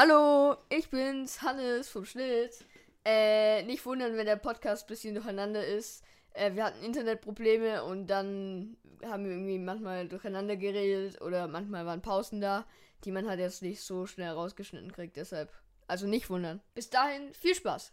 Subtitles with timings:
[0.00, 2.64] Hallo, ich bin's, Hannes vom Schnitt.
[3.04, 6.04] Äh, nicht wundern, wenn der Podcast ein bisschen durcheinander ist.
[6.34, 12.00] Äh, wir hatten Internetprobleme und dann haben wir irgendwie manchmal durcheinander geredet oder manchmal waren
[12.00, 12.64] Pausen da,
[13.02, 15.16] die man halt jetzt nicht so schnell rausgeschnitten kriegt.
[15.16, 15.52] Deshalb,
[15.88, 16.60] also nicht wundern.
[16.76, 17.92] Bis dahin, viel Spaß.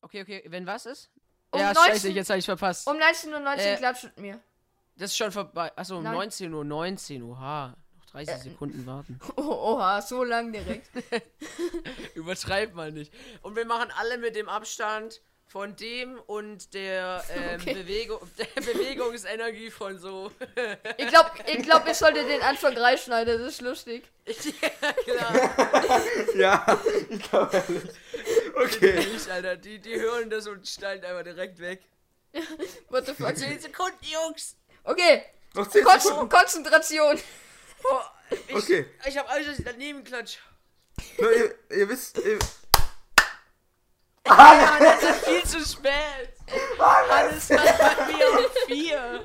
[0.00, 1.10] Okay, okay, wenn was ist?
[1.50, 2.88] Um ja, 19 scheiße, jetzt habe ich verpasst.
[2.88, 4.40] Um 19.19 Uhr Äh, klatscht mit mir.
[4.96, 5.70] das ist schon vorbei.
[5.76, 6.14] Achso, um Nein.
[6.14, 7.38] 19 Uhr, 19 Uhr.
[7.38, 7.76] Ha,
[8.12, 9.18] 30 Äh, Sekunden warten.
[9.36, 9.42] Oh,
[9.76, 10.88] oha, so lang direkt.
[12.14, 13.12] Übertreib mal nicht.
[13.42, 17.72] Und wir machen alle mit dem Abstand von dem und der, ähm, Okay.
[17.74, 20.30] Bewegung, der Bewegungsenergie von so.
[20.98, 24.04] Ich glaube, ich glaub, ich sollte den Anfang reinschneiden, das ist lustig.
[24.26, 26.02] ja, klar.
[26.36, 26.78] Ja,
[27.08, 27.62] ich glaube.
[28.56, 28.98] Okay.
[29.16, 29.56] Ich, Alter.
[29.56, 31.82] Die, die hören das und steigen einfach direkt weg.
[32.90, 33.34] What the fuck?
[33.36, 34.54] 10 Sekunden, Jungs!
[34.84, 35.22] Okay,
[35.54, 36.28] Noch 10 Kon Sekunden.
[36.28, 37.18] Konzentration.
[37.84, 38.00] Oh,
[38.48, 38.86] ich, Okay.
[39.06, 40.38] Ich hab alles, dass ich daneben klatsch.
[41.18, 42.18] Nur, ihr, ihr wisst.
[42.18, 42.38] Ihr,
[44.30, 46.34] Ah, das ist viel zu spät.
[46.78, 49.24] Alles macht bei mir um vier.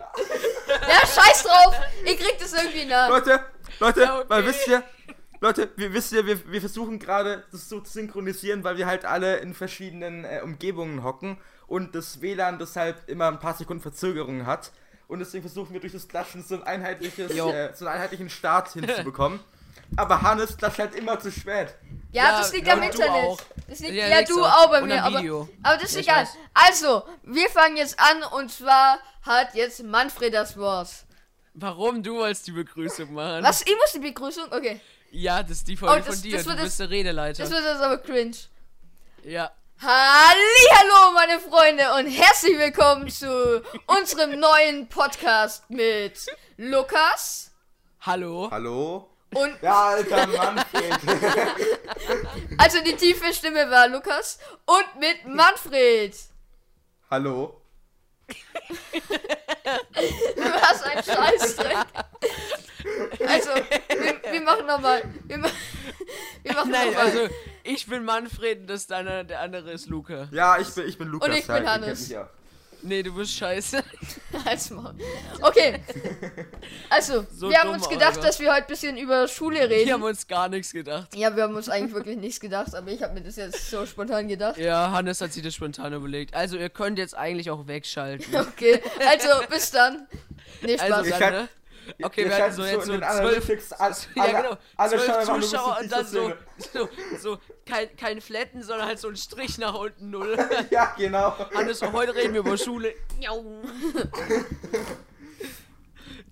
[0.87, 1.75] Ja, scheiß drauf.
[2.05, 3.09] Ich krieg das irgendwie nach.
[3.09, 3.43] Leute,
[3.79, 4.25] Leute, Ja, okay.
[4.29, 4.83] weil wisst ihr.
[5.41, 9.03] Leute, wir wisst ihr, wir, wir versuchen gerade das so zu synchronisieren, weil wir halt
[9.03, 14.45] alle in verschiedenen äh, Umgebungen hocken und das WLAN deshalb immer ein paar Sekunden Verzögerung
[14.45, 14.71] hat.
[15.07, 18.71] Und deswegen versuchen wir durch das Klatschen so ein einheitliches, äh, so einen einheitlichen Start
[18.73, 19.39] hinzubekommen.
[19.95, 21.75] Aber Hannes klatscht halt immer zu spät.
[22.11, 23.37] Ja, Ja, das liegt ja, am Internet.
[23.67, 25.19] Das liegt, Ja, ja, du auch bei mir, aber,
[25.61, 26.23] aber das ist egal.
[26.23, 26.29] weiß.
[26.53, 30.89] Also, wir fangen jetzt an und zwar hat jetzt Manfred das Wort.
[31.53, 33.43] Warum du wolltest die Begrüßung machen?
[33.43, 33.61] Was?
[33.61, 34.45] Ich muss die Begrüßung?
[34.51, 34.79] Okay.
[35.11, 36.37] Ja, das ist die Folge Oh, das- von dir.
[36.37, 37.43] das du bist der Redeleiter.
[37.43, 38.35] Das wird jetzt aber cringe.
[39.23, 39.51] ja.
[39.85, 46.17] Hallo, meine Freunde und herzlich willkommen zu unserem neuen Podcast mit
[46.55, 47.51] Lukas
[47.99, 48.47] Hallo.
[48.49, 49.09] Hallo?
[49.35, 50.93] und Ja, alter Manfred.
[52.59, 56.15] also die tiefe Stimme war Lukas und mit Manfred.
[57.11, 57.59] Hallo?
[60.37, 61.77] Was ein Scheißdreck.
[63.27, 63.49] Also,
[63.89, 65.03] wir, wir machen nochmal.
[65.25, 65.43] Wir,
[66.43, 67.05] wir machen Nein, nochmal.
[67.05, 67.27] also
[67.63, 70.27] ich bin Manfred und das deine, der andere ist Luca.
[70.31, 71.29] Ja, ich bin, ich bin Lukas.
[71.29, 72.01] Und ich ja, bin Hannes.
[72.01, 72.29] mich ja.
[72.85, 73.81] Nee, du bist scheiße.
[74.45, 74.93] Halt's Maul.
[75.41, 75.81] Okay.
[76.89, 78.27] Also, So wir haben dumm, uns gedacht, Alter.
[78.27, 79.85] dass wir heute ein bisschen über Schule reden.
[79.85, 81.15] Wir haben uns gar nichts gedacht.
[81.15, 83.85] ja, wir haben uns eigentlich wirklich nichts gedacht, aber ich habe mir das jetzt so
[83.85, 84.57] spontan gedacht.
[84.57, 86.33] Ja, Hannes hat sich das spontan überlegt.
[86.33, 88.25] Also ihr könnt jetzt eigentlich auch wegschalten.
[88.53, 90.05] Okay, also bis dann.
[90.61, 90.91] Nee, Spaß.
[90.91, 91.49] Also Ich dann, ne?
[92.01, 95.37] Okay, Wir hatten schalten so jetzt so den zwölf, alle, ja genau, alle zwölf einfach
[95.37, 96.33] nur, Zuschauer was und dann ich so
[96.73, 100.37] so, so kein, kein Flatten, sondern halt so ein Strich nach unten, null.
[100.69, 101.35] Ja, genau.
[101.53, 102.93] Hannes, so, heute reden wir über Schule.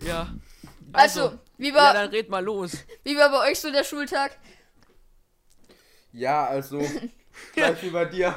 [0.04, 0.28] ja.
[0.94, 2.72] Also, wie ja, war, dann red mal los.
[3.04, 4.38] wie war bei euch so der Schultag?
[6.12, 6.80] Ja, also,
[7.54, 8.36] gleich wie bei dir.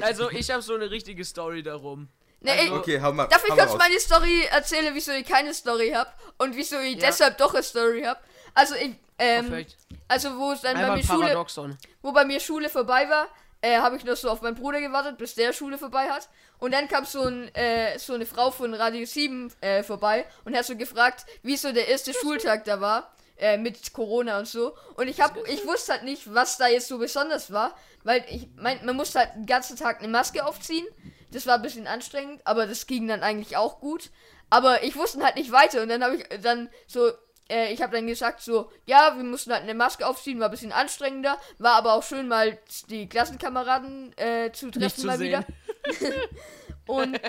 [0.00, 2.08] Also, ich habe so eine richtige Story darum.
[2.40, 3.26] Nee, Also- Okay, hau mal.
[3.26, 7.08] darf ich kurz meine Story erzählen, wieso ich keine Story habe und wieso ich Ja.
[7.08, 8.18] deshalb doch eine Story habe?
[8.54, 9.76] Also ich, ähm, Perfekt.
[10.08, 11.78] also wo es dann bei Einmal mir ein Schule, Paradoxon.
[12.02, 13.28] wo bei mir Schule vorbei war,
[13.62, 16.28] äh, habe ich noch so auf meinen Bruder gewartet, bis der Schule vorbei hat.
[16.58, 20.56] Und dann kam so, ein, äh, so eine Frau von Radio 7 äh, vorbei und
[20.56, 23.12] hat so gefragt, wie so der erste Schultag da war.
[23.40, 24.76] Äh, mit Corona und so.
[24.96, 27.74] Und ich hab, ich wusste halt nicht, was da jetzt so besonders war.
[28.04, 30.86] Weil ich mein, man musste halt den ganzen Tag eine Maske aufziehen.
[31.30, 34.10] Das war ein bisschen anstrengend, aber das ging dann eigentlich auch gut.
[34.50, 35.80] Aber ich wusste halt nicht weiter.
[35.80, 37.12] Und dann habe ich dann so
[37.50, 40.52] äh, ich habe dann gesagt so, ja, wir mussten halt eine Maske aufziehen, war ein
[40.52, 45.18] bisschen anstrengender, war aber auch schön mal die Klassenkameraden äh, zu treffen Nicht zu mal
[45.18, 45.28] sehen.
[45.28, 45.44] wieder.
[46.86, 47.20] Und,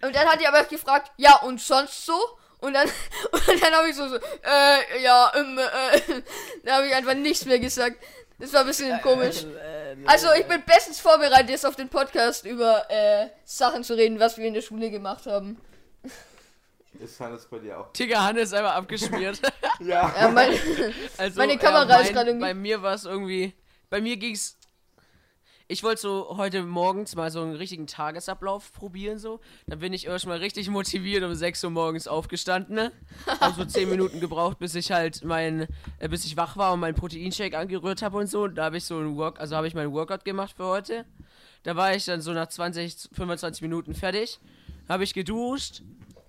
[0.00, 2.14] und dann hat die aber gefragt, ja, und sonst so?
[2.60, 2.88] Und dann,
[3.32, 6.22] und dann habe ich so, so, äh, ja, ähm, äh,
[6.64, 8.02] da habe ich einfach nichts mehr gesagt.
[8.38, 9.44] Das war ein bisschen komisch.
[10.06, 14.38] Also, ich bin bestens vorbereitet, jetzt auf den Podcast über äh, Sachen zu reden, was
[14.38, 15.60] wir in der Schule gemacht haben.
[17.00, 17.92] Ist Hannes bei dir auch?
[17.92, 19.40] Digga, Hannes ist einfach abgeschmiert.
[19.80, 20.14] Ja.
[20.18, 20.50] Ja, mein,
[21.18, 23.52] Also, Meine Kamera ist mein- gerade irgendwie- Bei mir war es irgendwie.
[23.90, 24.56] Bei mir ging's.
[25.66, 29.40] Ich wollte so heute morgens mal so einen richtigen Tagesablauf probieren, so.
[29.66, 32.74] Dann bin ich erstmal richtig motiviert um 6 Uhr morgens aufgestanden.
[32.74, 32.92] Ne?
[33.26, 35.66] Hab so 10 Minuten gebraucht, bis ich halt mein.
[35.98, 38.46] Äh, bis ich wach war und meinen Proteinshake angerührt habe und so.
[38.46, 39.40] Da habe ich so ein Work.
[39.40, 41.06] Also habe ich meinen Workout gemacht für heute.
[41.62, 44.38] Da war ich dann so nach 20, 25 Minuten fertig.
[44.86, 45.82] Habe ich geduscht.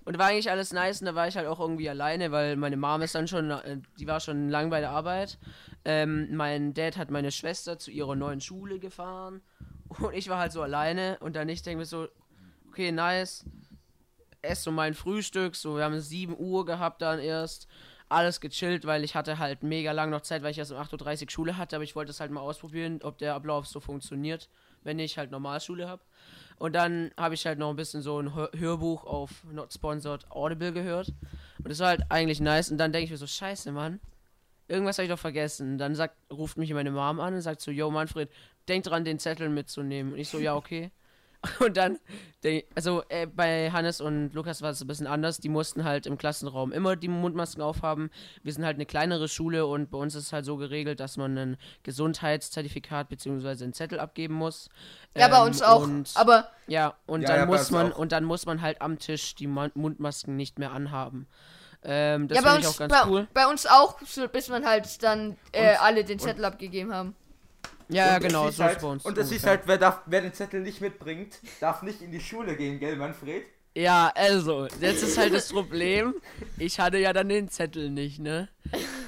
[0.06, 1.00] Und war eigentlich alles nice.
[1.00, 3.78] Und da war ich halt auch irgendwie alleine, weil meine Mom ist dann schon, äh,
[3.98, 5.38] die war schon lang bei der Arbeit.
[5.84, 9.42] Ähm, mein Dad hat meine Schwester zu ihrer neuen Schule gefahren.
[9.88, 11.18] Und ich war halt so alleine.
[11.20, 12.08] Und dann ich denke mir so,
[12.68, 13.44] okay, nice,
[14.42, 17.66] esse so mein Frühstück, so wir haben 7 Uhr gehabt dann erst,
[18.08, 21.24] alles gechillt, weil ich hatte halt mega lang noch Zeit, weil ich erst um 8.30
[21.24, 24.48] Uhr Schule hatte, aber ich wollte es halt mal ausprobieren, ob der Ablauf so funktioniert,
[24.84, 26.02] wenn ich halt Normalschule habe.
[26.58, 30.30] Und dann habe ich halt noch ein bisschen so ein Hör Hörbuch auf Not Sponsored
[30.30, 31.12] Audible gehört.
[31.58, 32.70] Und das war halt eigentlich nice.
[32.70, 34.00] Und dann denke ich mir so, scheiße, Mann.
[34.68, 35.78] Irgendwas habe ich doch vergessen.
[35.78, 38.30] Dann sagt, ruft mich meine Mom an und sagt so, yo Manfred,
[38.68, 40.14] denk dran, den Zettel mitzunehmen.
[40.14, 40.90] Und ich so, ja, okay.
[41.60, 41.98] Und dann,
[42.74, 45.38] also äh, bei Hannes und Lukas war es ein bisschen anders.
[45.38, 48.10] Die mussten halt im Klassenraum immer die Mundmasken aufhaben.
[48.42, 51.16] Wir sind halt eine kleinere Schule und bei uns ist es halt so geregelt, dass
[51.16, 53.64] man ein Gesundheitszertifikat bzw.
[53.64, 54.68] einen Zettel abgeben muss.
[55.16, 55.82] Ja, ähm, bei uns auch.
[55.82, 57.98] Und, aber ja, und Ja, dann ja, muss man auch.
[57.98, 61.26] und dann muss man halt am Tisch die Mundmasken nicht mehr anhaben.
[61.82, 63.28] Ähm, das ja, bei finde ich uns, auch ganz bei, cool.
[63.32, 63.98] bei uns auch,
[64.32, 67.14] bis man halt dann äh, alle den Zettel abgegeben haben.
[67.88, 69.04] Ja, ja, genau, so halt, ist bei uns.
[69.04, 69.50] Und es ungefähr.
[69.50, 72.96] halt, wer, darf, wer den Zettel nicht mitbringt, darf nicht in die Schule gehen, gell,
[72.96, 73.44] Manfred?
[73.76, 76.14] Ja, also, jetzt ist halt das Problem,
[76.58, 78.48] ich hatte ja dann den Zettel nicht, ne?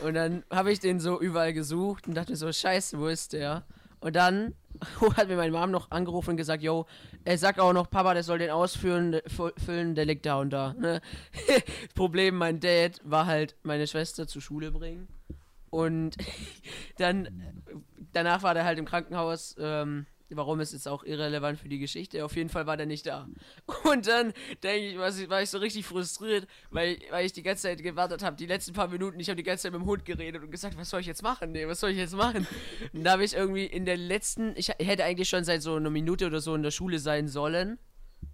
[0.03, 3.65] Und dann habe ich den so überall gesucht und dachte so, scheiße, wo ist der?
[4.01, 4.55] Und dann
[5.17, 6.87] hat mir meine Mom noch angerufen und gesagt, yo,
[7.25, 9.21] er sagt auch noch, Papa, der soll den ausfüllen,
[9.65, 10.75] füllen, der liegt da und da.
[10.75, 11.01] Ne?
[11.95, 15.09] Problem, mein Dad war halt meine Schwester zur Schule bringen.
[15.71, 16.17] Und
[16.99, 17.29] dann,
[18.13, 22.25] danach war der halt im Krankenhaus, ähm, warum ist jetzt auch irrelevant für die Geschichte.
[22.25, 23.27] Auf jeden Fall war der nicht da.
[23.85, 27.63] Und dann denke ich, was, war ich so richtig frustriert, weil, weil ich die ganze
[27.63, 28.37] Zeit gewartet habe.
[28.37, 30.77] Die letzten paar Minuten, ich habe die ganze Zeit mit dem Hund geredet und gesagt,
[30.77, 31.53] was soll ich jetzt machen?
[31.53, 32.47] Nee, was soll ich jetzt machen?
[32.93, 35.91] Und da habe ich irgendwie in der letzten, ich hätte eigentlich schon seit so einer
[35.91, 37.79] Minute oder so in der Schule sein sollen,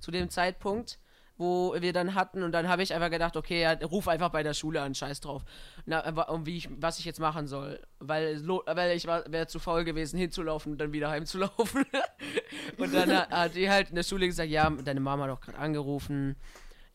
[0.00, 0.98] zu dem Zeitpunkt
[1.36, 4.42] wo wir dann hatten und dann habe ich einfach gedacht, okay, ja, ruf einfach bei
[4.42, 5.44] der Schule an, scheiß drauf.
[5.84, 9.84] Na, und wie ich, was ich jetzt machen soll, weil, weil ich wäre zu faul
[9.84, 11.84] gewesen, hinzulaufen und dann wieder heimzulaufen.
[12.78, 15.58] und dann hat, die halt in der Schule gesagt, ja, deine Mama hat doch gerade
[15.58, 16.36] angerufen,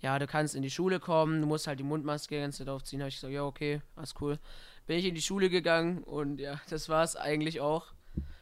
[0.02, 2.70] ja, du kannst in die Schule kommen, du musst halt die Mundmaske die ganze Zeit
[2.70, 3.02] aufziehen.
[3.02, 4.40] Habe ich gesagt, ja, okay, alles cool.
[4.88, 7.88] Bin ich in die Schule gegangen und ja, das war es eigentlich auch.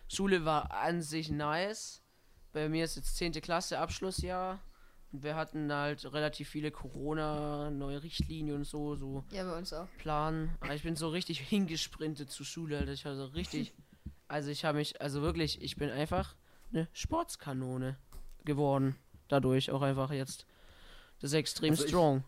[0.08, 2.04] Schule war an sich nice.
[2.54, 3.34] Bei mir ist jetzt 10.
[3.34, 4.60] Klasse Abschlussjahr.
[5.12, 9.88] Wir hatten halt relativ viele Corona, neue Richtlinien und so, so Ja, bei uns auch.
[10.00, 10.56] Plan.
[10.60, 12.92] Aber ich bin so richtig hingesprintet zur Schule, Alter.
[12.94, 13.74] Ich war so richtig.
[14.30, 16.36] Also ich habe mich, also wirklich, ich bin einfach
[16.74, 17.96] eine Sportskanone
[18.44, 18.98] geworden.
[19.30, 20.46] Dadurch auch einfach jetzt.
[21.22, 22.26] Das ist extrem Also ich- strong.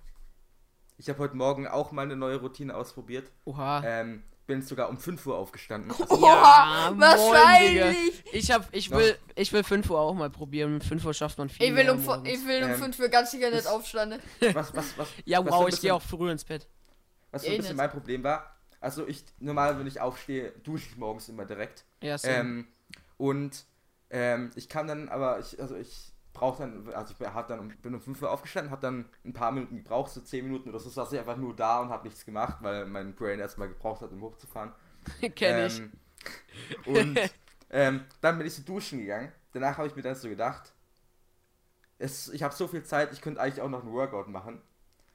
[0.96, 3.30] Ich habe heute Morgen auch mal eine neue Routine ausprobiert.
[3.44, 3.84] Oha.
[3.84, 5.92] Ähm, bin sogar um 5 Uhr aufgestanden.
[6.10, 8.24] Oha, moin, wahrscheinlich.
[8.24, 8.30] Digga.
[8.38, 10.74] Ich hab, ich will, ich will 5 Uhr auch mal probieren.
[10.76, 11.68] Um 5 Uhr schafft man viel.
[11.68, 12.28] Ich will um, morgens.
[12.30, 14.20] ich will um Ähm, 5 Uhr ganz sicher nicht aufstanden.
[14.54, 16.68] Was, was, was, Ja, was wow, ein ich gehe bisschen- auch früh ins Bett.
[17.32, 17.78] Was so Eh ein bisschen nicht.
[17.78, 18.56] mein Problem war.
[18.82, 21.86] Also ich, normal, wenn ich aufstehe, dusche ich morgens immer direkt.
[22.02, 22.18] Ja.
[22.24, 22.68] Ähm,
[23.18, 23.66] und
[24.10, 27.70] ähm, ich kann dann, aber ich, also ich brauche dann, also ich hab dann, um-
[27.70, 30.80] bin um 5 Uhr aufgestanden, habe dann ein paar Minuten gebraucht, so 10 Minuten oder
[30.80, 34.02] so, saß ich einfach nur da und habe nichts gemacht, weil mein Brain erstmal gebraucht
[34.02, 34.74] hat, um hochzufahren.
[35.36, 35.82] Kenn ich.
[35.82, 35.92] Ähm,
[36.86, 37.20] und
[37.70, 39.32] ähm, dann bin ich so duschen gegangen.
[39.54, 40.74] Danach habe ich mir dann so gedacht,
[41.98, 44.62] es, ich habe so viel Zeit, ich könnte eigentlich auch noch einen Workout machen.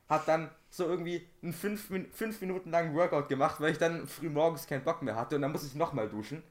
[0.08, 4.06] Hab dann so irgendwie einen 5 Min fünf Minuten langen Workout gemacht, weil ich dann
[4.08, 6.42] früh morgens keinen Bock mehr hatte und dann muss ich nochmal duschen.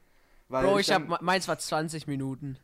[0.58, 2.58] Bro, ich dann, hab, meins war 20 Minuten.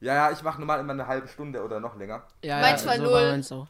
[0.00, 2.22] Ja, ja, ich mache normal immer eine halbe Stunde oder noch länger.
[2.42, 3.42] Ja, Meins ja, war so null.
[3.52, 3.66] auch.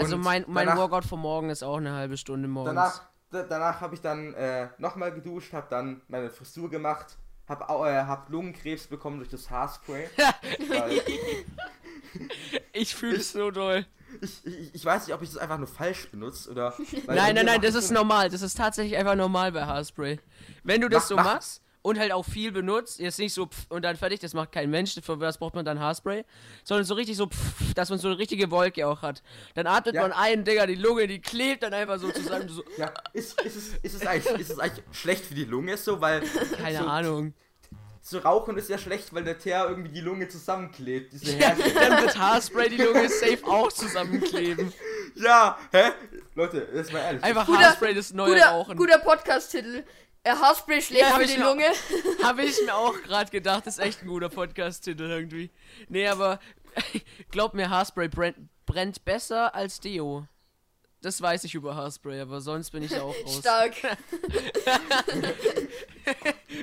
[0.00, 2.74] Also mein, mein danach- Workout von morgen ist auch eine halbe Stunde morgens.
[2.74, 7.16] Danach, da, danach habe ich dann äh, nochmal geduscht, habe dann meine Frisur gemacht,
[7.48, 10.08] habe äh, hab Lungenkrebs bekommen durch das Haarspray.
[12.72, 13.86] ich fühle es so doll.
[14.20, 16.74] ich, ich, ich weiß nicht, ob ich das einfach nur falsch benutze oder.
[17.06, 18.28] Nein, nein, nein, das ist so- normal.
[18.30, 20.20] Das ist tatsächlich einfach normal bei Haarspray.
[20.62, 23.44] Wenn du das Mach- so mach- machst und halt auch viel benutzt, jetzt nicht so
[23.46, 26.24] pff und dann fertig, das macht kein Mensch, für was braucht man dann Haarspray,
[26.64, 29.22] sondern so richtig so pff, dass man so eine richtige Wolke auch hat.
[29.54, 30.00] Dann atmet Ja.
[30.02, 32.48] man ein, Digga, die Lunge, die klebt dann einfach so zusammen.
[32.48, 35.76] So, Ja, ist, ist, es, ist, es eigentlich, ist es eigentlich schlecht für die Lunge
[35.76, 36.22] so, weil
[36.56, 37.34] keine so, Ahnung.
[38.00, 41.12] so Rauchen ist ja schlecht, weil der Teer irgendwie die Lunge zusammenklebt.
[41.12, 44.72] Diese Ja, dann wird Haarspray die Lunge safe auch zusammenkleben.
[45.16, 45.90] ja, hä?
[46.34, 47.22] Leute, jetzt mal ehrlich.
[47.22, 48.76] Einfach Guter- Haarspray das neue Guter, Rauchen.
[48.78, 49.84] guter Podcast-Titel.
[50.24, 51.66] Äh, Haarspray schlägt Ja, hab für ich die mir auch- Lunge.
[52.22, 55.50] Habe ich mir auch gerade gedacht, ist echt ein guter Podcast-Titel irgendwie.
[55.88, 56.40] Nee, aber
[57.30, 60.26] glaub mir, Haarspray brennt, brennt besser als Deo.
[61.02, 63.38] Das weiß ich über Haarspray, aber sonst bin ich da auch raus.
[63.40, 63.74] Stark.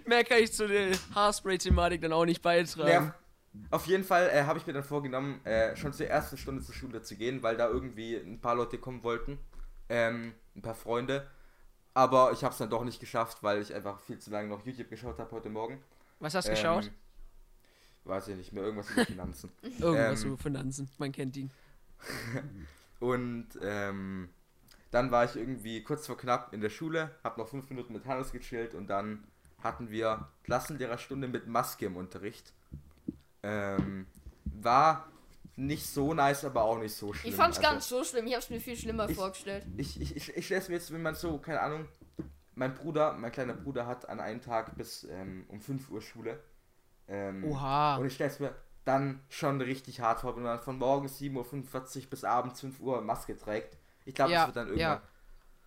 [0.05, 2.89] Mehr kann ich zu der Haarspray-Thematik dann auch nicht beitragen.
[2.89, 3.13] Ja,
[3.69, 6.73] auf jeden Fall äh, habe ich mir dann vorgenommen, äh, schon zur ersten Stunde zur
[6.73, 9.37] Schule zu gehen, weil da irgendwie ein paar Leute kommen wollten.
[9.89, 11.29] Ähm, ein paar Freunde.
[11.93, 14.65] Aber ich habe es dann doch nicht geschafft, weil ich einfach viel zu lange noch
[14.65, 15.81] YouTube geschaut habe heute Morgen.
[16.19, 16.91] Was hast du Ähm, geschaut?
[18.05, 19.51] Weiß ich nicht mehr, irgendwas über Finanzen.
[19.79, 21.51] Irgendwas ähm, über Finanzen, man kennt ihn.
[22.99, 24.29] Und ähm,
[24.91, 28.05] dann war ich irgendwie kurz vor knapp in der Schule, hab noch fünf Minuten mit
[28.05, 29.23] Hannes gechillt und dann
[29.63, 32.53] hatten wir Klassenlehrerstunde mit Maske im Unterricht.
[33.41, 34.05] Ähm,
[34.45, 35.10] war
[35.65, 37.31] nicht so nice, aber auch nicht so schlimm.
[37.31, 39.65] Ich fand's Also, gar nicht so schlimm, ich hab's mir viel schlimmer Ich- vorgestellt.
[39.77, 41.87] Ich, ich, ich, ich stelle es mir jetzt, wenn man so, keine Ahnung,
[42.55, 46.39] mein Bruder, mein kleiner Bruder hat an einem Tag bis ähm, um 5 Uhr Schule.
[47.07, 47.97] Ähm, Oha.
[47.97, 52.03] Und ich stelle es mir dann schon richtig hart vor, wenn man von morgens 7.45
[52.03, 53.77] Uhr bis abends 5 Uhr Maske trägt.
[54.05, 55.01] Ich glaube, Ja, das wird dann irgendwann.
[55.01, 55.01] ja.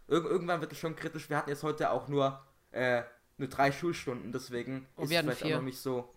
[0.09, 1.31] Irg irgendwann wird es schon kritisch.
[1.31, 3.03] Wir hatten jetzt heute auch nur, äh,
[3.39, 5.55] nur drei Schulstunden, deswegen Und ist es vielleicht vier.
[5.57, 6.13] auch noch nicht so,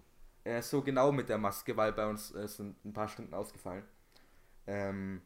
[0.48, 3.84] äh, so genau mit der Maske, weil bei uns äh, sind ein paar Stunden ausgefallen.
[4.66, 5.22] Ähm,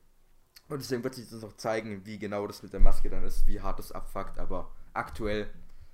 [0.67, 3.45] und deswegen wird sich das noch zeigen, wie genau das mit der Maske dann ist,
[3.47, 5.49] wie hart es abfuckt, aber aktuell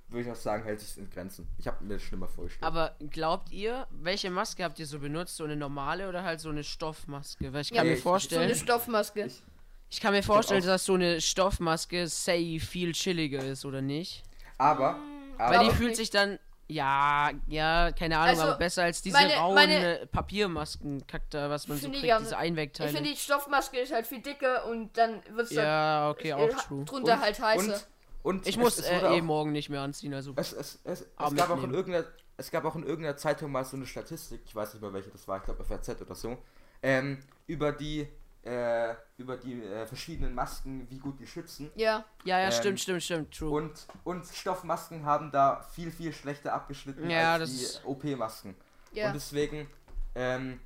[0.08, 1.46] würde ich auch sagen, hält sich in Grenzen.
[1.58, 2.64] Ich habe mir das schlimmer vorgestellt.
[2.64, 5.36] Aber glaubt ihr, welche Maske habt ihr so benutzt?
[5.36, 7.52] So eine normale oder halt so eine Stoffmaske?
[7.52, 9.26] Weil ich Ja, kann mir ich- So eine vorstellen, Stoffmaske.
[9.26, 9.42] Ich-
[9.90, 14.22] ich kann mir vorstellen, dass so eine Stoffmaske say viel chilliger ist, oder nicht?
[14.56, 14.98] aber,
[15.38, 15.96] aber Weil die fühlt nicht.
[15.98, 20.06] sich dann, ja, ja, keine Ahnung, Also, aber besser als diese meine- rauen meine- äh,
[20.06, 22.90] Papiermasken, Kakta, was man so ich kriegt, ja- diese Ich Einwegteile.
[22.90, 26.54] finde, die Stoffmaske ist halt viel dicker und dann wird's dann ja, okay, äh, auch
[26.54, 26.84] ha- true.
[26.84, 27.74] drunter Und- halt heißer.
[27.74, 27.86] und,
[28.22, 30.32] und Ich es- muss es äh, eh morgen nicht mehr anziehen, also.
[30.36, 32.06] Es, es, es, es, gab auch in irgendeiner,
[32.36, 35.10] es gab auch in irgendeiner Zeitung mal so eine Statistik, ich weiß nicht mehr welche
[35.10, 36.36] das war, ich glaube FAZ oder so,
[36.82, 38.06] ähm, über die,
[38.48, 41.70] äh, über die äh, verschiedenen Masken, wie gut die schützen.
[41.76, 42.04] ja.
[42.24, 43.50] Ja, ja, ähm, stimmt, stimmt, stimmt, true.
[43.50, 48.54] Und, und Stoffmasken haben da viel, viel schlechter abgeschnitten Ja, als das- die OP-Masken.
[48.92, 49.08] Ja.
[49.08, 49.68] Und deswegen,
[50.14, 50.60] ähm,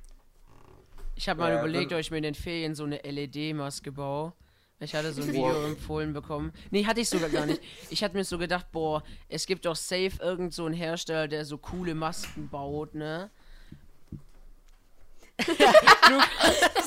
[1.15, 3.91] Ich habe mal äh, überlegt, wenn- ob ich mir in den Ferien so eine LED-Maske
[3.91, 4.33] baue.
[4.79, 5.33] Ich hatte so ein Wow.
[5.35, 6.51] Video empfohlen bekommen.
[6.71, 7.61] Nee, hatte ich sogar gar nicht.
[7.89, 11.45] Ich hatte mir so gedacht, boah, es gibt doch safe irgend so einen Hersteller, der
[11.45, 13.29] so coole Masken baut, ne?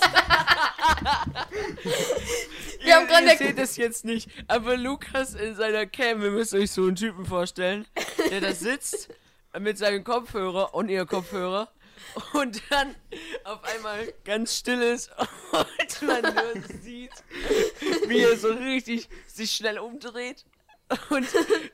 [2.83, 6.55] Wir haben gerade Ihr seht es jetzt nicht, aber Lukas in seiner Cam, ihr müsst
[6.55, 7.87] euch so einen Typen vorstellen,
[8.31, 9.09] der da sitzt
[9.59, 11.69] mit seinem Kopfhörer und ihr Kopfhörer
[12.35, 12.95] und dann
[13.45, 15.11] auf einmal ganz still ist
[15.53, 17.13] und man nur sieht,
[18.07, 20.45] wie er so richtig sich schnell umdreht
[21.11, 21.27] und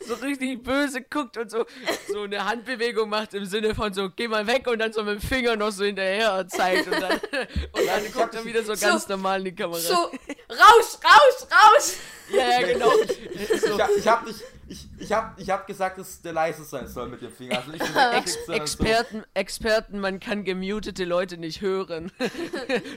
[0.07, 1.67] so richtig böse guckt und so,
[2.11, 5.21] so eine Handbewegung macht im Sinne von so, geh mal weg und dann so mit
[5.21, 7.13] dem Finger noch so hinterher zeigt und dann,
[7.73, 9.79] und dann guckt hab- er wieder so so- ganz normal in die Kamera.
[9.79, 11.97] So, raus, raus, raus!
[12.31, 12.91] Ja, ja, genau.
[13.61, 16.65] So, ich, hab- ich habe nicht, ich, ich hab, ich hab gesagt, dass der leise
[16.65, 17.59] sein soll mit dem Finger.
[17.59, 22.11] Also nicht so Ex sondern so- Experten, Experten, man kann gemutete Leute nicht hören.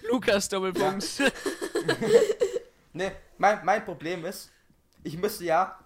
[0.09, 1.05] Lukas Doppelpunkt.
[2.93, 4.51] Ne, mein, mein Problem ist,
[5.03, 5.77] ich müsste ja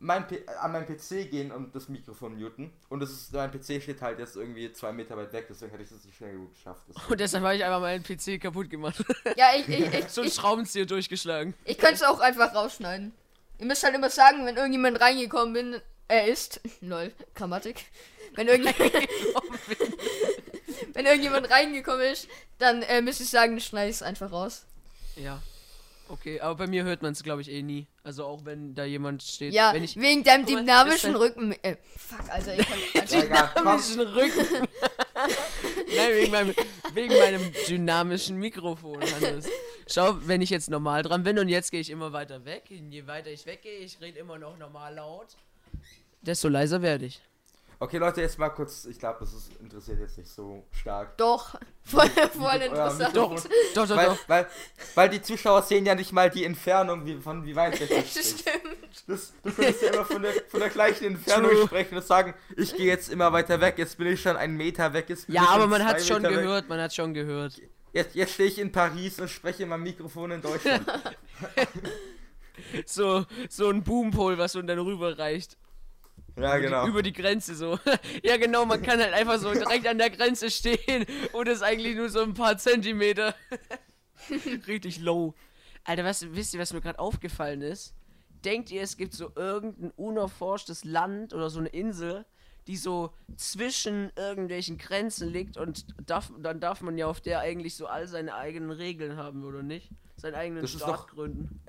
[0.00, 2.72] mein P an meinen PC gehen und das Mikrofon muten.
[2.88, 5.82] Und das ist, mein PC steht halt jetzt irgendwie zwei Meter weit weg, deswegen hätte
[5.82, 6.82] ich das nicht schnell genug geschafft.
[6.88, 9.04] Das Und deshalb habe ich einfach meinen PC kaputt gemacht.
[9.36, 11.54] Ja, ich, ich, ich, so ein ich, Schraubenzieher durchgeschlagen.
[11.64, 13.12] ich könnte es auch einfach rausschneiden.
[13.58, 16.60] Ihr müsst halt immer sagen, wenn irgendjemand reingekommen bin, er ist.
[16.80, 17.84] Lol, Grammatik.
[18.34, 18.94] Wenn irgendjemand,
[20.94, 22.28] wenn irgendjemand reingekommen ist,
[22.58, 24.64] dann äh, müsste ich sagen, schneide ich es einfach raus.
[25.16, 25.42] Ja.
[26.10, 27.86] Okay, aber bei mir hört man es, glaube ich, eh nie.
[28.02, 29.54] Also auch wenn da jemand steht.
[29.54, 31.52] Ja, wenn ich wegen deinem dynamischen Rücken.
[31.62, 33.06] Äh, fuck, Alter, ich kann.
[33.10, 34.46] Dynamischen Rücken.
[35.96, 36.54] Nein, wegen meinem,
[36.94, 39.48] wegen meinem dynamischen Mikrofon, Hannes.
[39.86, 42.64] Schau, wenn ich jetzt normal dran bin und jetzt gehe ich immer weiter weg.
[42.68, 45.36] Je weiter ich weggehe, ich rede immer noch normal laut,
[46.22, 47.20] desto leiser werde ich.
[47.82, 51.16] Okay, Leute, jetzt mal kurz, ich glaube, das ist, interessiert jetzt nicht so stark.
[51.16, 53.16] Doch, voll, voll interessant.
[53.16, 53.34] Doch,
[53.74, 54.18] doch, doch, Weil, doch.
[54.28, 54.46] weil,
[54.94, 58.44] weil die Zuschauer sehen ja nicht mal die Entfernung, wie, von wie weit der stimmt.
[59.06, 61.66] Das, du könntest ja immer von der, von der gleichen Entfernung True.
[61.66, 64.92] sprechen und sagen, ich gehe jetzt immer weiter weg, jetzt bin ich schon einen Meter
[64.92, 65.06] weg.
[65.08, 66.42] Jetzt bin Ja, ich aber man hat schon Meter weg.
[66.42, 67.62] gehört, man hat schon gehört.
[67.94, 70.86] Jetzt, jetzt stehe ich in Paris und spreche in meinem Mikrofon in Deutschland.
[72.84, 75.56] So, so ein Boompol, was so dann rüberreicht.
[76.36, 76.86] Ja, genau.
[76.86, 77.78] Über die Grenze so.
[78.22, 81.96] ja, genau, man kann halt einfach so direkt an der Grenze stehen und ist eigentlich
[81.96, 83.34] nur so ein paar Zentimeter.
[84.66, 85.34] Richtig low.
[85.84, 87.94] Alter, was, wisst ihr, was mir gerade aufgefallen ist?
[88.44, 92.24] Denkt ihr, es gibt so irgendein unerforschtes Land oder so eine Insel,
[92.66, 97.74] die so zwischen irgendwelchen Grenzen liegt und darf, dann darf man ja auf der eigentlich
[97.76, 99.90] so all seine eigenen Regeln haben, oder nicht?
[100.16, 101.60] Seinen eigenen Das Staat doch- gründen.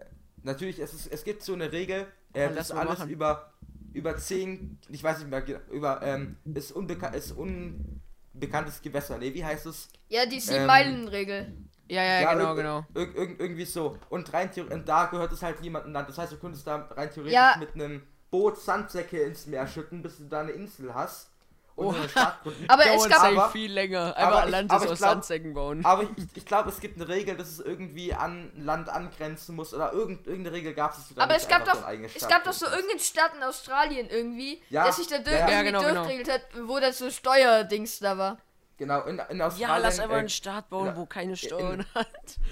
[0.44, 3.10] Natürlich, es, ist, es gibt so eine Regel, äh, das alles machen.
[3.12, 3.53] über,
[3.93, 9.17] über 10, ich weiß nicht mehr, genau, über, ähm, ist, unbeka ist unbekanntes Gewässer.
[9.17, 9.89] Nee, wie heißt es?
[10.10, 11.53] Ja, die Ähm, Sieben-Meilen-Regel.
[11.89, 12.86] Ja, ja, Ja, genau, genau.
[12.95, 13.98] Ir ir irgendwie so.
[14.10, 16.07] Und rein theoretisch, und da gehört es halt niemandem Land.
[16.07, 17.55] Das heißt, du könntest da rein theoretisch Ja.
[17.60, 21.30] mit einem Boot Sandsäcke ins Meer schütten, bis du da eine Insel hast.
[21.78, 21.94] Oh.
[22.68, 24.16] Aber es gab- Aber- viel länger.
[24.18, 25.84] aber ich aus glaub- Sandsäcken bauen.
[25.86, 29.74] Aber ich, ich glaube, es gibt eine Regel, dass es irgendwie an Land angrenzen muss
[29.74, 31.18] oder irgend, irgendeine Regel gab es.
[31.18, 34.84] Aber es gab doch, es Stadt gab doch so irgendeinen Staat in Australien irgendwie, Ja,
[34.84, 35.62] der sich da durch, ja, ja.
[35.63, 35.94] Genau, genau.
[35.94, 38.38] durchgeregelt hat, wo das so Steuerdings da war.
[38.78, 39.60] Genau, in, in Australien.
[39.60, 42.08] Ja, lass einfach äh, einen Staat bauen, ja, wo keine in- Steuern hat.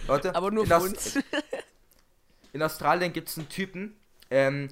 [0.07, 1.19] Leute, Aber nur in für uns.
[2.53, 3.95] In Australien gibt es einen Typen,
[4.31, 4.69] ähm,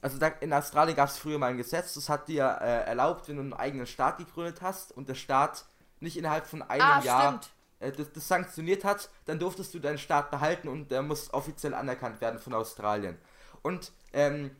[0.00, 3.28] also da, in Australien gab es früher mal ein Gesetz, das hat dir äh, erlaubt,
[3.28, 5.64] wenn du einen eigenen Staat gegründet hast und der Staat
[6.00, 7.40] nicht innerhalb von einem Ah, Jahr
[7.80, 11.74] äh, das, das sanktioniert hat, dann durftest du deinen Staat behalten und der muss offiziell
[11.74, 13.18] anerkannt werden von Australien.
[13.62, 14.50] Und ähm,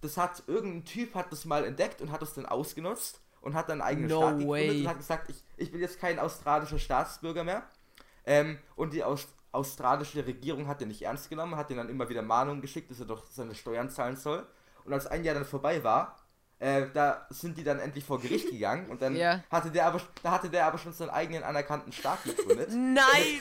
[0.00, 3.68] das hat irgendein Typ hat das mal entdeckt und hat das dann ausgenutzt und hat
[3.68, 4.80] dann einen eigenen No Staat gegründet way.
[4.80, 7.62] und hat gesagt, ich, ich bin jetzt kein australischer Staatsbürger mehr.
[8.24, 12.08] Ähm, und die Aus australische Regierung hat den nicht ernst genommen, hat den dann immer
[12.08, 14.46] wieder Mahnungen geschickt, dass er doch seine Steuern zahlen soll.
[14.84, 16.16] Und als ein Jahr dann vorbei war,
[16.58, 19.42] äh, da sind die dann endlich vor Gericht gegangen und dann Ja.
[19.50, 23.40] hatte der aber da hatte der aber schon seinen eigenen anerkannten Staat gegründet Nein!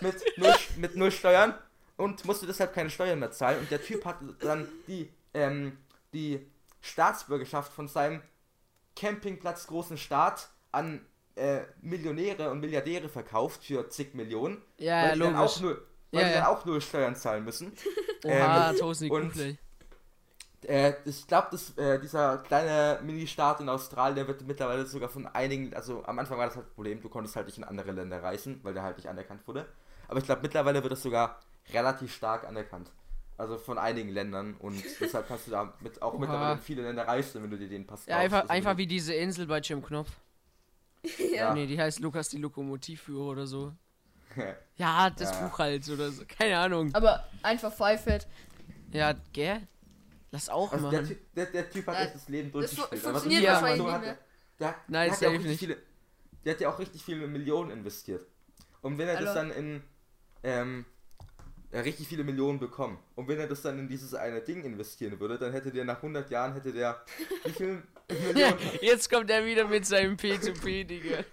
[0.00, 1.54] mit null, mit null Steuern
[1.96, 3.58] und musste deshalb keine Steuern mehr zahlen.
[3.60, 5.78] Und der Typ hat dann die, ähm,
[6.12, 6.44] die
[6.80, 8.20] Staatsbürgerschaft von seinem
[8.96, 11.04] Campingplatz großen Staat an
[11.36, 14.60] äh, Millionäre und Milliardäre verkauft für zig Millionen.
[14.78, 15.56] Ja, weil ja, die dann logisch.
[15.56, 16.48] auch null, weil Ja, die dann ja.
[16.48, 17.72] auch null Steuern zahlen müssen.
[18.24, 19.58] Oha, Ähm, und-.
[20.64, 25.74] Äh, ich glaube, äh, dieser kleine Mini-Staat in Australien, der wird mittlerweile sogar von einigen,
[25.74, 28.22] also am Anfang war das halt das Problem, du konntest halt nicht in andere Länder
[28.22, 29.66] reisen, weil der halt nicht anerkannt wurde.
[30.08, 31.40] Aber ich glaube, mittlerweile wird das sogar
[31.72, 32.90] relativ stark anerkannt.
[33.38, 36.20] Also von einigen Ländern und deshalb kannst du da mit, auch Oha.
[36.20, 38.34] mittlerweile in viele Länder reisen, wenn du dir den Pass Ja, kaufst.
[38.34, 40.10] einfach, einfach wie diese Insel bei Jim Knopf.
[41.34, 41.52] Ja.
[41.54, 43.72] Nee, die heißt Lukas die Lokomotivführer oder so.
[44.76, 45.48] Ja, das Ja.
[45.48, 46.22] Buch halt oder so.
[46.26, 46.94] Keine Ahnung.
[46.94, 48.26] Aber einfach Pfeifert.
[48.92, 49.66] Ja, gell?
[50.32, 51.14] Lass auch also der, machen.
[51.14, 53.02] typ, der, der Typ hat Ja, echt das Leben das fu- durchgespielt.
[53.12, 54.18] funktioniert Aber wahrscheinlich so nicht hat mehr.
[54.58, 55.58] Der, der, Nein, der, hat ja auch nicht.
[55.60, 55.76] viele,
[56.44, 58.26] der hat ja auch richtig viele Millionen investiert.
[58.80, 59.34] Und wenn er das Alter.
[59.34, 59.82] dann in
[60.42, 60.84] ähm,
[61.70, 62.98] ja, richtig viele Millionen bekommen.
[63.14, 65.96] Und wenn er das dann in dieses eine Ding investieren würde, dann hätte der nach
[65.96, 67.00] 100 Jahren hätte der
[67.44, 67.82] wie viel
[68.26, 68.56] Millionen?
[68.80, 71.24] Jetzt kommt er wieder mit seinem P2P, Digga.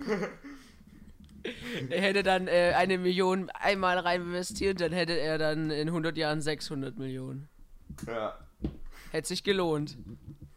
[1.89, 6.17] Er hätte dann äh, eine Million einmal rein investiert, dann hätte er dann in 100
[6.17, 7.47] Jahren 600 Millionen.
[8.05, 8.37] ja.
[9.11, 9.97] Hätte sich gelohnt.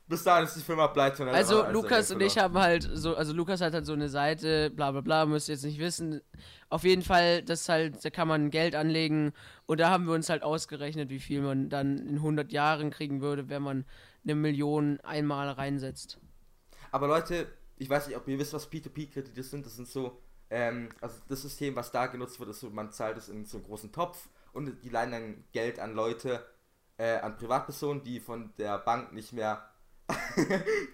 [0.07, 1.27] Bis dahin ist die Firma pleite.
[1.27, 4.69] Also alles Lukas und ich haben halt so, also Lukas hat halt so eine Seite,
[4.69, 6.21] bla bla bla, müsst ihr jetzt nicht wissen.
[6.69, 9.33] Auf jeden Fall, das halt, da kann man Geld anlegen
[9.65, 13.23] und da haben wir uns halt ausgerechnet, wie viel man dann in 100 Jahren kriegen
[13.23, 13.87] würde, wenn man
[14.23, 16.19] eine Million einmal reinsetzt.
[16.91, 17.47] Aber Leute,
[17.79, 19.65] ich weiß nicht, ob ihr wisst, was P2P-Kredite sind.
[19.65, 23.17] Das sind so, ähm, also das System, was da genutzt wird, ist so, man zahlt
[23.17, 26.45] es in so einen großen Topf und die leihen dann Geld an Leute,
[27.03, 29.69] äh, an Privatpersonen, die von der Bank nicht mehr.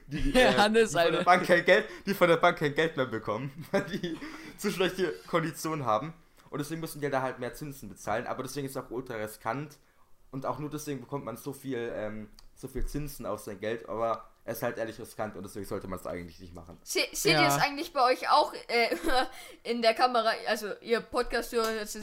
[0.06, 1.22] die, äh, Hannes, die von der.
[1.22, 4.16] Bank kein Geld, die von der Bank kein Geld mehr bekommen, weil die
[4.56, 6.14] zu schlechte Konditionen haben.
[6.50, 8.26] Und deswegen müssen die da halt mehr Zinsen bezahlen.
[8.26, 9.76] Aber deswegen ist es auch ultra riskant.
[10.30, 13.88] Und auch nur deswegen bekommt man so viel, ähm, so viel Zinsen auf sein Geld.
[13.88, 16.78] Aber es ist halt ehrlich riskant und deswegen sollte man es eigentlich nicht machen.
[16.82, 17.42] Se seht Ja.
[17.42, 18.96] ihr es eigentlich bei euch auch äh,
[19.70, 20.32] in der Kamera?
[20.46, 21.98] Also, ihr Podcast-Hörer jetzt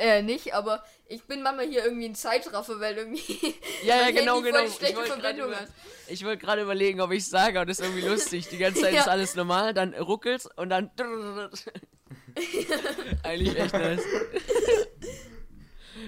[0.00, 3.22] äh, nicht, aber ich bin manchmal hier irgendwie ein Zeitraffer, weil irgendwie.
[3.84, 4.64] Ja, ja, genau, Handy genau.
[4.64, 5.58] Ich wollte über,
[6.08, 8.48] ich wollt gerade überlegen, ob ich sage, aber das ist irgendwie lustig.
[8.48, 9.00] Die ganze Zeit Ja.
[9.00, 10.90] ist alles normal, dann ruckelt's und dann.
[13.22, 14.02] Eigentlich echt nice.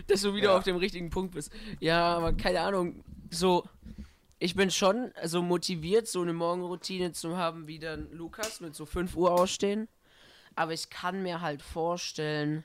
[0.07, 0.57] Dass du wieder Ja.
[0.59, 1.52] auf dem richtigen Punkt bist.
[1.81, 3.05] Ja, aber keine Ahnung.
[3.31, 3.64] So,
[4.38, 8.87] ich bin schon so motiviert, so eine Morgenroutine zu haben wie dann Lukas mit so
[8.87, 9.88] 5 Uhr ausstehen.
[10.55, 12.64] Aber ich kann mir halt vorstellen,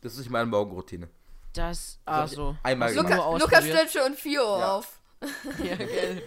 [0.00, 1.08] Das ist nicht meine Morgenroutine.
[1.56, 2.56] ich Also.
[2.62, 3.18] einmal du gemacht.
[3.18, 4.74] Luca, Lukas stellt schon um 4 Uhr Ja.
[4.76, 5.00] auf.
[5.64, 6.22] Ja, gell.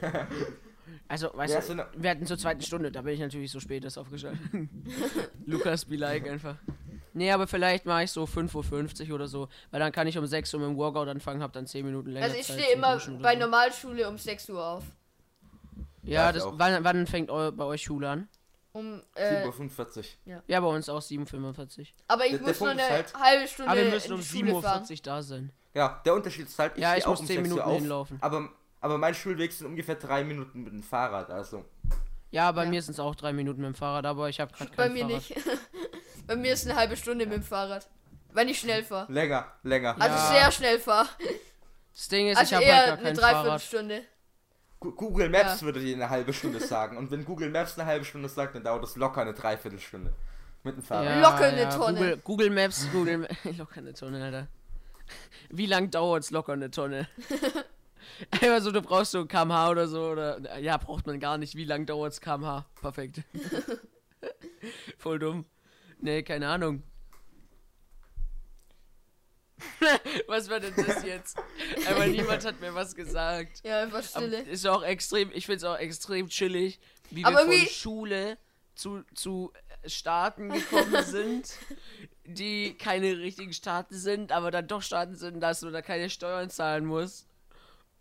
[1.07, 3.51] Also, weißt Ja, du, so eine- wir hatten zur zweiten Stunde, da bin ich natürlich
[3.51, 4.39] so spät erst aufgeschaltet.
[5.45, 6.55] Lukas be like einfach.
[7.13, 10.25] Nee, aber vielleicht mache ich so 5.50 Uhr oder so, weil dann kann ich um
[10.25, 12.97] 6 Uhr mit dem Workout anfangen, hab dann 10 Minuten länger Also, ich stehe immer
[13.21, 13.39] bei so.
[13.39, 14.83] Normalschule um 6 Uhr auf.
[16.03, 18.27] Ja, Ja, das, wann, wann fängt eu, bei euch Schule an?
[18.73, 20.41] Um, äh, 7.45 Uhr.
[20.47, 23.13] Ja, bei uns auch 7.45 aber ich Der- der muss nur Punkt ist eine halt-
[23.13, 24.83] halbe Stunde Aber wir müssen in um die Schule fahren.
[24.83, 25.51] 7.40 Uhr da sein.
[25.75, 27.69] Ja, der Unterschied ist halt, ich Ja, ich auch muss um 10 6 Uhr Minuten
[27.69, 28.17] auf, hinlaufen.
[28.21, 28.49] Aber,
[28.81, 31.29] aber mein Schulweg sind ungefähr 3 Minuten mit dem Fahrrad.
[31.29, 31.65] Also,
[32.31, 32.69] Ja, bei Ja.
[32.71, 34.89] mir sind es auch 3 Minuten mit dem Fahrrad, aber ich habe gerade kein Bei
[34.89, 35.29] mir Fahrrad.
[35.29, 35.35] nicht.
[36.27, 37.87] bei mir ist eine halbe Stunde mit dem Fahrrad.
[38.31, 39.11] Wenn ich schnell fahre.
[39.13, 39.95] länger, länger.
[40.01, 40.31] Also Ja.
[40.31, 41.07] sehr schnell fahre.
[41.93, 43.33] Das Ding ist, Also ich habe eher halt gar eine kein Fahrrad.
[43.35, 44.03] Dreiviertelstunde.
[44.83, 45.65] Google Maps Ja.
[45.65, 46.97] würde dir eine halbe Stunde sagen.
[46.97, 50.13] Und wenn Google Maps eine halbe Stunde sagt, dann dauert das locker eine Dreiviertelstunde.
[50.63, 51.05] Mit dem Fahrrad.
[51.05, 51.97] Ja, Locker eine ja, Tonne.
[51.99, 54.47] Google, Google Maps, Google Ma- Locker eine Tonne, Alter.
[55.49, 57.07] Wie lang dauert's locker eine Tonne?
[58.31, 61.55] Einfach so, du brauchst so kmh oder so, oder, ja, braucht man gar nicht.
[61.55, 62.65] Wie lang dauert's kmh?
[62.79, 63.21] Perfekt.
[64.97, 65.45] Voll dumm.
[65.99, 66.83] Nee, keine Ahnung.
[70.27, 71.37] was war denn das jetzt?
[71.87, 73.61] Aber niemand hat mir was gesagt.
[73.63, 74.41] Ja, einfach Aber Stille.
[74.41, 78.37] ist auch extrem, ich finde es auch extrem chillig, wie Aber wir von irgendwie- Schule
[78.75, 79.51] zu, zu
[79.85, 81.51] Staaten gekommen sind,
[82.25, 86.49] die keine richtigen Staaten sind, aber dann doch Staaten sind, dass du da keine Steuern
[86.49, 87.27] zahlen musst.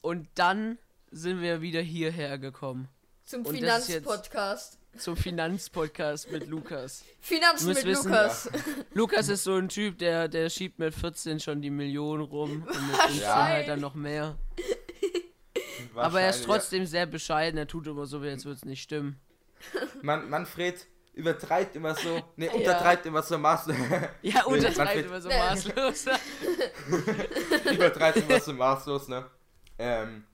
[0.00, 0.78] Und dann
[1.10, 2.88] sind wir wieder hierher gekommen.
[3.24, 4.78] Zum Finanzpodcast.
[4.98, 7.02] Zum Finanzpodcast mit Lukas.
[7.20, 8.50] Finanzen mit wissen, Lukas.
[8.94, 12.86] Lukas ist so ein Typ, der, der schiebt mit 14 schon die Millionen rum und
[12.88, 13.44] mit 15 Ja.
[13.46, 14.36] halt dann noch mehr.
[15.94, 18.82] Aber er ist trotzdem sehr bescheiden, er tut immer so, wie als würde es nicht
[18.82, 19.18] stimmen.
[20.02, 23.76] Man, Manfred übertreibt immer so, ne, untertreibt immer so maßlos.
[24.22, 25.38] Ja, Nee, untertreibt Manfred- immer so Nee.
[25.38, 26.04] maßlos.
[27.72, 29.24] übertreibt immer so maßlos, ne?
[29.78, 30.24] Ähm.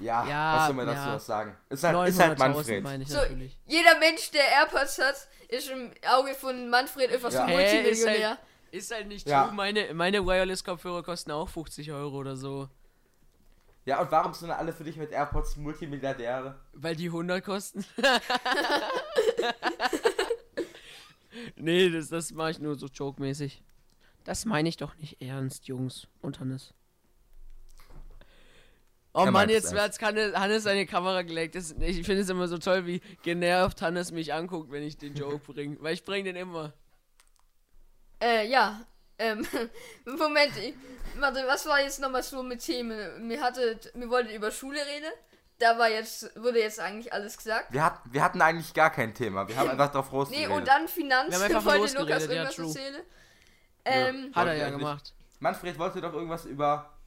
[0.00, 1.12] Ja, Ja, was soll man dazu ja.
[1.14, 1.56] noch sagen?
[1.68, 2.82] Ist halt, ist halt 900.000 Manfred.
[2.84, 3.58] meine ich So, natürlich.
[3.66, 5.14] Jeder Mensch, der AirPods hat,
[5.48, 7.44] ist im Auge von Manfred einfach so Ja.
[7.44, 8.28] ein Hä, ist Multimillionär.
[8.30, 8.38] halt,
[8.70, 9.44] ist halt nicht Ja.
[9.46, 9.54] true.
[9.54, 12.68] Meine, meine Wireless-Kopfhörer kosten auch 50 Euro oder so.
[13.86, 16.56] Ja, und warum sind alle für dich mit AirPods Multimilliardäre?
[16.74, 17.82] Weil die 100 kosten.
[21.56, 23.62] nee, das, das mache ich nur so joke-mäßig.
[24.24, 26.74] Das meine ich doch nicht ernst, Jungs und Hannes.
[29.14, 31.54] Oh Er Mann, jetzt hat's Hannes, Hannes seine Kamera gelegt.
[31.54, 35.14] Das, ich finde es immer so toll, wie genervt Hannes mich anguckt, wenn ich den
[35.14, 35.76] Joke bringe.
[35.80, 36.72] Weil ich bringe den immer.
[38.22, 38.80] Äh, ja.
[39.18, 39.46] Ähm,
[40.04, 40.74] Moment, ich,
[41.18, 43.28] warte, was war jetzt nochmal so mit Themen?
[43.28, 45.10] Wir hattet, wir wollten über Schule reden.
[45.58, 47.72] Da war jetzt, wurde jetzt eigentlich alles gesagt.
[47.72, 49.48] Wir, hat, wir hatten eigentlich gar kein Thema.
[49.48, 50.50] Wir haben einfach drauf Nee, rausgeredet.
[50.52, 52.66] und dann Finanz, Wir haben einfach wollte Lukas ja, irgendwas true.
[52.66, 53.02] erzählen.
[53.84, 55.14] Ähm, Hat er ja gemacht.
[55.40, 56.97] Manfred wollte doch irgendwas über.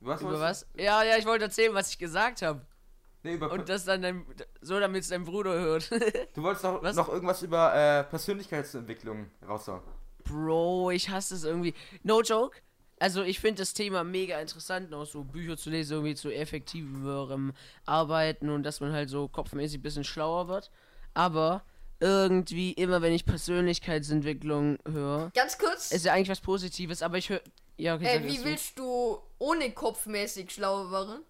[0.00, 0.20] Über was?
[0.20, 0.66] Über was?
[0.76, 2.60] Ja, ja, ich wollte erzählen, was ich gesagt habe.
[2.60, 3.28] du?
[3.28, 3.50] Nee, über.
[3.50, 4.24] Und das dann dein,
[4.60, 5.90] so, damit es dein Bruder hört.
[6.34, 6.96] du wolltest doch Was?
[6.96, 9.82] noch irgendwas über äh, Persönlichkeitsentwicklung raushauen.
[10.24, 11.74] Bro, ich hasse es irgendwie.
[12.02, 12.56] No joke.
[13.00, 17.52] Also ich finde das Thema mega interessant, noch so Bücher zu lesen, irgendwie zu effektiverem
[17.86, 20.70] Arbeiten und dass man halt so kopfmäßig ein bisschen schlauer wird.
[21.14, 21.62] Aber
[22.00, 27.28] irgendwie immer, wenn ich Persönlichkeitsentwicklung höre, ganz kurz, ist ja eigentlich was Positives, aber ich
[27.28, 27.40] höre...
[27.78, 31.22] Ja, okay, äh, wie willst du ohne kopfmäßig schlauer werden?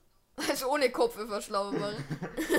[0.49, 2.05] Also ohne Kopf einfach schlauer werden.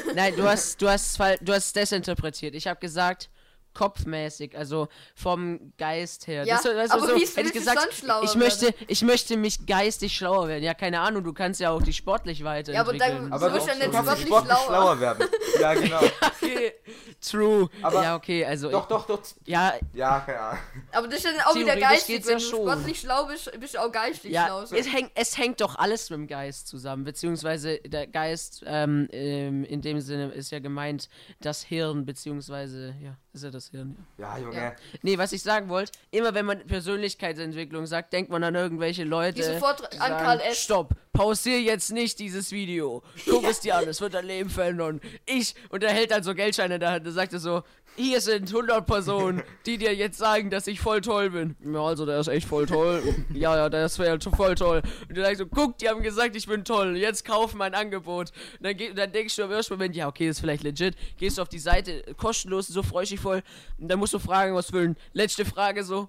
[0.06, 0.12] du.
[0.14, 2.54] Nein, du hast, du hast, du hast desinterpretiert.
[2.56, 3.30] Ich habe gesagt
[3.74, 6.44] kopfmäßig, also vom Geist her.
[6.46, 8.40] Ja, das, du, aber so, wie hätte ich willst du gesagt, sonst schlauer ich werden?
[8.40, 10.64] möchte, ich möchte mich geistig schlauer werden.
[10.64, 13.00] Ja, keine Ahnung, du kannst ja auch dich sportlich weiterentwickeln.
[13.00, 14.66] Ja, aber dann- Aber So ja du nicht kannst sportlich schlauer.
[14.68, 15.28] schlauer werden.
[15.62, 16.00] Ja, genau.
[16.22, 16.74] okay,
[17.22, 17.70] true.
[17.82, 19.22] Aber- ja, okay, also doch, doch, doch.
[19.46, 20.60] ja, Ja, keine Ahnung.
[20.92, 22.26] Aber das ist dann auch wieder geistig.
[22.26, 22.60] Wenn ja du schon.
[22.62, 24.66] sportlich schlau bist, bist du auch geistig ja, schlau.
[24.66, 24.76] So.
[24.76, 29.64] es hängt, es hängt doch alles mit dem Geist zusammen, beziehungsweise der Geist, ähm, ähm,
[29.64, 34.38] in dem Sinne ist ja gemeint das Hirn, beziehungsweise, ja, ist ja das Hirn, ja.
[34.38, 34.56] Ja, Junge.
[34.56, 34.76] Ja.
[35.02, 39.36] Nee, was ich sagen wollte, immer wenn man Persönlichkeitsentwicklung sagt, denkt man an irgendwelche Leute.
[39.36, 40.64] Die sofort die an sagen, Karl S.
[40.64, 43.04] Stopp, pausier jetzt nicht dieses Video.
[43.30, 45.02] Guck es dir an, es wird dein Leben verändern.
[45.26, 47.64] Ich, und er hält dann so Geldscheine in der Hand, und sagt er so,
[47.96, 51.56] hier sind 100 Personen, die dir jetzt sagen, dass ich voll toll bin.
[51.74, 53.02] Ja, also der ist echt voll toll.
[53.34, 54.82] Ja, ja, der ist voll toll.
[55.10, 56.96] Und du sagst so, guck, die haben gesagt, ich bin toll.
[56.96, 58.32] Jetzt kauf mein Angebot.
[58.60, 60.96] Und dann, geh- dann denkst du im ersten Moment, ja, okay, das ist vielleicht legit.
[61.18, 63.42] Gehst du auf die Seite, kostenlos, so freu dich voll.
[63.80, 64.96] Und dann musst du Fragen ausfüllen.
[65.14, 66.08] Letzte Frage so.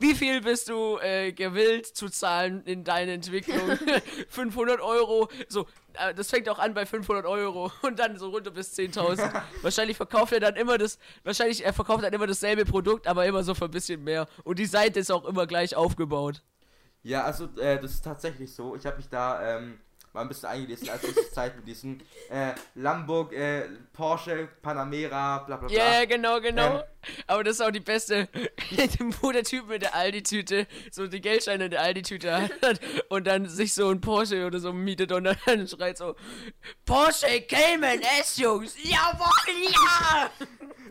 [0.00, 3.76] Wie viel bist du äh, gewillt zu zahlen in deine Entwicklung?
[4.30, 5.28] 500 Euro.
[5.46, 9.30] So, äh, das fängt auch an bei 500 Euro und dann so runter bis 10.000.
[9.62, 13.42] wahrscheinlich verkauft er dann immer das, wahrscheinlich er verkauft dann immer dasselbe Produkt, aber immer
[13.42, 14.26] so für ein bisschen mehr.
[14.42, 16.42] Und die Seite ist auch immer gleich aufgebaut.
[17.02, 18.74] Ja, also äh, das ist tatsächlich so.
[18.76, 19.80] Ich habe mich da ähm,
[20.12, 25.56] mal ein bisschen eingelesen, als ich Zeit mit diesem äh, Lambo, äh, Porsche, Panamera, bla
[25.56, 25.76] bla bla.
[25.76, 26.78] Ja, ja, genau, genau.
[26.78, 26.82] Ähm.
[27.26, 28.28] Aber das ist auch die beste,
[29.20, 33.46] wo der Typ mit der Aldi-Tüte so die Geldscheine in der Aldi-Tüte hat und dann
[33.48, 36.16] sich so ein Porsche oder so mietet und dann schreit so
[36.84, 38.76] Porsche Cayman S, Jungs.
[38.82, 40.30] Jawohl, ja!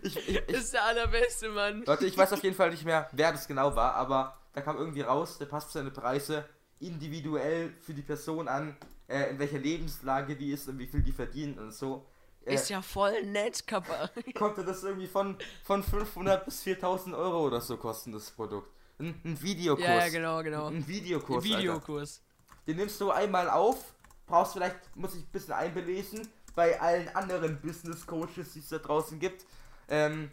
[0.01, 1.84] Ich, ich, Das ist der allerbeste, Mann.
[1.86, 4.77] Leute, ich weiß auf jeden Fall nicht mehr, wer das genau war, aber da kam
[4.77, 6.45] irgendwie raus, der passt seine Preise
[6.79, 8.77] individuell für die Person an,
[9.10, 12.06] äh, in welcher Lebenslage die ist und wie viel die verdient und so.
[12.45, 14.10] Äh, Ist ja voll nett, Kappa.
[14.36, 18.69] konnte das irgendwie von, von 500 bis 4000 Euro oder so kosten, das Produkt.
[19.00, 19.88] Ein, ein Videokurs.
[19.88, 20.67] Ja, ja, genau, genau.
[20.67, 21.43] Ein Videokurs.
[21.43, 21.58] Alter.
[21.58, 22.22] Videokurs.
[22.67, 23.93] Den nimmst du einmal auf,
[24.28, 28.78] brauchst vielleicht, muss ich ein bisschen einbelesen, bei allen anderen Business Coaches, die es da
[28.78, 29.45] draußen gibt,
[29.88, 30.30] ähm,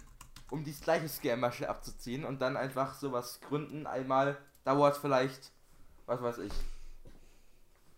[0.51, 3.87] um dieses gleiche Scammerche abzuziehen und dann einfach sowas gründen.
[3.87, 5.53] Einmal dauert vielleicht,
[6.07, 6.53] was weiß ich,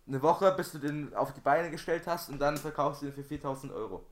[0.09, 3.15] eine Woche, bis du den auf die Beine gestellt hast und dann verkaufst du den
[3.15, 4.03] für 4000 Euro.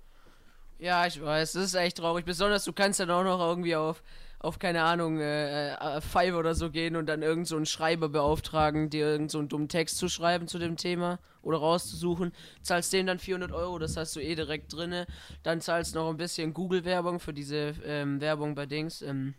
[0.79, 2.25] Ja, ich weiß, das ist echt traurig.
[2.25, 4.03] Besonders du kannst dann auch noch irgendwie auf,
[4.37, 8.09] auf keine Ahnung, äh, äh, Five oder so gehen und dann irgend so einen Schreiber
[8.09, 12.31] beauftragen, dir irgend so einen dummen Text zu schreiben zu dem Thema oder rauszusuchen.
[12.61, 15.07] Zahlst dem dann 400 Euro, das hast du eh direkt drinne.
[15.41, 19.33] Dann zahlst noch ein bisschen Google-Werbung für diese ähm, Werbung bei Dings, ähm,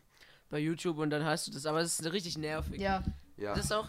[0.50, 1.66] bei YouTube und dann hast du das.
[1.66, 2.80] Aber es ist richtig nervig.
[2.80, 3.04] Ja.
[3.36, 3.54] Ja.
[3.54, 3.86] Das ist auch,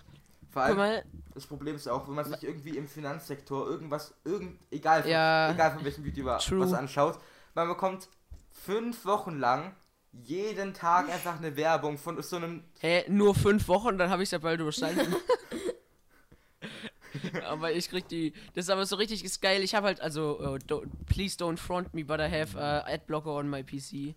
[0.49, 4.59] Vor allem, mal, das Problem ist auch, wenn man sich irgendwie im Finanzsektor irgendwas, irgend,
[4.71, 5.51] egal, von, Ja.
[5.51, 6.62] egal von welchem YouTuber True.
[6.62, 7.19] was anschaut,
[7.53, 8.09] man bekommt
[8.51, 9.75] fünf Wochen lang
[10.12, 14.27] jeden Tag einfach eine Werbung von so einem hä, nur fünf Wochen, dann habe ich
[14.27, 15.15] es ja bald überstanden.
[17.45, 18.33] aber ich krieg die.
[18.53, 19.63] Das ist aber so richtig ist geil.
[19.63, 23.31] Ich habe halt, also, uh, do, please don't front me, but I have uh, Adblocker
[23.31, 24.15] on my PC.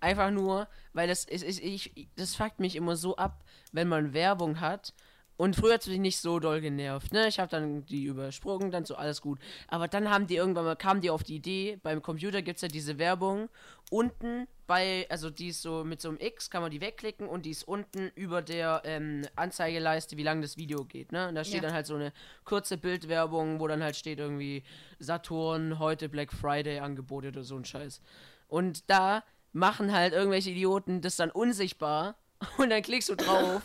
[0.00, 4.12] Einfach nur, weil das ist, ist ich, das fuckt mich immer so ab, wenn man
[4.12, 4.94] Werbung hat.
[5.42, 7.26] Und früher hat es mich nicht so doll genervt, ne?
[7.26, 9.40] Ich habe dann die übersprungen, dann so alles gut.
[9.66, 12.62] Aber dann haben die irgendwann mal, kamen die auf die Idee, beim Computer gibt es
[12.62, 13.48] ja diese Werbung.
[13.90, 17.44] Unten bei, also die ist so mit so einem X, kann man die wegklicken und
[17.44, 21.26] die ist unten über der ähm, Anzeigeleiste, wie lang das Video geht, ne?
[21.26, 21.62] Und da steht Ja.
[21.62, 22.12] dann halt so eine
[22.44, 24.62] kurze Bildwerbung, wo dann halt steht irgendwie
[25.00, 28.00] Saturn, heute Black Friday Angebote oder so ein Scheiß.
[28.46, 32.14] Und da machen halt irgendwelche Idioten das dann unsichtbar
[32.58, 33.62] und dann klickst du drauf.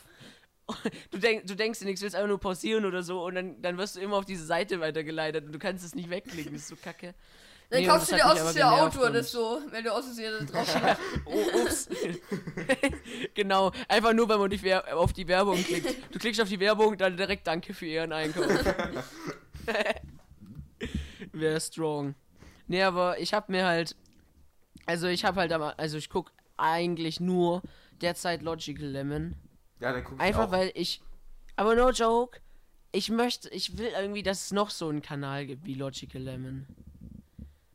[1.12, 3.78] Du, denk, du denkst dir nichts, willst einfach nur pausieren oder so und dann, dann
[3.78, 6.68] wirst du immer auf diese Seite weitergeleitet und du kannst es nicht wegklicken, das ist
[6.70, 7.14] so kacke.
[7.70, 10.98] Dann Nee, kaufst du dir aus genervt Auto oder so, wenn du aus da drauf.
[11.26, 11.90] Oh, ups.
[13.34, 16.14] genau, einfach nur, wenn man die auf die Werbung klickt.
[16.14, 18.46] Du klickst auf die Werbung, dann direkt Danke für Ihren Einkauf.
[21.34, 22.16] Wäre strong.
[22.68, 23.96] Nee, aber ich hab mir halt.
[24.86, 25.52] Also, ich hab halt.
[25.52, 27.62] am- Also, ich guck eigentlich nur
[28.02, 29.36] derzeit Logical Lemon.
[29.80, 30.52] Ja, dann guck ich Einfach auch.
[30.52, 31.02] weil ich.
[31.56, 32.40] Aber no joke.
[32.92, 33.50] Ich möchte.
[33.50, 36.66] Ich will irgendwie, dass es noch so einen Kanal gibt wie Logical Lemon.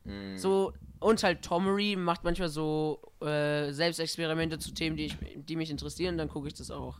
[0.03, 0.37] Mm.
[0.37, 5.69] So, und halt Tomery macht manchmal so äh, Selbstexperimente zu Themen, die, ich, die mich
[5.69, 6.99] interessieren, dann gucke ich das auch.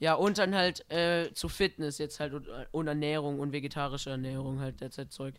[0.00, 4.60] Ja, und dann halt äh, zu Fitness jetzt halt und, und Ernährung und vegetarische Ernährung
[4.60, 5.34] halt derzeit Zeug.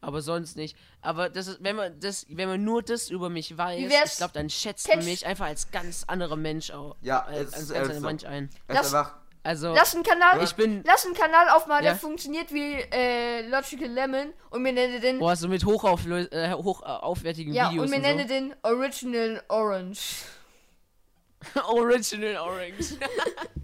[0.00, 0.76] Aber sonst nicht.
[1.00, 4.32] Aber das ist, wenn man das, wenn man nur das über mich weiß, ich glaube,
[4.32, 6.94] dann schätzt man mich einfach als ganz anderer Mensch auch.
[7.02, 8.06] Ja, als, als anderer so.
[8.06, 8.48] Mensch ein.
[8.68, 11.92] Einfach, Also, Lass einen Kanal, ich bin, lass einen Kanal aufmachen, Ja.
[11.92, 16.52] der funktioniert wie äh, Logical Lemon und wir nennen den boah, so mit hochauflö äh,
[16.52, 20.24] hochaufwertigen ja Videos und wir und nennen den Original Orange.
[21.54, 21.60] so.
[21.68, 22.96] Original Orange.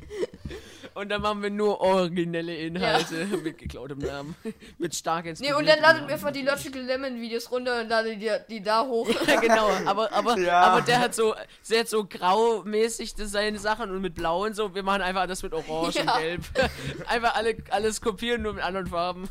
[0.94, 4.37] Und dann machen wir nur originelle Inhalte mit geklautem Namen.
[4.78, 8.20] mit stark Nee, und dann ladet mir einfach die Logical Lemon Videos runter und ladet
[8.22, 9.09] die, die da hoch.
[9.26, 10.61] Ja, genau, aber, aber, Ja.
[10.62, 11.35] aber der hat so,
[11.68, 14.74] der hat so graumäßig seine Sachen und mit blau und so.
[14.74, 16.14] Wir machen einfach das mit Orange Ja.
[16.14, 16.42] und Gelb.
[17.09, 19.28] einfach alle, alles kopieren, nur mit anderen Farben.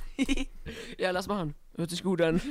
[0.97, 1.55] ja, lass machen.
[1.77, 2.41] Hört sich gut an.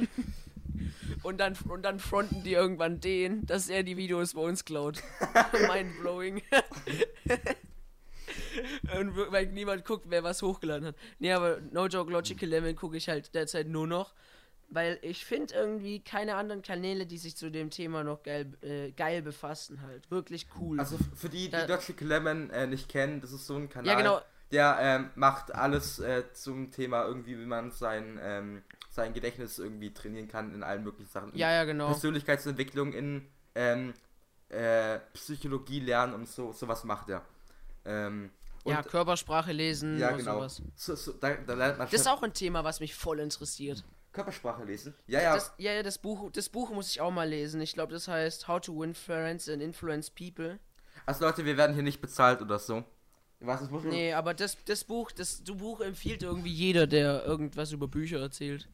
[1.22, 5.02] Und dann, und dann fronten die irgendwann den, dass er die Videos bei uns klaut.
[5.68, 6.42] Mindblowing.
[8.98, 10.96] und weil niemand guckt, wer was hochgeladen hat.
[11.18, 14.12] Nee, aber No Joke Logical Lemon gucke ich halt derzeit nur noch.
[14.74, 18.90] Weil ich finde irgendwie keine anderen Kanäle, die sich zu dem Thema noch geil, äh,
[18.92, 20.10] geil befassen, halt.
[20.10, 20.80] Wirklich cool.
[20.80, 23.92] also für die, die Da- Logical Lemon äh, nicht kennen, das ist so ein Kanal,
[23.92, 24.22] Ja, genau.
[24.50, 29.92] der ähm, macht alles äh, zum Thema irgendwie, wie man sein, ähm, sein Gedächtnis irgendwie
[29.92, 31.36] trainieren kann in allen möglichen Sachen.
[31.36, 31.88] ja, ja, genau.
[31.88, 33.92] Persönlichkeitsentwicklung in ähm,
[34.48, 37.20] äh, Psychologie lernen und so sowas macht er.
[37.84, 38.30] Ähm,
[38.64, 40.34] und, Ja, Körpersprache lesen ja und genau.
[40.36, 40.62] sowas.
[40.76, 43.82] So, so, da, da lernt man Das ist auch ein Thema, was mich voll interessiert.
[44.12, 44.94] Körpersprache lesen.
[45.06, 45.34] Ja, ja.
[45.34, 47.60] Das, ja, ja, das Buch, das Buch muss ich auch mal lesen.
[47.60, 50.58] Ich glaube, das heißt How to Win Friends and Influence People.
[51.06, 52.84] Also Leute, wir werden hier nicht bezahlt oder so.
[53.40, 57.24] Was, das muss Nee, aber das, das Buch, das, das Buch empfiehlt irgendwie jeder, der
[57.24, 58.68] irgendwas über Bücher erzählt.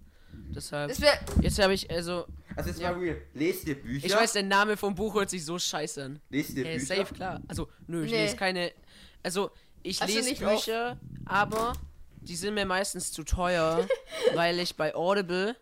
[0.55, 0.93] Deshalb.
[1.41, 2.93] Jetzt habe ich, also, Also jetzt Ja.
[2.93, 3.17] mal real.
[3.33, 4.07] Lest ihr Bücher?
[4.07, 6.21] ich weiß, der Name vom Buch hört sich so scheiße an.
[6.29, 6.97] Lest ihr Hey, Bücher?
[6.97, 7.41] safe, klar.
[7.49, 8.25] Also, nö, ich Nee.
[8.25, 8.73] lese keine.
[9.23, 9.51] Also,
[9.83, 11.75] ich Also lese nicht Bücher, aber
[12.21, 13.87] die sind mir meistens zu teuer,
[14.35, 15.57] weil ich bei Audible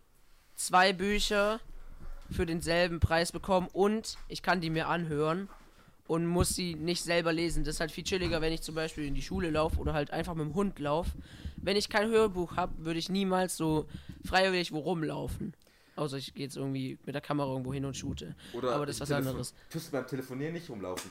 [0.55, 1.61] zwei Bücher
[2.31, 5.49] für denselben Preis bekomme und ich kann die mir anhören
[6.09, 7.65] und muss sie nicht selber lesen.
[7.65, 10.11] Das ist halt viel chilliger, wenn ich zum Beispiel in die Schule laufe oder halt
[10.11, 11.13] einfach mit dem Hund laufe.
[11.57, 13.87] Wenn ich kein Hörbuch habe, würde ich niemals so
[14.25, 15.55] freiwillig wo rumlaufen.
[15.97, 18.35] Außer ich gehe jetzt irgendwie mit der Kamera irgendwo hin und shoote.
[18.53, 19.55] Oder aber das ist was anderes.
[19.71, 21.11] Tust du beim Telefonieren nicht rumlaufen?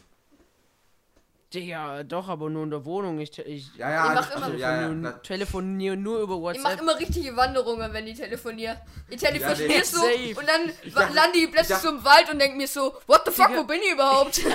[1.55, 3.19] Digga, doch, aber nur in der Wohnung.
[3.19, 6.33] Ich, ich, Ja, ja, Ich mach also, immer- ja, ja, telefonieren, na, telefonieren nur über
[6.51, 6.81] Ich mache WhatsApp.
[6.81, 8.77] immer richtige Wanderungen, wenn ich telefoniere.
[9.09, 9.81] Ich telefoniere nee.
[9.83, 10.35] so Safe.
[10.37, 12.93] und dann Ich dachte- lande ich plötzlich ich so im Wald und denke mir so,
[13.07, 13.59] what the fuck, Digga.
[13.59, 14.37] wo bin ich überhaupt?
[14.37, 14.45] ich,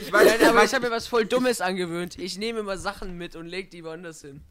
[0.00, 2.18] ich weiß, Nein, aber ich habe mir was voll Dummes angewöhnt.
[2.18, 4.42] Ich nehme immer Sachen mit und leg die woanders hin.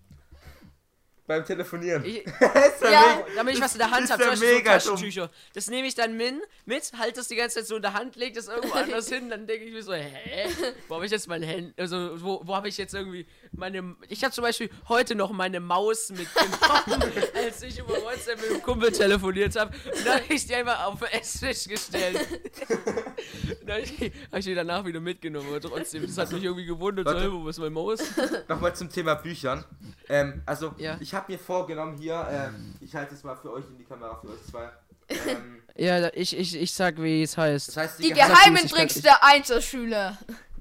[1.27, 2.03] Beim Telefonieren.
[2.05, 2.25] Ich,
[2.81, 4.63] ja damit ich was in der Hand habe, zum Beispiel so.
[4.63, 5.29] Taschentücher.
[5.53, 8.15] Das nehme ich dann min, mit, halte das die ganze Zeit so in der Hand,
[8.15, 10.47] leg das irgendwo anders hin, dann denke ich mir so, hä?
[10.87, 14.23] Wo habe ich jetzt mein Handy, also wo, wo habe ich jetzt irgendwie meine, ich
[14.23, 18.91] habe zum Beispiel heute noch meine Maus mitgenommen, als ich über WhatsApp mit dem Kumpel
[18.91, 19.75] telefoniert habe.
[19.93, 22.25] Und dann habe ich die einfach auf den Esstisch gestellt.
[23.65, 26.65] dann habe ich, hab ich die danach wieder mitgenommen, aber trotzdem, das hat mich irgendwie
[26.65, 27.29] gewundert, so, Warte.
[27.29, 27.99] hey, wo ist meine Maus?
[28.47, 29.65] Nochmal zum Thema Büchern.
[30.09, 30.97] Ähm, also, Ja.
[31.01, 34.15] ich habe mir vorgenommen hier, ähm, ich halte es mal für euch in die Kamera,
[34.19, 34.69] für euch zwei.
[35.09, 37.69] Ähm, Ja, ich, ich, ich sag, wie es heißt.
[37.69, 40.17] das heißt, Die Geheim- geheimen Tricks der Einzelschüler.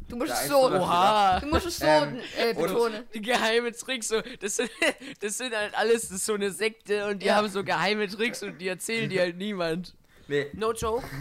[0.09, 0.71] Du musst es so.
[0.71, 1.41] Oha!
[1.41, 3.03] du musst es so Ähm, äh, betonen.
[3.13, 4.71] Die geheime Tricks, so, das sind,
[5.21, 7.37] das sind halt alles, das ist so eine Sekte und die Ja.
[7.37, 9.95] haben so geheime Tricks und die erzählen die halt niemand.
[10.29, 11.05] Nee, No joke.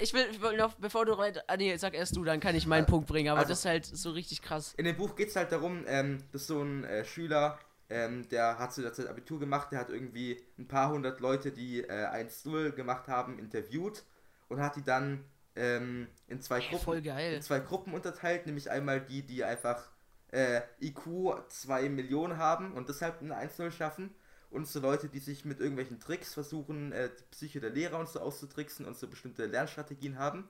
[0.00, 2.54] Ich will, ich will noch, bevor du rein, ah nee, sag erst du, dann kann
[2.54, 4.72] ich meinen Punkt bringen, aber also- das ist halt so richtig krass.
[4.78, 7.58] in dem Buch geht es halt darum, ähm, dass so ein äh, Schüler,
[7.90, 11.52] ähm, der hat zu der Zeit Abitur gemacht, der hat irgendwie ein paar hundert Leute,
[11.52, 14.04] die äh, 1-0 gemacht haben, interviewt
[14.48, 15.24] und hat die dann
[15.56, 19.90] ähm, in zwei Ey, Gruppen in zwei Gruppen unterteilt, nämlich einmal die, die einfach
[20.32, 24.14] äh, IQ 2 Millionen haben und deshalb eine 1-0 schaffen
[24.50, 28.08] und so Leute, die sich mit irgendwelchen Tricks versuchen, äh, die Psyche der Lehrer und
[28.08, 30.48] so auszutricksen und so bestimmte Lernstrategien haben.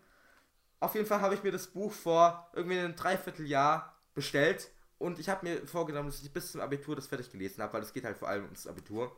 [0.80, 4.70] Auf jeden Fall habe ich mir das Buch vor irgendwie einem Dreivierteljahr bestellt
[5.04, 7.82] und ich habe mir vorgenommen, dass ich bis zum Abitur das fertig gelesen habe, weil
[7.82, 9.14] es geht halt vor allem ums Abitur.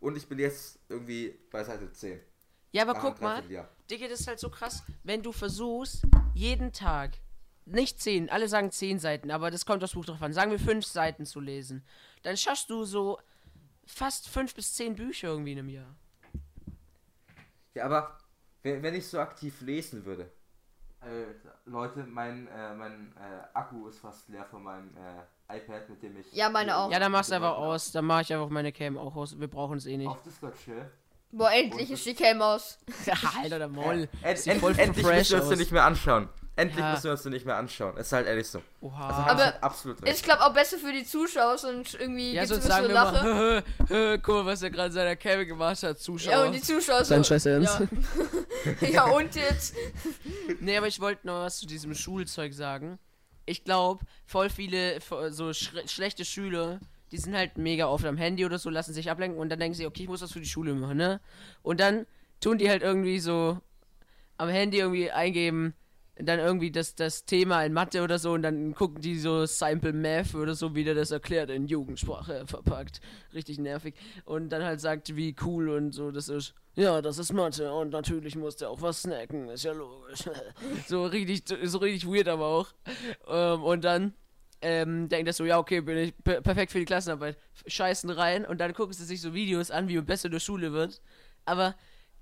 [0.00, 2.20] Und ich bin jetzt irgendwie bei Seite 10.
[2.72, 3.68] Ja, aber Nach guck mal, Dreivierteljahr.
[3.88, 6.02] Digga, das ist halt so krass, wenn du versuchst,
[6.34, 7.18] jeden Tag,
[7.66, 10.58] nicht zehn, alle sagen zehn Seiten, aber das kommt aufs Buch drauf an, sagen wir
[10.58, 11.84] fünf Seiten zu lesen,
[12.24, 13.20] dann schaffst du so
[13.86, 15.96] fast fünf bis zehn Bücher irgendwie in einem Jahr.
[17.74, 18.18] Ja, aber
[18.64, 20.32] wenn ich so aktiv lesen würde.
[21.08, 26.02] Äh, Leute, mein, äh, mein äh, Akku ist fast leer von meinem äh, iPad, mit
[26.02, 26.32] dem ich.
[26.32, 26.90] Ja, meine auch.
[26.90, 29.48] Ja, dann machst du einfach aus, dann mach ich einfach meine Cam auch aus, wir
[29.48, 30.08] brauchen es eh nicht.
[30.08, 30.90] Auf Discord chill.
[31.30, 32.78] Boah, endlich ist die Cam aus.
[33.42, 34.08] Alter, der Moll.
[34.22, 35.48] End, Sieht end, voll endlich fresh müssen wir uns aus.
[35.50, 36.28] den nicht mehr anschauen.
[36.58, 36.90] Endlich Ja.
[36.90, 37.96] müssen wir uns den nicht mehr anschauen.
[37.96, 38.60] Ist halt ehrlich so.
[38.80, 39.08] Oha.
[39.08, 40.12] Also, Aber absolut recht.
[40.12, 43.62] Ist, glaube auch besser für die Zuschauer und irgendwie Ja, gibt's so wir Lache.
[43.88, 46.32] mal, guck mal, was er gerade in seiner Cam gemacht hat, Zuschauer.
[46.32, 47.14] Ja, und die Zuschauer so.
[47.14, 47.80] Dein Scheiß Ernst?
[48.80, 48.88] Ja.
[48.88, 49.76] ja, und jetzt?
[50.58, 52.98] Nee, aber ich wollte noch was zu diesem Schulzeug sagen.
[53.46, 54.98] Ich glaube, voll viele
[55.30, 56.80] so schlechte Schüler,
[57.12, 59.74] die sind halt mega oft am Handy oder so, lassen sich ablenken und dann denken
[59.76, 61.20] sie, okay, ich muss was für die Schule machen, ne?
[61.62, 62.04] Und dann
[62.40, 63.58] tun die halt irgendwie so
[64.36, 65.74] am Handy irgendwie eingeben,
[66.20, 69.92] dann irgendwie das, das Thema in Mathe oder so und dann gucken die so Simple
[69.92, 73.00] Math oder so, wie der das erklärt in Jugendsprache verpackt.
[73.34, 73.94] Richtig nervig.
[74.24, 76.54] Und dann halt sagt, wie cool und so das ist.
[76.74, 80.28] Ja, das ist Mathe und natürlich muss der auch was snacken, ist ja logisch.
[80.86, 82.68] so richtig, so richtig weird aber auch.
[83.26, 84.14] Ähm, und dann
[84.60, 87.36] ähm, denkt er so, ja, okay, bin ich per perfekt für die Klassenarbeit.
[87.66, 90.40] Scheißen rein und dann gucken sie sich so Videos an, wie man besser in der
[90.40, 91.00] Schule wird.
[91.44, 91.74] Aber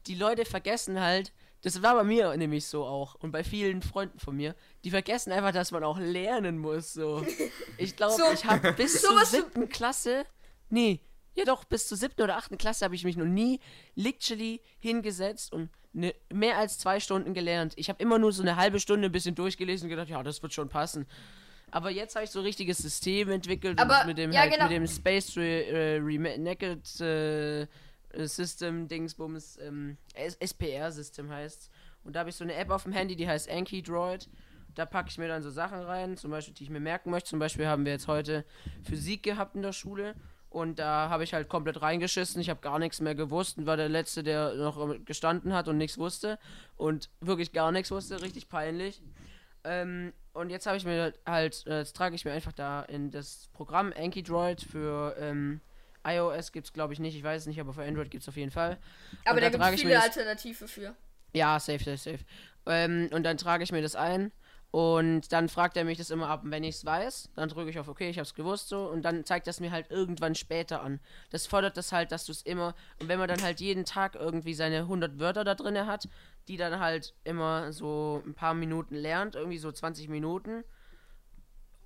[0.07, 1.33] die Leute vergessen halt,
[1.67, 5.33] das war bei mir nämlich so auch und bei vielen Freunden von mir, die vergessen
[5.33, 6.93] einfach, dass man auch lernen muss.
[6.93, 7.27] So.
[7.79, 10.25] Ich glaube, So- ich habe bis zur siebten Klasse,
[10.71, 11.01] nee,
[11.35, 13.59] ja doch, bis zur siebten oder achten Klasse habe ich mich noch nie
[13.97, 17.73] literally hingesetzt und ne, mehr als zwei Stunden gelernt.
[17.77, 20.43] Ich habe immer nur so eine halbe Stunde ein bisschen durchgelesen und gedacht, ja, das
[20.43, 21.05] wird schon passen.
[21.73, 24.53] Aber jetzt habe ich so ein richtiges System entwickelt Aber, und mit dem, ja, halt,
[24.53, 24.65] genau.
[24.69, 27.67] mit dem Space Re äh, Renaked äh,
[28.15, 31.71] System Dingsbums ähm, SPR System heißt.
[32.05, 34.29] Und da habe ich so eine App auf dem Handy, die heißt Anki Droid.
[34.75, 37.31] Da packe ich mir dann so Sachen rein, zum Beispiel, die ich mir merken möchte.
[37.31, 38.45] Zum Beispiel haben wir jetzt heute
[38.85, 40.15] Physik gehabt in der Schule.
[40.51, 42.41] Und da habe ich halt komplett reingeschissen.
[42.41, 45.77] Ich habe gar nichts mehr gewusst und war der Letzte, der noch gestanden hat und
[45.77, 46.39] nichts wusste.
[46.77, 48.23] Und wirklich gar nichts wusste.
[48.23, 49.03] Richtig peinlich.
[49.65, 53.49] Ähm, und jetzt habe ich mir halt, jetzt trage ich mir einfach da in das
[53.53, 55.61] Programm Anki Droid für ähm,
[56.07, 58.29] iOS gibt es glaube ich nicht, ich weiß es nicht, aber für Android gibt es
[58.29, 58.79] auf jeden Fall.
[59.25, 60.95] Aber Und da gibt es viele Alternativen für.
[61.33, 62.19] Ja, safe, safe, safe.
[62.67, 64.33] Ähm, und dann trage ich mir das ein
[64.71, 66.43] und dann fragt er mich das immer ab.
[66.45, 68.89] Und wenn ich es weiß, dann drücke ich auf OK, ich habe es gewusst so
[68.89, 71.01] und dann zeigt das mir halt irgendwann später an.
[71.31, 74.15] Das fordert das halt, dass du es immer und wenn man dann halt jeden Tag
[74.15, 76.09] irgendwie seine 100 Wörter da drin hat,
[76.49, 80.65] die dann halt immer so ein paar Minuten lernt, irgendwie so 20 Minuten.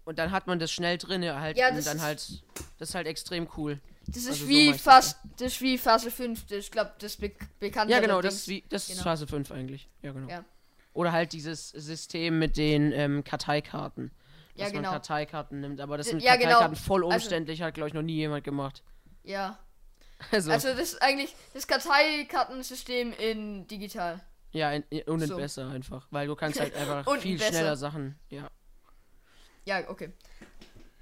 [0.04, 2.42] Und dann hat man das schnell drin halt Ja, und das dann ist- halt
[2.78, 3.80] das ist halt extrem cool.
[4.06, 6.50] Das ist Also so wie das fast, das ist wie Phase 5.
[6.50, 7.92] Ich glaube, das be bekannte.
[7.92, 9.02] Ja, genau, das ist wie das ist Genau.
[9.04, 9.88] Phase 5 eigentlich.
[10.02, 10.28] Ja, genau.
[10.28, 10.44] Ja.
[10.92, 14.10] Oder halt dieses System mit den ähm, Karteikarten.
[14.56, 14.82] Ja, dass genau.
[14.90, 16.50] man Karteikarten nimmt, aber das sind ja, genau.
[16.50, 18.82] Karteikarten voll Also- umständlich, hat glaube ich noch nie jemand gemacht.
[19.22, 19.58] Ja.
[20.32, 24.20] Also, Also, das ist eigentlich das Karteikartensystem in digital.
[24.52, 25.36] ja, in, in, und in so.
[25.36, 27.50] besser einfach, weil du kannst halt einfach viel besser.
[27.52, 28.18] schneller Sachen.
[28.28, 28.50] Ja.
[29.64, 30.12] Ja, okay.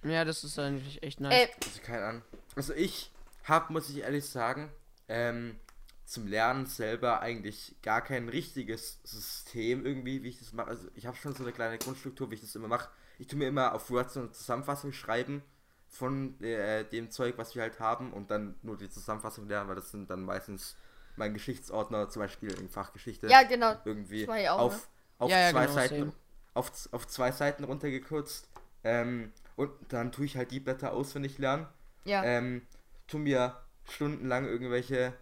[0.05, 1.33] Ja, das ist eigentlich echt nice.
[1.35, 2.23] Äh, Also keine Ahnung.
[2.57, 3.13] Also ich
[3.45, 4.71] habe, muss ich ehrlich sagen,
[5.09, 5.57] ähm,
[6.05, 10.69] zum Lernen selber eigentlich gar kein richtiges System irgendwie, wie ich das mache.
[10.69, 12.89] Also ich habe schon so eine kleine Grundstruktur, wie ich das immer mache.
[13.19, 15.43] Ich tue mir immer auf Word so eine Zusammenfassung schreiben
[15.87, 19.77] von äh, dem Zeug, was wir halt haben und dann nur die Zusammenfassung lernen, weil
[19.77, 20.77] das sind dann meistens
[21.17, 23.27] mein Geschichtsordner, zum Beispiel in Fachgeschichte.
[23.29, 23.77] Ja, genau.
[23.85, 24.81] Irgendwie auch, auf, ne?
[25.19, 26.13] auf Ja, ja, zwei genau, Seiten
[26.55, 28.49] auf zwei Seiten runtergekürzt.
[28.83, 31.67] Ähm, und dann tue ich halt die Blätter auswendig lernen.
[32.05, 32.23] Ja.
[32.25, 32.63] Ähm,
[33.07, 35.15] tu mir stundenlang irgendwelche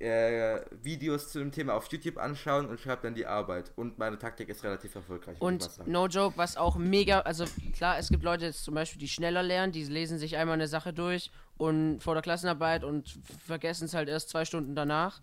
[0.00, 3.72] äh, Videos zu dem Thema auf YouTube anschauen und schreibe dann die Arbeit.
[3.76, 5.40] Und meine Taktik ist relativ erfolgreich.
[5.40, 9.08] Und no joke, was auch mega, also klar, es gibt Leute jetzt zum Beispiel, die
[9.08, 13.86] schneller lernen, die lesen sich einmal eine Sache durch und vor der Klassenarbeit und vergessen
[13.86, 15.20] es halt erst zwei Stunden danach.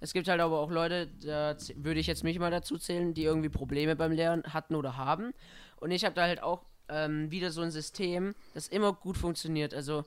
[0.00, 3.24] Es gibt halt aber auch Leute, da würde ich jetzt mich mal dazu zählen, die
[3.24, 5.32] irgendwie Probleme beim Lernen hatten oder haben.
[5.76, 9.74] Und ich habe da halt auch ähm, wieder so ein System, das immer gut funktioniert.
[9.74, 10.04] Also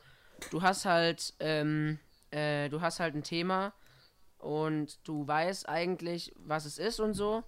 [0.52, 2.00] du hast halt, ähm,
[2.32, 3.74] äh, du hast halt ein Thema
[4.40, 7.44] und du weißt eigentlich, was es ist und so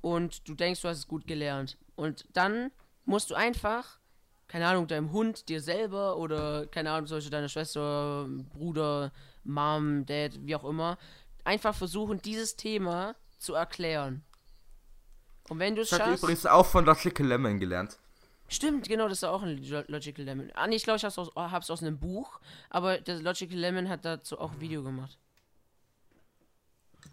[0.00, 1.76] und du denkst, du hast es gut gelernt.
[1.96, 2.70] Und dann
[3.04, 3.98] musst du einfach,
[4.46, 9.12] keine Ahnung, deinem Hund, dir selber oder, keine Ahnung, Beispiel deiner Schwester, Bruder,
[9.44, 10.98] Mom, Dad, wie auch immer,
[11.44, 14.22] einfach versuchen, dieses Thema zu erklären.
[15.48, 16.22] Und wenn du es Das hat schaffst.
[16.22, 17.98] übrigens auch von Logical Lemon gelernt.
[18.48, 20.50] Stimmt, genau, das ist auch ein Lo- Logical Lemon.
[20.54, 22.40] Ah, nee, ich glaube, ich hab's aus, hab's aus einem Buch,
[22.70, 25.18] aber das Logical Lemon hat dazu auch ein Video gemacht.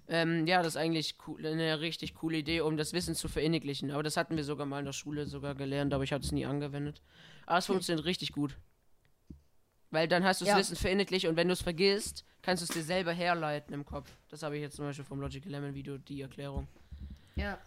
[0.08, 3.92] Ähm, ja, das ist eigentlich cool, eine richtig coole Idee, um das Wissen zu verinnerlichen.
[3.92, 6.32] Aber das hatten wir sogar mal in der Schule sogar gelernt, aber ich habe es
[6.32, 7.02] nie angewendet.
[7.48, 8.56] Aber es funktioniert richtig gut.
[9.92, 10.58] Weil dann hast du das Ja.
[10.60, 14.10] Wissen verinnerlicht und wenn du es vergisst, kannst du es dir selber herleiten im Kopf.
[14.30, 16.68] Das habe ich jetzt zum Beispiel vom Logical Lemon Video, die Erklärung.
[17.36, 17.58] ja.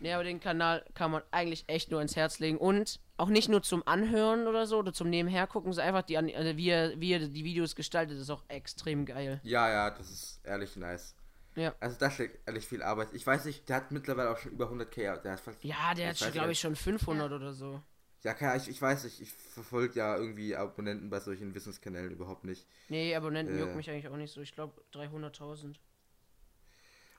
[0.00, 3.48] Ja, aber den Kanal kann man eigentlich echt nur ins Herz legen und auch nicht
[3.48, 7.00] nur zum Anhören oder so oder zum Nebenher gucken, sondern einfach die, also wie, er,
[7.00, 9.40] wie er die Videos gestaltet, ist auch extrem geil.
[9.42, 11.14] Ja, ja, das ist ehrlich nice.
[11.54, 11.74] Ja.
[11.80, 13.08] Also da steckt ehrlich viel Arbeit.
[13.14, 15.22] Ich weiß nicht, der hat mittlerweile auch schon über 100k.
[15.22, 17.80] Der hat fast, Ja, der das hat, glaube ich, schon 500 oder so.
[18.22, 22.66] Ja, ich, ich weiß nicht, ich verfolge ja irgendwie Abonnenten bei solchen Wissenskanälen überhaupt nicht.
[22.88, 23.60] Nee, Abonnenten Äh.
[23.60, 24.40] juckt mich eigentlich auch nicht so.
[24.40, 25.76] Ich glaube 300.000.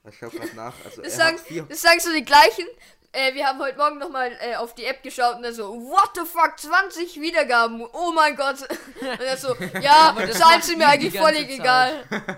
[0.08, 0.74] Ich schau gerade nach.
[0.84, 2.64] Also Das er sagen, das sagen so die gleichen.
[3.12, 6.10] Äh, wir haben heute Morgen nochmal äh, auf die App geschaut und dann so, what
[6.14, 8.60] the fuck, 20 Wiedergaben, oh mein Gott.
[9.00, 11.58] Und dann so, ja, das Zahlen sind mir eigentlich völlig Zeit.
[11.58, 12.04] egal.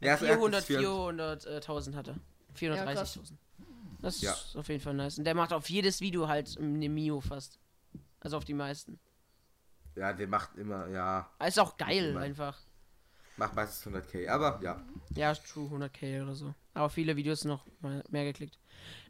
[0.00, 2.16] ja, also er hat 400, jetzt 400.000 hat er.
[2.58, 3.18] Ja, krass.
[3.18, 3.32] 430.000.
[4.00, 4.32] das Ja.
[4.32, 5.18] ist auf jeden Fall nice.
[5.18, 7.58] Und der macht auf jedes Video halt eine Mio fast.
[8.20, 8.98] Also auf die meisten.
[9.94, 12.20] Ja, der macht immer, ja, Ist auch geil Immer.
[12.20, 12.58] einfach.
[13.36, 14.28] Macht meistens 100k.
[14.28, 14.82] Aber ja,
[15.14, 16.54] Ja, true, 100k oder so.
[16.74, 18.58] Aber viele Videos noch mal mehr geklickt.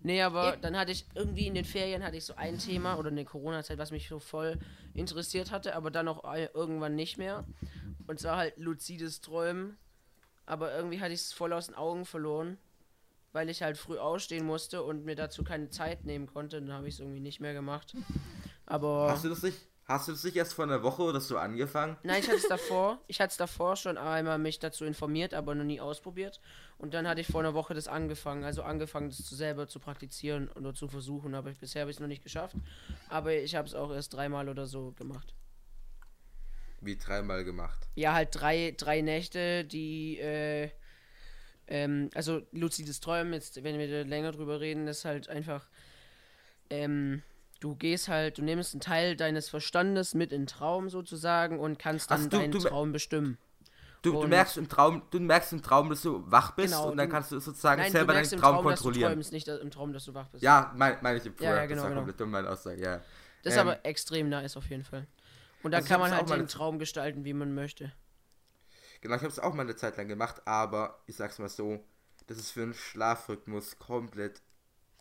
[0.02, 3.08] Nee, aber dann hatte ich irgendwie in den Ferien hatte ich so ein Thema oder
[3.08, 4.58] in der Corona-Zeit, was mich so voll
[4.94, 7.44] interessiert hatte, aber dann auch irgendwann nicht mehr.
[8.06, 9.78] Und zwar halt luzides Träumen.
[10.44, 12.58] Aber irgendwie hatte ich es voll aus den Augen verloren,
[13.32, 16.60] weil ich halt früh ausstehen musste und mir dazu keine Zeit nehmen konnte.
[16.60, 17.94] Dann habe ich es irgendwie nicht mehr gemacht.
[18.66, 19.10] Aber.
[19.10, 21.96] hast du das nicht, hast du das nicht erst vor einer Woche oder so angefangen?
[22.02, 22.98] Nein, ich hatte es davor.
[23.06, 26.40] Ich hatte es davor schon einmal mich dazu informiert, aber noch nie ausprobiert.
[26.78, 28.44] Und dann hatte ich vor einer Woche das angefangen.
[28.44, 31.34] Also angefangen, das zu selber zu praktizieren oder zu versuchen.
[31.34, 32.56] Aber ich, bisher habe ich es noch nicht geschafft.
[33.08, 35.34] Aber ich habe es auch erst dreimal oder so gemacht.
[36.80, 37.86] Wie dreimal gemacht.
[37.94, 40.70] Ja, halt drei, drei Nächte, die, äh,
[41.68, 45.68] ähm, also luzides Träumen, jetzt, wenn wir länger drüber reden, ist halt einfach,
[46.70, 47.22] ähm,
[47.62, 51.78] du gehst halt, du nimmst einen Teil deines Verstandes mit in den Traum sozusagen und
[51.78, 53.38] kannst dann Ach, du- deinen du- Traum bestimmen.
[54.02, 56.96] Du, du merkst im Traum, du merkst im Traum, dass du wach bist Genau, und
[56.96, 59.12] dann kannst du sozusagen Nein, selber deinen Traum, Traum, dass du kontrollieren.
[59.12, 60.42] träumst, nicht im Traum, dass du wach bist.
[60.42, 62.00] Ja, meine mein ich im Ja, ja, genau, das war genau.
[62.00, 63.00] komplett dumm, meine Aussage, ja.
[63.44, 65.06] Das ist Ähm, aber extrem nice auf jeden Fall.
[65.62, 67.92] Und dann Also kann man halt den Traum gestalten, wie man möchte.
[69.00, 71.84] Genau, ich habe es auch mal eine Zeit lang gemacht, aber ich sag's mal so,
[72.26, 74.42] das ist für einen Schlafrhythmus komplett.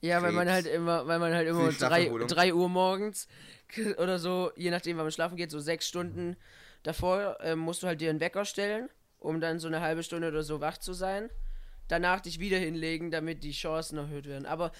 [0.02, 0.66] Ja, weil man Krebs.
[0.66, 3.28] halt immer, weil man halt immer die drei, drei Uhr morgens
[3.98, 6.36] oder so, je nachdem, wann man schlafen geht, so sechs Stunden
[6.84, 8.90] davor ähm, musst du halt dir einen Wecker stellen,
[9.20, 11.30] um dann so eine halbe Stunde oder so wach zu sein.
[11.88, 14.46] Danach dich wieder hinlegen, damit die Chancen erhöht werden.
[14.46, 14.72] Aber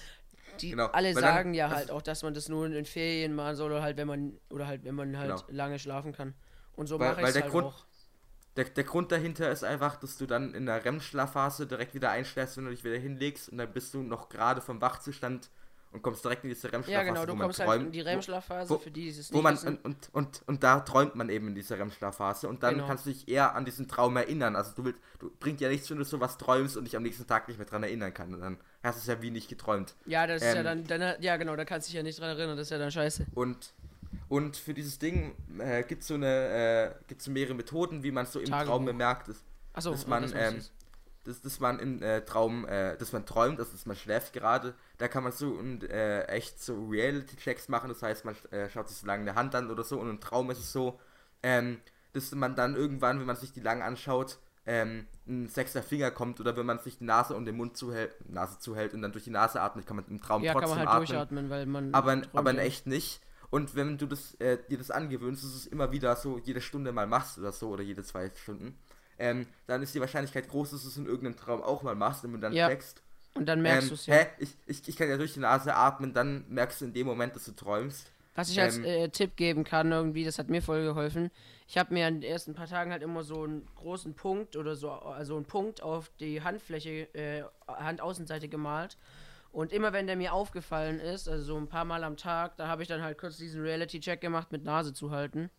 [0.60, 2.84] die Genau, alle weil dann- sagen ja halt auch, dass man das nur in den
[2.84, 5.42] Ferien machen soll oder halt wenn man oder halt wenn man halt Genau.
[5.48, 6.34] lange schlafen kann.
[6.74, 7.84] Und so mache ich der halt Grund- auch.
[8.56, 12.56] Der, der Grund dahinter ist einfach, dass du dann in der REM-Schlafphase direkt wieder einschläfst,
[12.58, 15.48] wenn du dich wieder hinlegst und dann bist du noch gerade vom Wachzustand
[15.90, 16.92] und kommst direkt in diese REM-Schlafphase.
[16.92, 19.18] Ja, genau, du wo man kommst halt träumt, in die REM-Schlafphase, wo- für die, die
[19.18, 22.62] es wo man und, und, und, und da träumt man eben in dieser REM-Schlafphase und
[22.62, 22.86] dann Genau.
[22.86, 24.54] kannst du dich eher an diesen Traum erinnern.
[24.56, 27.26] Also du willst, du bringt ja nichts, wenn du sowas träumst und dich am nächsten
[27.26, 28.34] Tag nicht mehr dran erinnern kannst.
[28.34, 29.94] Und dann hast du es ja wie nicht geträumt.
[30.06, 32.18] Ja, das ist ja Ähm, dann, dann, ja genau, da kannst du dich ja nicht
[32.18, 33.26] dran erinnern, das ist ja dann scheiße.
[33.34, 33.74] Und,
[34.32, 38.10] Und für dieses Ding äh, gibt es so, eine, äh, gibt's so mehrere Methoden, wie
[38.10, 38.70] man so im Tagebuch.
[38.72, 40.72] Traum bemerkt, dass, Achso, dass man, das ähm, ist-
[41.24, 44.72] dass, dass man im äh, Traum, äh, dass man träumt, dass dass man schläft gerade.
[44.96, 47.90] Da kann man so und, äh, echt so Reality-Checks machen.
[47.90, 50.18] Das heißt, man äh, schaut sich so lange eine Hand an oder so und im
[50.18, 50.98] Traum ist es so,
[51.42, 51.82] ähm,
[52.14, 56.40] dass man dann irgendwann, wenn man sich die lang anschaut, ähm, ein sechster Finger kommt
[56.40, 59.24] oder wenn man sich die Nase und den Mund zuhält, Nase zuhält und dann durch
[59.24, 61.06] die Nase atmet, kann man im Traum ja, kann trotzdem man halt atmen.
[61.06, 61.92] durchatmen, weil man.
[61.92, 63.20] Aber, aber in echt nicht.
[63.52, 66.62] Und wenn du das, äh, dir das angewöhnst, dass du es immer wieder so jede
[66.62, 68.78] Stunde mal machst oder so, oder jede zwei Stunden,
[69.18, 72.24] ähm, dann ist die Wahrscheinlichkeit groß, dass du es in irgendeinem Traum auch mal machst
[72.24, 73.02] und dann Ja, checkst.
[73.34, 74.14] Und dann merkst ähm, du es ja.
[74.14, 74.26] Hä?
[74.38, 77.36] Ich, ich, ich kann ja durch die Nase atmen, dann merkst du in dem Moment,
[77.36, 78.10] dass du träumst.
[78.34, 81.30] Was ich als Ähm, äh, Tipp geben kann, irgendwie, das hat mir voll geholfen.
[81.68, 84.76] Ich habe mir in den ersten paar Tagen halt immer so einen großen Punkt oder
[84.76, 88.96] so, also einen Punkt auf die Handfläche, äh, Handaußenseite gemalt.
[89.52, 92.68] Und immer wenn der mir aufgefallen ist, also so ein paar Mal am Tag, da
[92.68, 95.50] habe ich dann halt kurz diesen Reality-Check gemacht mit Nase zu halten.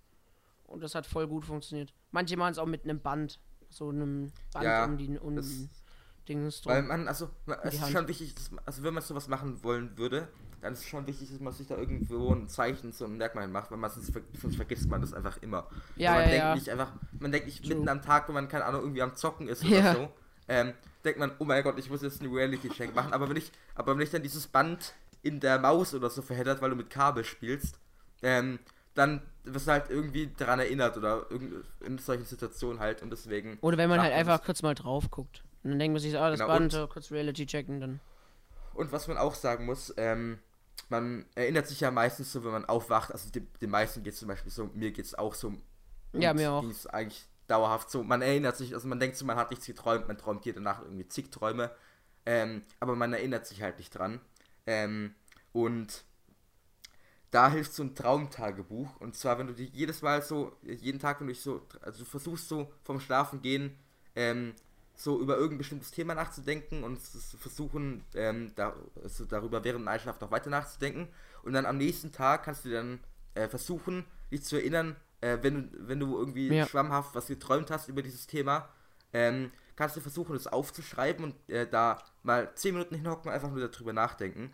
[0.65, 1.93] Und das hat voll gut funktioniert.
[2.11, 3.39] Manche machen es auch mit einem Band.
[3.69, 5.67] So einem Band Ja, um die um das-
[6.27, 6.87] Dings Weil drum.
[6.87, 10.29] man, also, man, es ist schon wichtig, dass, also wenn man sowas machen wollen würde,
[10.61, 13.49] dann ist es schon wichtig, dass man sich da irgendwo ein Zeichen, so ein Merkmal
[13.49, 15.67] macht, weil man sonst, ver- sonst vergisst man das einfach immer.
[15.97, 16.55] Ja, Weil man ja, denkt ja.
[16.55, 17.75] nicht einfach, man denkt nicht True.
[17.75, 20.09] mitten am Tag, wenn man, keine Ahnung, irgendwie am Zocken ist oder so,
[20.47, 20.73] ähm,
[21.03, 23.95] denkt man, oh mein Gott, ich muss jetzt einen Reality-Check machen, aber wenn ich, aber
[23.95, 27.23] wenn ich dann dieses Band in der Maus oder so verheddert, weil du mit Kabel
[27.23, 27.79] spielst,
[28.21, 28.59] ähm,
[28.93, 31.25] dann wirst du halt irgendwie daran erinnert oder
[31.81, 33.57] in solchen Situationen halt und deswegen.
[33.61, 35.43] Oder wenn man halt einfach kurz mal drauf guckt.
[35.63, 37.79] Und dann denkt man sich, so, ah, das Genau, Band, und- äh, kurz Reality checken,
[37.79, 37.99] dann.
[38.73, 40.39] Und was man auch sagen muss, ähm,
[40.89, 44.19] man erinnert sich ja meistens so, wenn man aufwacht, also den, den meisten geht es
[44.19, 45.53] zum Beispiel so, mir geht es auch so.
[46.13, 46.61] Ja, mir auch.
[46.61, 48.03] ging's eigentlich dauerhaft so.
[48.03, 50.83] Man erinnert sich, also man denkt so, man hat nichts geträumt, man träumt jede Nacht
[50.83, 51.71] irgendwie zig Träume,
[52.25, 54.21] ähm, aber man erinnert sich halt nicht dran.
[54.65, 55.15] Ähm,
[55.51, 56.05] und
[57.31, 58.97] da hilft so ein Traumtagebuch.
[58.99, 61.99] Und zwar, wenn du dir jedes Mal so, jeden Tag, wenn du dich so, also
[61.99, 63.75] du versuchst so vom Schlafen gehen,
[64.15, 64.53] ähm,
[64.95, 69.87] so über irgendein bestimmtes Thema nachzudenken und s- versuchen, ähm, da, also darüber während dem
[69.87, 71.07] Einschlafen noch weiter nachzudenken.
[71.41, 72.99] Und dann am nächsten Tag kannst du dann
[73.33, 76.65] äh, versuchen, dich zu erinnern, äh, wenn, du, wenn du irgendwie Ja.
[76.67, 78.67] schwammhaft was geträumt hast über dieses Thema,
[79.13, 83.49] ähm, kannst du versuchen, das aufzuschreiben und äh, da mal 10 Minuten hinhocken und einfach
[83.49, 84.51] nur darüber nachdenken.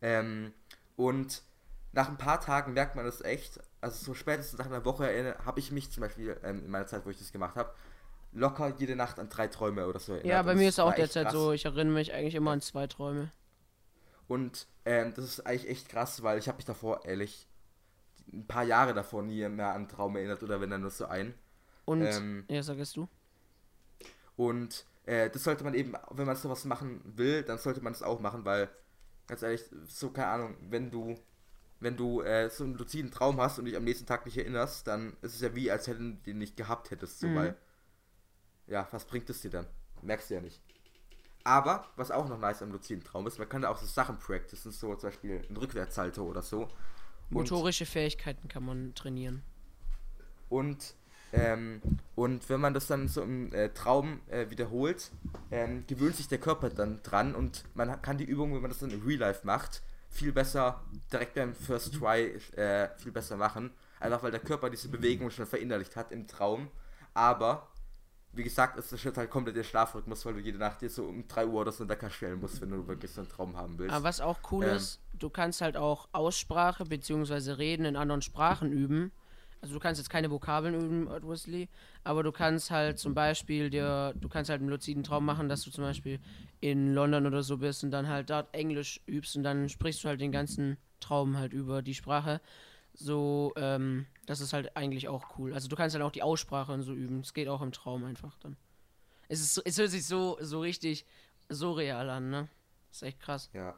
[0.00, 0.52] Ähm,
[0.96, 1.42] und
[1.92, 3.60] nach ein paar Tagen merkt man das echt.
[3.80, 7.04] Also so spätestens nach einer Woche habe ich mich zum Beispiel ähm, in meiner Zeit,
[7.04, 7.72] wo ich das gemacht habe,
[8.32, 10.30] locker jede Nacht an drei Träume oder so erinnert.
[10.30, 11.32] Ja, bei mir ist auch derzeit krass.
[11.34, 13.30] so, ich erinnere mich eigentlich immer an zwei Träume.
[14.28, 17.46] Und ähm, das ist eigentlich echt krass, weil ich habe mich davor, ehrlich,
[18.32, 21.34] ein paar Jahre davor nie mehr an Traum erinnert oder wenn dann nur so ein.
[21.84, 23.08] Und, Ähm, ja, sagst du?
[24.36, 28.02] Und äh, das sollte man eben, wenn man sowas machen will, dann sollte man es
[28.02, 28.68] auch machen, weil,
[29.26, 31.18] ganz ehrlich, so, keine Ahnung, wenn du,
[31.80, 34.86] wenn du äh, so einen luziden Traum hast und dich am nächsten Tag nicht erinnerst,
[34.86, 37.36] dann ist es ja wie, als hätten du den nicht gehabt hättest, so, Mhm.
[37.36, 37.56] weil,
[38.66, 39.66] ja, was bringt es dir dann?
[40.02, 40.60] Merkst du ja nicht.
[41.44, 44.18] Aber, was auch noch nice am luziden Traum ist, man kann da auch so Sachen
[44.18, 46.68] practicen, so zum Beispiel ein Rückwärtssalto oder so.
[47.32, 49.42] Motorische Fähigkeiten kann man trainieren.
[50.48, 50.94] Und,
[51.32, 51.80] ähm,
[52.14, 55.10] und wenn man das dann so im äh, Traum äh, wiederholt,
[55.50, 58.80] ähm, gewöhnt sich der Körper dann dran und man kann die Übung, wenn man das
[58.80, 63.70] dann im Real Life macht, viel besser direkt beim First Try äh, viel besser machen.
[63.98, 66.68] Einfach weil der Körper diese Bewegung schon verinnerlicht hat im Traum.
[67.14, 67.68] Aber,
[68.34, 71.04] wie gesagt, ist das jetzt halt komplett der Schlafrhythmus, weil du jede Nacht dir so
[71.04, 73.56] um 3 Uhr oder so einen Wecker stellen musst, wenn du wirklich so einen Traum
[73.56, 73.94] haben willst.
[73.94, 74.76] Aber was auch cool Ähm.
[74.76, 77.52] ist, du kannst halt auch Aussprache bzw.
[77.52, 79.12] Reden in anderen Sprachen üben.
[79.60, 81.68] Also du kannst jetzt keine Vokabeln üben, obviously,
[82.02, 85.62] aber du kannst halt zum Beispiel dir, du kannst halt einen luziden Traum machen, dass
[85.62, 86.18] du zum Beispiel
[86.60, 90.08] in London oder so bist und dann halt dort Englisch übst und dann sprichst du
[90.08, 92.40] halt den ganzen Traum halt über die Sprache.
[92.92, 95.52] So, ähm, das ist halt eigentlich auch cool.
[95.54, 97.20] Also du kannst halt auch die Aussprache und so üben.
[97.20, 98.56] Es geht auch im Traum einfach dann.
[99.28, 101.06] Es ist, so- es hört sich so, so richtig
[101.48, 102.48] surreal an, ne?
[102.90, 103.50] ist echt krass.
[103.52, 103.74] ja.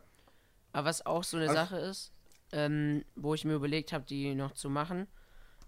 [0.73, 2.13] Aber was auch so eine Also- Sache ist,
[2.53, 5.07] ähm, wo ich mir überlegt habe, die noch zu machen,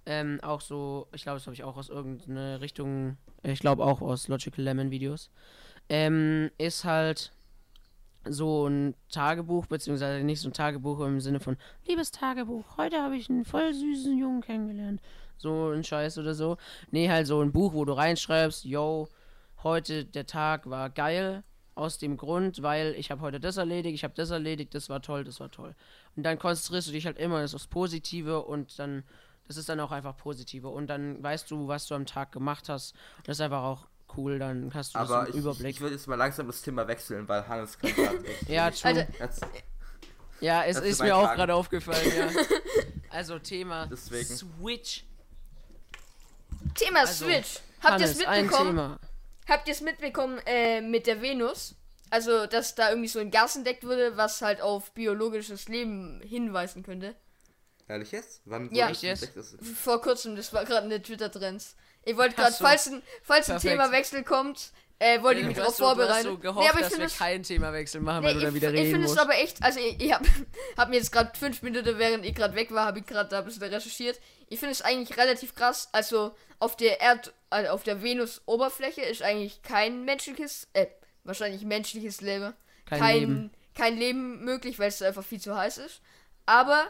[0.05, 3.85] ähm, auch so, ich glaube, das habe ich auch aus irgendeiner Richtung, äh, ich glaube
[3.85, 5.31] auch aus Logical Lemon Videos,
[5.89, 7.33] ähm, ist halt
[8.29, 11.57] so ein Tagebuch, beziehungsweise nicht so ein Tagebuch im Sinne von,
[11.87, 15.01] liebes Tagebuch, heute habe ich einen voll süßen Jungen kennengelernt.
[15.39, 16.57] So ein Scheiß oder so.
[16.91, 19.09] Nee, halt so ein Buch, wo du reinschreibst, yo,
[19.63, 21.45] heute der Tag war geil,
[21.77, 25.03] aus dem Grund, weil ich habe heute das erledigt, ich habe das erledigt, das war
[25.03, 25.75] toll, das war toll.
[26.17, 29.05] Und dann konzentrierst du dich halt immer aufs Positive und dann,
[29.47, 30.73] das ist dann auch einfach positiver.
[30.73, 32.95] Und dann weißt du, was du am Tag gemacht hast.
[33.19, 33.87] Und das ist einfach auch
[34.17, 35.75] cool, dann hast du Aber so ich, einen ich, Überblick.
[35.77, 37.91] ich würde jetzt mal langsam das Thema wechseln, weil Hannes kann
[38.49, 39.07] ja, true.
[39.19, 39.47] Also,
[40.41, 42.29] Ja, es ist mir auch gerade aufgefallen, ja.
[43.11, 44.37] Also Thema Deswegen.
[44.37, 45.05] Switch.
[46.75, 47.61] Thema Also, Switch.
[47.83, 48.71] Habt ihr es mitbekommen?
[48.71, 48.99] Thema.
[49.49, 51.75] Habt ihr es mitbekommen äh, mit der Venus?
[52.11, 56.83] Also, dass da irgendwie so ein Gas entdeckt wurde, was halt auf biologisches Leben hinweisen
[56.83, 57.15] könnte.
[57.89, 58.43] Ehrlich jetzt?
[58.45, 58.91] Wann Ja.
[58.91, 59.33] Echt jetzt?
[59.81, 61.77] Vor kurzem, das war gerade eine Twitter-Trends.
[62.07, 62.65] Ich wollte gerade, so.
[62.65, 63.59] falls ein, falls ein.
[63.59, 66.29] Themawechsel kommt, äh, wollte ich mich darauf hast so, du hast vorbereiten.
[66.29, 68.49] so gehofft, nee, aber ich dass wir es keinen Themawechsel machen, Nee, weil du dann
[68.51, 70.25] ich, wieder ich reden finde es aber echt, also ich, ich habe
[70.79, 73.41] hab mir jetzt gerade fünf Minuten, während ich gerade weg war, habe ich gerade da
[73.41, 74.21] ein bisschen recherchiert.
[74.49, 75.89] Ich finde es eigentlich relativ krass.
[75.93, 80.87] Also auf der Erd, also auf der Venus-Oberfläche ist eigentlich kein menschliches, äh,
[81.25, 82.55] wahrscheinlich menschliches Leben.
[82.87, 83.51] Kein kein Leben.
[83.75, 86.01] kein Leben möglich, weil es einfach viel zu heiß ist.
[86.47, 86.87] Aber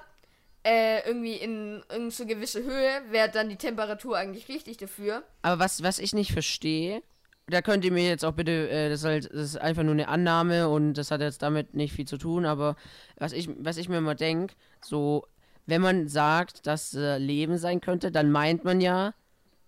[0.67, 5.23] äh, irgendwie in irgendeine so gewisse Höhe wäre dann die Temperatur eigentlich richtig dafür.
[5.43, 7.03] Aber was, was ich nicht verstehe,
[7.49, 9.93] da könnt ihr mir jetzt auch bitte, äh, das, ist halt, das ist einfach nur
[9.93, 12.75] eine Annahme und das hat jetzt damit nicht viel zu tun, aber
[13.17, 14.55] was ich, was ich mir mal denke,
[14.85, 15.27] so,
[15.67, 19.15] wenn man sagt, dass äh, Leben sein könnte, dann meint man ja,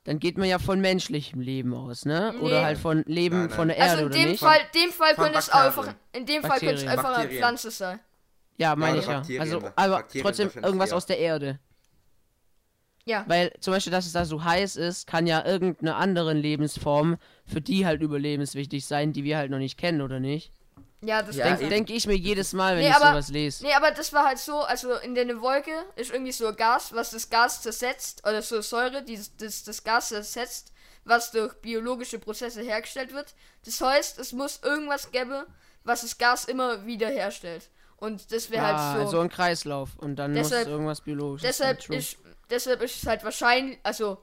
[0.05, 2.34] dann geht man ja von menschlichem Leben aus, ne?
[2.40, 2.64] Oder Nee.
[2.64, 3.57] halt von Leben Nein, nein.
[3.57, 4.40] von der Erde, Also in oder dem nicht?
[4.40, 7.28] Fall, dem Fall Von könnte es einfach, in dem Fall könnte es einfach eine.
[7.30, 8.01] Pflanze sein.
[8.59, 9.14] Ja, meine Ja, ich ja.
[9.14, 11.59] Bakterien, Also, Bakterien aber wahrscheinlich trotzdem irgendwas aus der Erde.
[13.04, 13.24] Ja.
[13.26, 17.61] Weil zum Beispiel, dass es da so heiß ist, kann ja irgendeine andere Lebensform für
[17.62, 20.52] die halt überlebenswichtig sein, die wir halt noch nicht kennen, oder nicht?
[21.00, 21.68] Ja, das Ja, denke.
[21.68, 23.64] Denke ich mir jedes Mal, wenn Nee, ich aber- sowas lese.
[23.64, 27.12] Nee, aber das war halt so, also in der Wolke ist irgendwie so Gas, was
[27.12, 30.72] das Gas zersetzt, oder so Säure, die das, das Gas zersetzt,
[31.04, 33.32] was durch biologische Prozesse hergestellt wird.
[33.64, 35.44] Das heißt, es muss irgendwas geben,
[35.84, 37.70] was das Gas immer wieder herstellt.
[37.99, 39.12] Und das wäre Ah, halt so.
[39.16, 39.96] so ein Kreislauf.
[39.99, 41.80] Und dann Deshalb- muss es irgendwas biologisches deshalb.
[41.80, 41.96] True.
[41.96, 42.16] ist,
[42.51, 44.18] deshalb ist es halt wahrscheinlich, also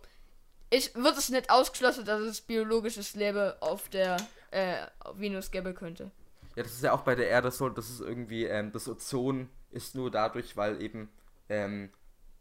[0.69, 4.17] ich, wird es nicht ausgeschlossen, dass es biologisches Leben auf der
[4.51, 6.11] äh, auf Venus geben könnte.
[6.55, 9.49] Ja, das ist ja auch bei der Erde so, das ist irgendwie, ähm, das Ozon
[9.71, 11.09] ist nur dadurch, weil eben
[11.49, 11.91] ähm,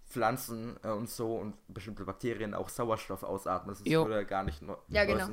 [0.09, 3.75] Pflanzen äh, und so und bestimmte Bakterien auch Sauerstoff ausatmen.
[3.75, 4.07] Das Jo.
[4.07, 5.27] würde gar nicht nur Ja, genau.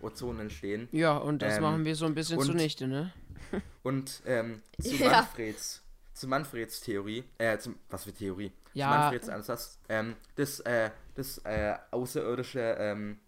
[0.00, 0.88] Ozon entstehen.
[0.90, 3.12] Ja, und das Ähm, machen wir so ein bisschen und- zunichte, ne?
[3.82, 5.10] Und ähm, zu Ja.
[5.10, 5.82] Manfreds,
[6.14, 8.52] zu Manfreds Theorie, äh, zum, was für Theorie?
[8.74, 8.90] Ja.
[8.90, 13.18] Zu Manfreds Ansatz, ähm, dass, äh, dass äh, außerirdische ähm,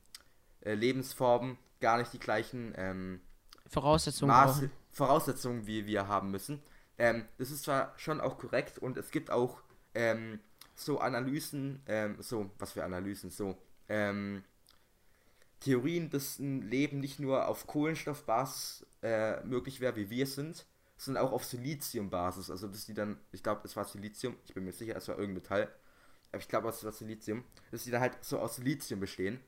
[0.61, 3.21] äh, Lebensformen gar nicht die gleichen ähm,
[3.67, 4.71] Voraussetzungen Maß, brauchen.
[4.91, 6.63] Voraussetzungen, wie wir haben müssen.
[6.99, 9.63] Ähm, das ist zwar schon auch korrekt und es gibt auch
[9.95, 10.41] ähm,
[10.75, 13.57] so Analysen, ähm, so, was für Analysen, so,
[13.89, 14.45] ähm,
[15.61, 21.25] Theorien, dass ein Leben nicht nur auf Kohlenstoffbasis äh, möglich wäre, wie wir sind, sondern
[21.25, 22.51] auch auf Siliziumbasis.
[22.51, 25.19] Also, dass die dann, ich glaube, es war Silizium, ich bin mir sicher, es war
[25.19, 25.75] irgendein Metall,
[26.31, 29.41] aber ich glaube, es war Silizium, dass die dann halt so aus Silizium bestehen.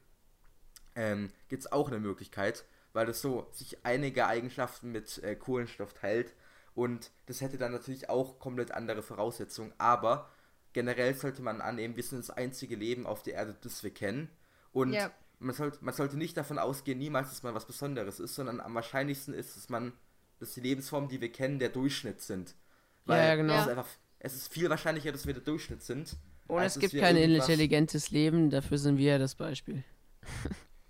[0.96, 5.94] Ähm, gibt es auch eine Möglichkeit, weil das so sich einige Eigenschaften mit äh, Kohlenstoff
[5.94, 6.34] teilt
[6.74, 10.30] und das hätte dann natürlich auch komplett andere Voraussetzungen, aber
[10.72, 14.30] generell sollte man annehmen, wir sind das einzige Leben auf der Erde, das wir kennen
[14.72, 15.10] und Ja.
[15.44, 18.74] Man, sollte, man sollte nicht davon ausgehen, niemals, dass man was Besonderes ist, sondern am
[18.74, 19.92] wahrscheinlichsten ist, dass man,
[20.40, 22.54] dass die Lebensformen, die wir kennen, der Durchschnitt sind.
[23.06, 23.54] Ja, ja, genau.
[23.54, 23.86] Es ist, einfach,
[24.18, 26.16] es ist viel wahrscheinlicher, dass wir der Durchschnitt sind.
[26.46, 29.84] Und es gibt kein intelligentes Leben, dafür sind wir ja das Beispiel.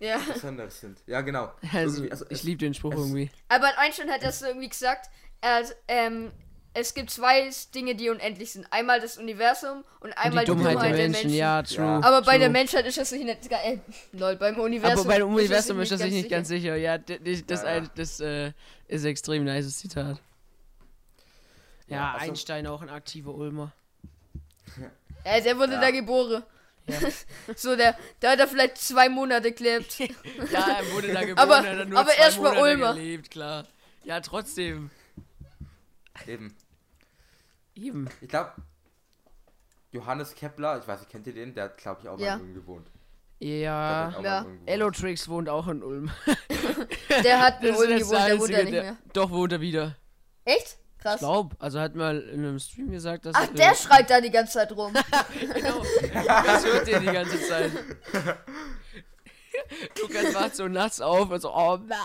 [0.01, 0.19] Ja.
[0.33, 1.03] Besonderes sind.
[1.07, 1.53] Ja, genau.
[1.73, 3.31] Also, also ich liebe den Spruch irgendwie.
[3.49, 5.11] Albert Einstein hat das so irgendwie gesagt.
[5.41, 6.33] Er, ähm,
[6.75, 8.67] es gibt zwei Dinge, die unendlich sind.
[8.71, 11.77] Einmal das Universum und Und einmal die Dummheit der Menschen, ja, true.
[11.85, 11.97] Ja.
[12.03, 12.39] Aber bei true.
[12.41, 13.51] der Menschheit ist das sich nicht.
[13.51, 13.79] Äh,
[14.13, 14.99] lol, beim Universum.
[15.01, 16.75] Aber bei dem ist es Universum ist er sich nicht ganz sicher.
[16.75, 16.77] sicher.
[16.77, 17.75] Ja, d- d- das, Ja, ja.
[17.77, 18.53] ein- das äh,
[18.89, 20.21] ist ein extrem nice Zitat.
[21.87, 23.73] Ja, Ja, also- Einstein auch ein aktiver Ulmer.
[25.25, 25.81] Äh, der wurde Ja.
[25.81, 26.43] da geboren.
[26.87, 26.99] Ja.
[27.57, 29.99] So, der, da hat er vielleicht zwei Monate gelebt.
[30.53, 32.95] ja, er wurde da geboren, Aber- er aber zwei erst mal Monate Ulmer.
[32.95, 33.65] gelebt, klar.
[34.05, 34.91] Ja, trotzdem.
[36.27, 36.55] Eben.
[37.75, 38.09] Eben.
[38.21, 38.53] Ich glaube,
[39.91, 41.55] Johannes Kepler, ich weiß nicht, kennt ihr den?
[41.55, 42.37] Der hat, glaube ich, auch Ja.
[42.37, 42.87] mal in Ulm gewohnt.
[43.41, 44.13] Ja.
[44.17, 44.47] Mal Ja.
[44.67, 46.11] Elotrix wohnt auch in Ulm.
[47.25, 48.97] Der hat in Ulm gewohnt, der wohnt ja nicht mehr.
[49.13, 49.97] Doch, wohnt er wieder.
[50.45, 50.79] Echt?
[50.97, 51.19] Ich Krass.
[51.19, 53.35] glaub, also hat mal in einem Stream gesagt, dass.
[53.37, 54.93] Ach, äh, der schreit da die ganze Zeit rum.
[55.55, 55.83] Genau.
[56.25, 57.71] Das hört ihr die ganze Zeit.
[60.01, 61.99] Lukas wacht so nachts auf und so, oh Mann,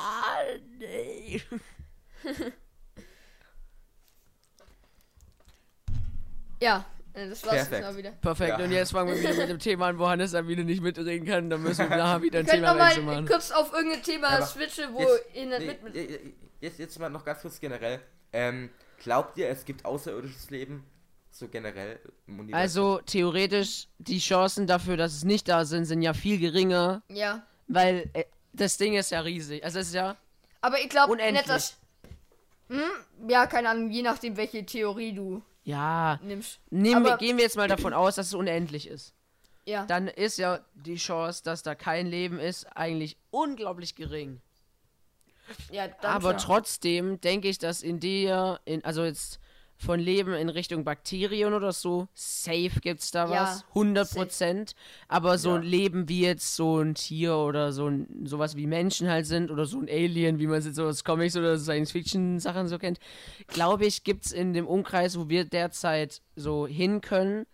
[6.62, 7.82] Ja, äh, das war's jetzt Perfekt.
[7.92, 8.12] mal wieder.
[8.12, 8.66] Perfekt, Ja.
[8.66, 11.26] und jetzt fangen wir wieder mit dem Thema an, wo Hannes dann wieder nicht mitreden
[11.28, 11.50] kann.
[11.50, 13.28] Dann müssen wir nachher wieder ein Thema noch mal wechseln machen.
[13.28, 16.80] kurz auf irgendein Thema Ja, aber switchen, wo Jetzt- ihr nicht nee, mit, mit jetzt,
[16.80, 18.00] jetzt mal noch ganz kurz generell.
[18.34, 18.70] Ähm,
[19.02, 20.86] glaubt ihr, es gibt außerirdisches Leben?
[21.32, 22.60] So generell im Universum?
[22.60, 27.44] Also theoretisch, die Chancen dafür, dass es nicht da sind, sind ja viel geringer, Ja.
[27.68, 29.64] weil äh, das Ding ist ja riesig.
[29.64, 30.18] Also es ist ja,
[30.62, 31.78] Aber ich glaube nicht, dass.
[32.70, 32.82] Hm?
[33.30, 36.60] Ja, keine Ahnung, je nachdem, welche Theorie du Ja, nimmst.
[36.70, 39.14] nehmen Aber- gehen wir jetzt mal davon aus, dass es unendlich ist.
[39.66, 39.86] Ja.
[39.86, 44.42] Dann ist ja die Chance, dass da kein Leben ist, eigentlich unglaublich gering.
[45.72, 46.40] ja Aber schon.
[46.40, 49.40] trotzdem denke ich, dass in dir, in, also jetzt
[49.80, 54.76] von Leben in Richtung Bakterien oder so, safe gibt's da Ja, was, 100 Prozent.
[55.08, 55.70] Aber so ein Ja.
[55.70, 59.66] Leben wie jetzt so ein Tier oder so ein, sowas wie Menschen halt sind oder
[59.66, 63.00] so ein Alien, wie man es jetzt so aus Comics oder Science-Fiction-Sachen so kennt,
[63.48, 67.46] glaube ich, gibt's in dem Umkreis, wo wir derzeit so hin können,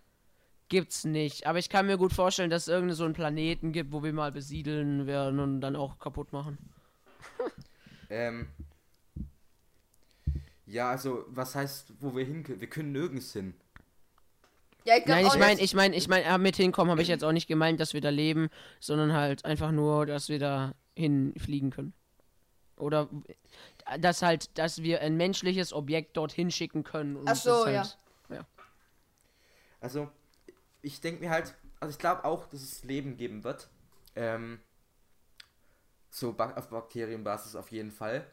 [0.67, 1.45] gibt's nicht.
[1.45, 4.13] Aber ich kann mir gut vorstellen, dass es irgendeinen so einen Planeten gibt, wo wir
[4.13, 6.57] mal besiedeln werden und dann auch kaputt machen.
[8.09, 8.47] Ähm.
[10.66, 12.59] Ja, also, was heißt, wo wir hin können?
[12.59, 13.53] Wir können nirgends hin.
[14.84, 17.32] ja, ich Nein, ich meine, ich meine, ich meine, mit hinkommen habe ich jetzt auch
[17.32, 18.49] nicht gemeint, dass wir da leben,
[18.80, 21.93] sondern halt einfach nur, dass wir da hinfliegen können.
[22.78, 23.09] Oder
[23.99, 27.16] dass halt, dass wir ein menschliches Objekt dorthin schicken können.
[27.16, 27.84] und Ach so, ja.
[27.84, 27.97] halt,
[29.80, 30.09] Also,
[30.82, 33.70] ich denke mir halt, also ich glaube auch, dass es Leben geben wird.
[34.16, 34.59] Ähm,
[36.09, 38.26] so auf Bakterienbasis auf jeden Fall.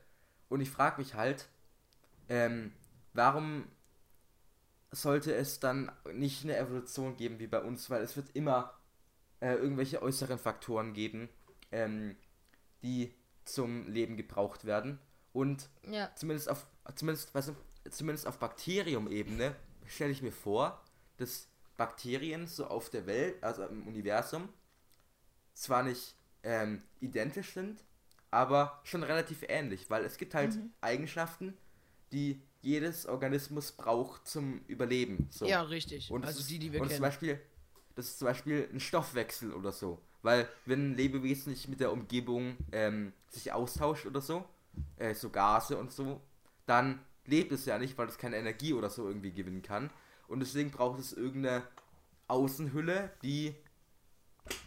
[0.48, 1.48] Und ich frage mich halt,
[2.32, 2.72] ähm,
[3.12, 3.66] warum
[4.90, 8.72] sollte es dann nicht eine Evolution geben wie bei uns, weil es wird immer
[9.40, 11.28] äh, irgendwelche äußeren Faktoren geben,
[11.72, 12.16] ähm,
[12.82, 13.14] die
[13.44, 14.98] zum Leben gebraucht werden.
[15.34, 16.10] Und Ja.
[16.14, 19.54] zumindest auf zumindest, weißt du, zumindest auf Bakterium-Ebene
[19.86, 20.82] stelle ich mir vor,
[21.18, 24.48] dass Bakterien so auf der Welt, also im Universum,
[25.52, 27.84] zwar nicht ähm, identisch sind,
[28.30, 31.56] aber schon relativ ähnlich, weil es gibt halt Eigenschaften,
[32.12, 35.26] die jedes Organismus braucht zum Überleben.
[35.30, 35.46] So.
[35.46, 36.10] Ja, richtig.
[36.10, 37.02] Und also das die, ist- die wir und zum kennen.
[37.02, 37.40] Beispiel,
[37.96, 40.00] das ist zum Beispiel ein Stoffwechsel oder so.
[40.22, 44.44] Weil wenn ein Lebewesen nicht mit der Umgebung ähm, sich austauscht oder so,
[44.96, 46.20] äh, so Gase und so,
[46.66, 49.90] dann lebt es ja nicht, weil es keine Energie oder so irgendwie gewinnen kann.
[50.28, 51.62] Und deswegen braucht es irgendeine
[52.28, 53.54] Außenhülle, die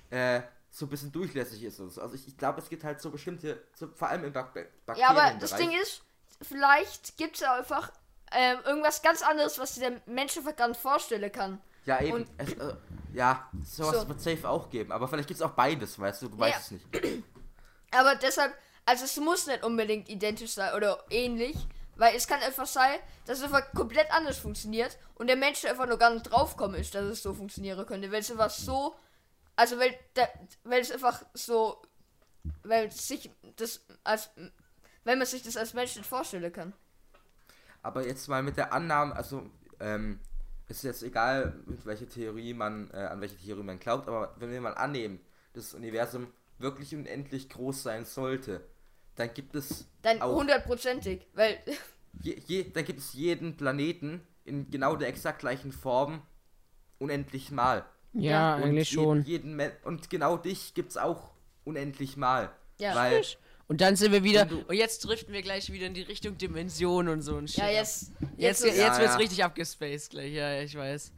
[0.09, 1.77] äh, so ein bisschen durchlässig ist.
[1.77, 1.85] so.
[1.85, 4.53] Also ich, ich glaube, es gibt halt so bestimmte, so, vor allem im Bak
[4.85, 6.03] Bak Ja, aber das Ding ist,
[6.41, 7.91] vielleicht gibt es einfach
[8.31, 11.61] ähm, irgendwas ganz anderes, was der Mensch einfach gar nicht vorstellen kann.
[11.85, 12.13] Ja, eben.
[12.13, 12.73] Und- es, äh,
[13.13, 14.07] ja, sowas So.
[14.09, 14.91] wird safe auch geben.
[14.91, 16.29] Aber vielleicht gibt es auch beides, weißt du?
[16.29, 16.59] Du weißt Ja.
[16.59, 17.23] es nicht.
[17.91, 18.53] Aber deshalb,
[18.85, 21.55] also es muss nicht unbedingt identisch sein oder ähnlich,
[21.95, 25.87] weil es kann einfach sein, dass es einfach komplett anders funktioniert und der Mensch einfach
[25.87, 28.95] nur gar nicht draufkommen ist, dass es so funktionieren könnte, weil es einfach so,
[29.55, 30.29] also weil, der,
[30.65, 31.81] weil es einfach so,
[32.63, 34.29] weil sich das als,
[35.05, 36.73] wenn man sich das als Mensch nicht vorstellen kann.
[37.83, 39.49] Aber jetzt mal mit der Annahme, also,
[39.79, 40.19] ähm,
[40.67, 44.51] ist jetzt egal, mit welcher Theorie man, äh, an welche Theorie man glaubt, aber wenn
[44.51, 45.19] wir mal annehmen,
[45.53, 46.27] dass das Universum
[46.57, 48.61] wirklich unendlich groß sein sollte,
[49.15, 51.59] dann gibt es Dann auch hundertprozentig, weil,
[52.21, 56.21] je, je, dann gibt es jeden Planeten in genau der exakt gleichen Form
[56.99, 57.85] unendlich mal.
[58.13, 59.23] Ja, Und eigentlich je- schon.
[59.23, 61.31] Jeden, und genau dich gibt es auch
[61.65, 62.51] unendlich mal.
[62.79, 62.95] Ja.
[62.95, 63.23] Weil,
[63.67, 64.45] Und dann sind wir wieder.
[64.45, 67.57] Du- Und jetzt driften wir gleich wieder in die Richtung Dimension und so ein Shit.
[67.57, 69.15] ja, jetzt, Jetzt, jetzt, Ja, wird's ja.
[69.17, 71.11] richtig abgespaced gleich, ja, ich weiß.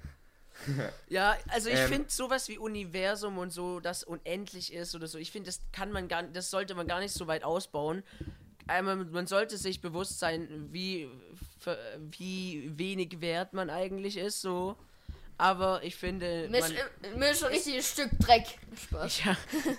[1.09, 1.87] ja, also ich Ähm.
[1.89, 5.91] finde sowas wie Universum und so, das unendlich ist oder so, ich finde, das kann
[5.91, 8.01] man gar das sollte man gar nicht so weit ausbauen.
[8.65, 11.07] Einmal, man sollte sich bewusst sein, wie,
[12.11, 14.75] wie wenig wert man eigentlich ist, so.
[15.37, 16.47] Aber ich finde.
[16.49, 18.45] mir Man, ist, mir ist ein richtiges Stück Dreck.
[18.83, 19.23] Spaß.
[19.25, 19.37] ja,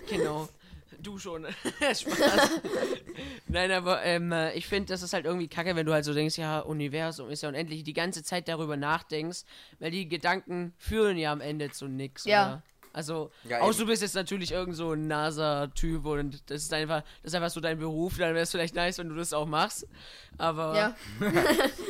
[0.09, 0.47] genau.
[1.01, 1.45] Du schon.
[1.79, 2.49] Spaß.
[3.47, 6.13] Nein, aber ähm, äh, ich finde, das ist halt irgendwie kacke, wenn du halt so
[6.13, 9.43] denkst, ja, Universum ist ja unendlich, die ganze Zeit darüber nachdenkst,
[9.79, 12.25] weil die Gedanken führen ja am Ende zu nix.
[12.25, 12.45] Ja.
[12.47, 12.63] Oder?
[12.91, 17.03] Also, Ja, außer du bist jetzt natürlich irgend so ein NASA-Typ und das ist einfach,
[17.21, 19.45] das ist einfach so dein Beruf, dann wäre es vielleicht nice, wenn du das auch
[19.45, 19.87] machst.
[20.39, 20.95] Aber, Ja.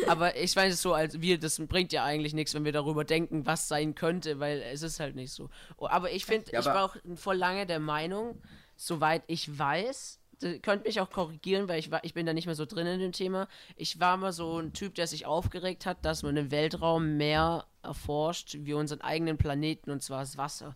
[0.08, 3.06] aber ich weiß es so, als wir, das bringt ja eigentlich nichts, wenn wir darüber
[3.06, 5.50] denken, was sein könnte, weil es ist halt nicht so.
[5.78, 8.38] Oh, Aber ich finde, Ja, ich war auch voll lange der Meinung,
[8.80, 12.46] soweit ich weiß, ihr könnt mich auch korrigieren, weil ich, war, ich bin da nicht
[12.46, 13.48] mehr so drin in dem Thema.
[13.76, 17.66] Ich war mal so ein Typ, der sich aufgeregt hat, dass man im Weltraum mehr
[17.84, 20.76] erforscht wie unseren eigenen Planeten, und zwar das Wasser.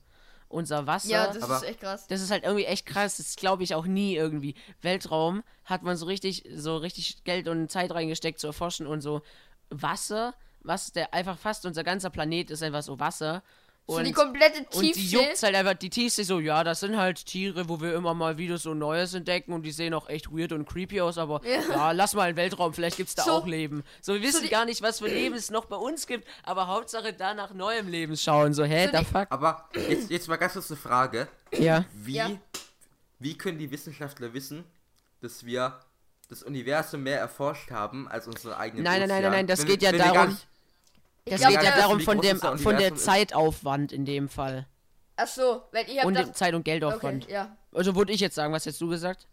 [0.49, 1.09] Unser Wasser.
[1.09, 2.05] Ja, das Aber- ist echt krass.
[2.07, 3.17] Das ist halt irgendwie echt krass.
[3.17, 4.53] Das glaube ich auch nie irgendwie.
[4.81, 9.21] Weltraum hat man so richtig, so richtig Geld und Zeit reingesteckt zu erforschen und so
[9.69, 13.41] Wasser, was der einfach fast unser ganzer Planet ist einfach so Wasser.
[13.85, 15.17] So Und, die komplette und die Tiefsee.
[15.17, 18.37] juckt halt einfach die Tiefsee so, ja, das sind halt Tiere, wo wir immer mal
[18.37, 21.91] wieder so Neues entdecken und die sehen auch echt weird und creepy aus, aber ja,
[21.91, 23.83] lass mal in den Weltraum, vielleicht gibt's da So- auch Leben.
[24.01, 26.67] So, wir wissen die- gar nicht, was für Leben es noch bei uns gibt, aber
[26.67, 28.53] Hauptsache da nach neuem Leben schauen.
[28.53, 29.27] So, hä, So die- fuck?
[29.29, 31.27] aber jetzt, jetzt mal ganz kurz eine Frage.
[31.51, 31.83] Ja.
[31.93, 32.31] Wie, Ja.
[33.19, 34.63] wie können die Wissenschaftler wissen,
[35.19, 35.77] dass wir
[36.29, 39.35] das Universum mehr erforscht haben als unsere eigenen Nein, nein, nein, Ozeane?
[39.35, 40.47] nein, das Wenn geht ja wenn wir gar darum- nicht-
[41.25, 42.95] Das glaub, geht ja ja, darum von, dem, von der.
[42.95, 44.67] Zeitaufwand in dem Fall.
[45.15, 46.33] Ach so, wenn ihr habt Und das...
[46.33, 47.25] Zeit- und Geldaufwand.
[47.25, 47.57] Okay, ja.
[47.71, 49.27] Also würde ich jetzt sagen, was hättest du gesagt?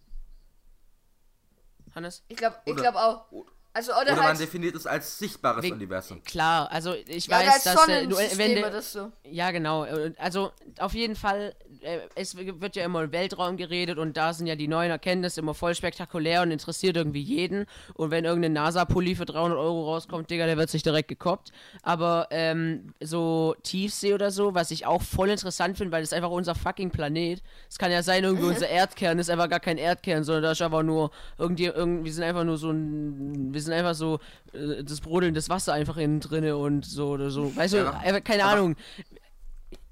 [1.94, 2.22] Hannes?
[2.28, 3.44] Ich glaube ich Oder- glaub auch.
[3.72, 4.40] Also, oder, Oder man halt...
[4.40, 6.20] definiert es als sichtbares Wegen- Universum.
[6.24, 9.12] Klar, also ich Ja, weiß, da dass ist äh, du, äh, wenn der, das so.
[9.24, 9.86] Ja, genau.
[10.18, 10.50] Also
[10.80, 14.56] auf jeden Fall, äh, es wird ja immer im Weltraum geredet und da sind ja
[14.56, 17.66] die neuen Erkenntnisse immer voll spektakulär und interessiert irgendwie jeden.
[17.94, 21.52] Und wenn irgendein NASA-Pulli für 300 Euro rauskommt, Digga, der wird sich direkt gekoppt.
[21.82, 26.16] Aber ähm, so Tiefsee oder so, was ich auch voll interessant finde, weil das ist
[26.16, 27.40] einfach unser fucking Planet.
[27.68, 30.60] Es kann ja sein, irgendwie unser Erdkern ist einfach gar kein Erdkern, sondern da ist
[30.62, 34.20] einfach nur irgendwie, irgendwie wir sind einfach nur so ein, wir sind einfach so
[34.54, 37.54] äh, das brodelndes Wasser einfach innen drinne und so oder so.
[37.56, 38.76] Weißt du, Ja, einfach, keine aber- Ahnung.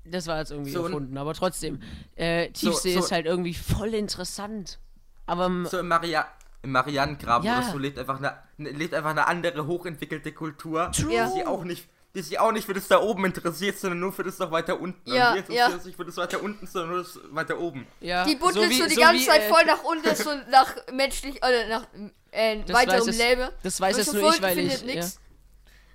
[0.04, 1.80] Das war jetzt irgendwie So erfunden, aber trotzdem.
[2.16, 4.78] Äh, Tiefsee so- ist halt irgendwie voll interessant.
[5.26, 6.26] Aber So im, Maria
[6.62, 7.58] im Marianengraben Ja.
[7.58, 11.30] oder so lebt einfach eine, ne- lebt einfach eine andere hochentwickelte Kultur, True.
[11.36, 14.24] Die auch nicht die sich auch nicht für das da oben interessiert, sondern nur für
[14.24, 15.10] das noch weiter unten.
[15.12, 15.66] Ja, Und ja.
[15.68, 17.86] uns nicht für das weiter unten, sondern nur das weiter oben.
[18.00, 18.24] ja.
[18.24, 21.36] Die buddelt so, wie- die ganze wie, Zeit äh, voll nach unten, so nach menschlich,
[21.36, 21.86] oder nach
[22.30, 23.48] äh, weiterem Leben.
[23.62, 24.74] Das weiß Und jetzt so nur ich, weil ich.
[24.78, 25.08] findet Ja.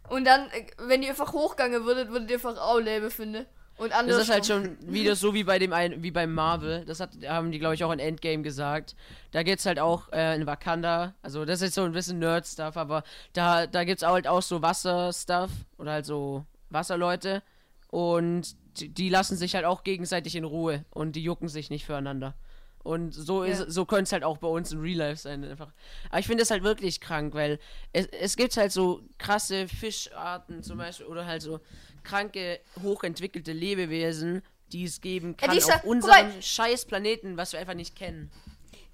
[0.10, 3.46] Und dann, äh, wenn ihr einfach hochgegangen würdet, würdet ihr einfach auch Leben finden.
[3.84, 4.16] Und anders.
[4.16, 6.86] Das ist halt schon wieder so wie bei dem einen, wie beim Marvel.
[6.86, 8.96] Das hat, haben die, glaube ich, auch in Endgame gesagt.
[9.32, 11.16] Da geht's halt auch äh, in Wakanda.
[11.22, 13.04] Also das ist jetzt so ein bisschen Nerd-Stuff, aber
[13.34, 17.44] da, da gibt's auch halt auch so Wasser-Stuff oder halt so Wasserleute.
[17.90, 21.86] Und die, die lassen sich halt auch gegenseitig in Ruhe und die jucken sich nicht
[21.86, 22.36] füreinander.
[22.84, 23.70] Und so ist Ja.
[23.70, 25.72] so könnte es halt auch bei uns in Real Life sein einfach.
[26.10, 27.58] Aber ich finde es halt wirklich krank, weil
[27.94, 31.62] es, es gibt halt so krasse Fischarten zum Beispiel oder halt so
[32.04, 34.42] kranke, hochentwickelte Lebewesen,
[34.74, 38.30] die es geben kann dieser- auf unserem scheiß Planeten, was wir einfach nicht kennen.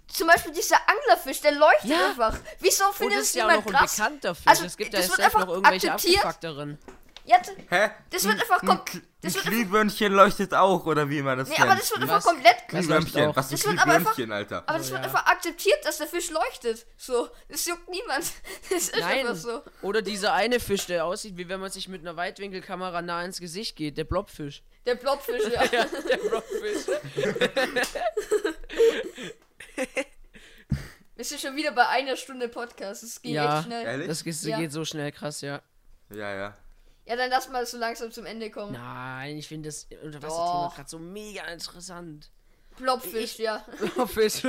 [0.07, 2.09] Zum Beispiel dieser Anglerfisch, der leuchtet Ja.
[2.09, 2.37] einfach.
[2.59, 3.95] Wieso findet das es ist ja auch niemand noch ein krass?
[3.95, 4.47] bekannter Fisch.
[4.47, 6.23] Also, es gibt das ja wird selbst noch irgendwelche akzeptiert.
[7.25, 7.89] D- Hä?
[8.09, 11.37] Das wird Ein- einfach ein, kom- Kl- das ein Glühwürmchen leuchtet auch, oder wie man
[11.37, 11.67] das nee, nennt.
[11.69, 12.23] aber das wird einfach Was?
[12.25, 12.55] komplett.
[12.69, 14.63] Das Glühwürmchen, was ist Das wird aber einfach- Glühwürmchen, Alter?
[14.67, 15.09] Aber das So, wird ja.
[15.09, 16.85] einfach akzeptiert, dass der Fisch leuchtet.
[16.97, 18.25] So, das juckt niemand.
[18.69, 19.19] Das ist Nein.
[19.27, 19.61] einfach so.
[19.81, 23.39] Oder dieser eine Fisch, der aussieht, wie wenn man sich mit einer Weitwinkelkamera nah ins
[23.39, 24.63] Gesicht geht, der Blobfisch.
[24.85, 25.63] Der Blobfisch, ja.
[25.65, 26.85] Ja, der Blobfisch.
[31.15, 33.03] Wir sind schon wieder bei einer Stunde Podcast.
[33.03, 33.57] Es geht Ja.
[33.57, 33.85] echt schnell.
[33.85, 34.07] Ehrlich?
[34.07, 34.57] Das geht, Ja.
[34.57, 35.61] geht so schnell krass, ja.
[36.11, 36.57] Ja, ja.
[37.09, 38.73] Ja, dann lass mal so langsam zum Ende kommen.
[38.73, 42.29] Nein, ich finde das Unterwasserthema gerade so mega interessant.
[42.77, 43.65] Blobfisch, ja.
[43.95, 44.43] Blobfisch.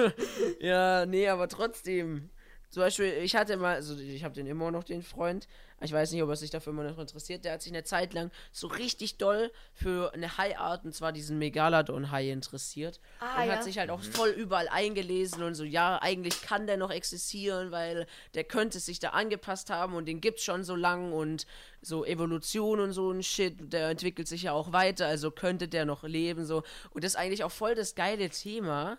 [0.60, 2.28] ja, nee, aber trotzdem.
[2.68, 5.48] Zum Beispiel, ich hatte mal, also ich habe den immer noch, den Freund.
[5.82, 7.44] Ich weiß nicht, ob er sich dafür immer noch interessiert.
[7.44, 11.38] Der hat sich eine Zeit lang so richtig doll für eine Haiart, und zwar diesen
[11.38, 13.00] Megalodon-Hai interessiert.
[13.20, 13.54] Ah, und ja.
[13.54, 17.70] hat sich halt auch voll überall eingelesen und so, ja, eigentlich kann der noch existieren,
[17.70, 21.46] weil der könnte sich da angepasst haben und den gibt's schon so lang und
[21.80, 25.86] so Evolution und so ein Shit, der entwickelt sich ja auch weiter, also könnte der
[25.86, 26.62] noch leben, so.
[26.90, 28.98] Und das ist eigentlich auch voll das geile Thema,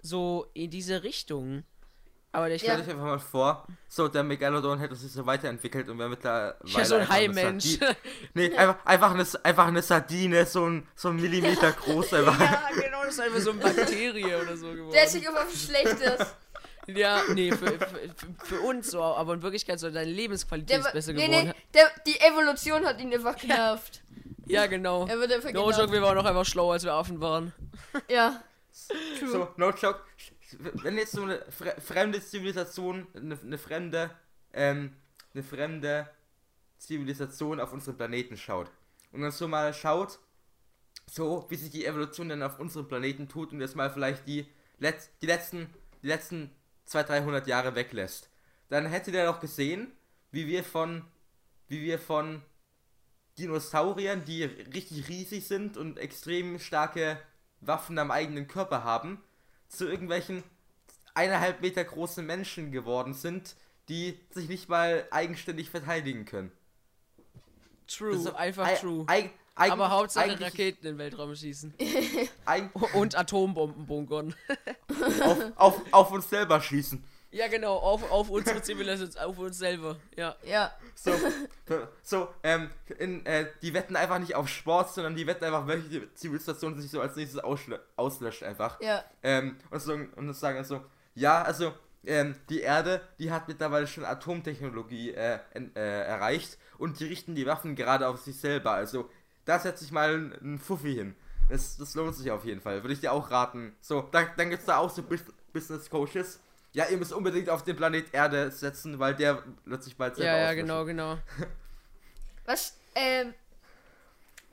[0.00, 1.64] so in diese Richtung.
[2.34, 2.72] Aber ich Ja.
[2.72, 6.56] Stell dich einfach mal vor, so der Megalodon hätte sich so weiterentwickelt und wäre mittlerweile
[6.64, 7.78] Ja, so ein Hai-Mensch.
[8.34, 12.40] Nee, einfach, einfach, eine, einfach eine Sardine, so ein, so ein Millimeter groß einfach.
[12.40, 14.92] Ja, genau, das ist einfach so eine Bakterie oder so geworden.
[14.92, 16.34] Der ist sich immer schlechtes.
[16.86, 17.88] ja, nee, für, für,
[18.44, 21.48] für uns so, aber in Wirklichkeit so deine Lebensqualität Der, ist besser nee, geworden.
[21.48, 24.02] nee, der, die Evolution hat ihn einfach genervt.
[24.46, 25.06] Ja, genau.
[25.06, 25.80] Er wird einfach No genervt.
[25.80, 27.52] joke, wir waren noch einfach schlauer, als wir Affen waren.
[28.08, 28.42] Ja.
[29.18, 29.28] True.
[29.30, 30.00] So, no joke.
[30.58, 34.10] Wenn jetzt so eine fre fremde Zivilisation, eine, eine fremde,
[34.52, 34.94] ähm,
[35.34, 36.08] eine fremde
[36.78, 38.70] Zivilisation auf unseren Planeten schaut
[39.12, 40.18] und dann so mal schaut,
[41.06, 44.46] so wie sich die Evolution dann auf unserem Planeten tut und jetzt mal vielleicht die,
[44.78, 45.72] Letz die letzten,
[46.02, 46.50] die letzten
[46.86, 48.28] 200, 300 Jahre weglässt,
[48.68, 49.92] dann hätte der doch gesehen,
[50.30, 51.04] wie wir von,
[51.68, 52.42] wie wir von
[53.38, 57.20] Dinosauriern, die richtig riesig sind und extrem starke
[57.60, 59.22] Waffen am eigenen Körper haben,
[59.72, 60.42] zu irgendwelchen
[61.14, 63.56] eineinhalb Meter großen Menschen geworden sind,
[63.88, 66.52] die sich nicht mal eigenständig verteidigen können.
[67.86, 69.04] True, Das ist so- einfach ei- true.
[69.08, 71.74] ei- eig- aber Hauptsache Raketen in den Weltraum schießen.
[72.94, 74.34] Und Atombomben bunkern.
[75.22, 77.02] auf, auf, auf uns selber schießen.
[77.32, 79.96] Ja, genau, auf, auf unsere Zivilisation, auf uns selber.
[80.16, 80.36] Ja.
[80.44, 80.72] Ja.
[80.94, 81.12] So,
[82.02, 86.12] so ähm, in, äh, die wetten einfach nicht auf Sport, sondern die wetten einfach, welche
[86.14, 88.80] Zivilisation sich so als nächstes auslö auslöscht einfach.
[88.80, 89.02] Ja.
[89.22, 90.82] Ähm, und, so, und das sagen so,
[91.14, 91.72] ja, also,
[92.04, 97.46] ähm, die Erde, die hat mittlerweile schon Atomtechnologie äh, äh, erreicht und die richten die
[97.46, 98.72] Waffen gerade auf sich selber.
[98.72, 99.08] Also,
[99.44, 101.16] da setze ich mal ein, ein Fuffi hin.
[101.48, 102.82] Das, das lohnt sich auf jeden Fall.
[102.82, 103.74] Würde ich dir auch raten.
[103.80, 106.40] So, da, dann gibt es da auch so Bus Business Coaches.
[106.74, 110.32] Ja, ihr müsst unbedingt auf den Planet Erde setzen, weil der wird sich bald selber
[110.38, 111.18] Ja, ja, genau, genau.
[112.46, 113.34] Was, Ähm,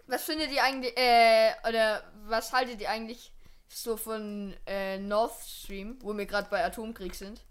[0.08, 3.32] was findet ihr eigentlich, äh, oder was haltet ihr eigentlich
[3.68, 7.42] so von äh, Nord Stream, wo wir gerade bei Atomkrieg sind?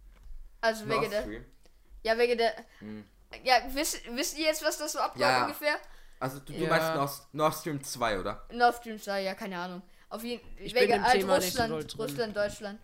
[0.60, 1.44] Also wegen Nord der, Stream.
[2.04, 3.04] ja wegen der, Hm.
[3.44, 5.42] ja wisst, wisst ihr jetzt, was das so abläuft Ja.
[5.44, 5.76] ungefähr?
[6.20, 6.68] Also du, du Ja.
[6.68, 8.44] meinst Nord, Nord Stream 2, oder?
[8.52, 9.82] Nord Stream 2, ja keine Ahnung.
[10.08, 11.98] Auf jeden wegen so Russland.
[11.98, 12.80] Russland, Deutschland.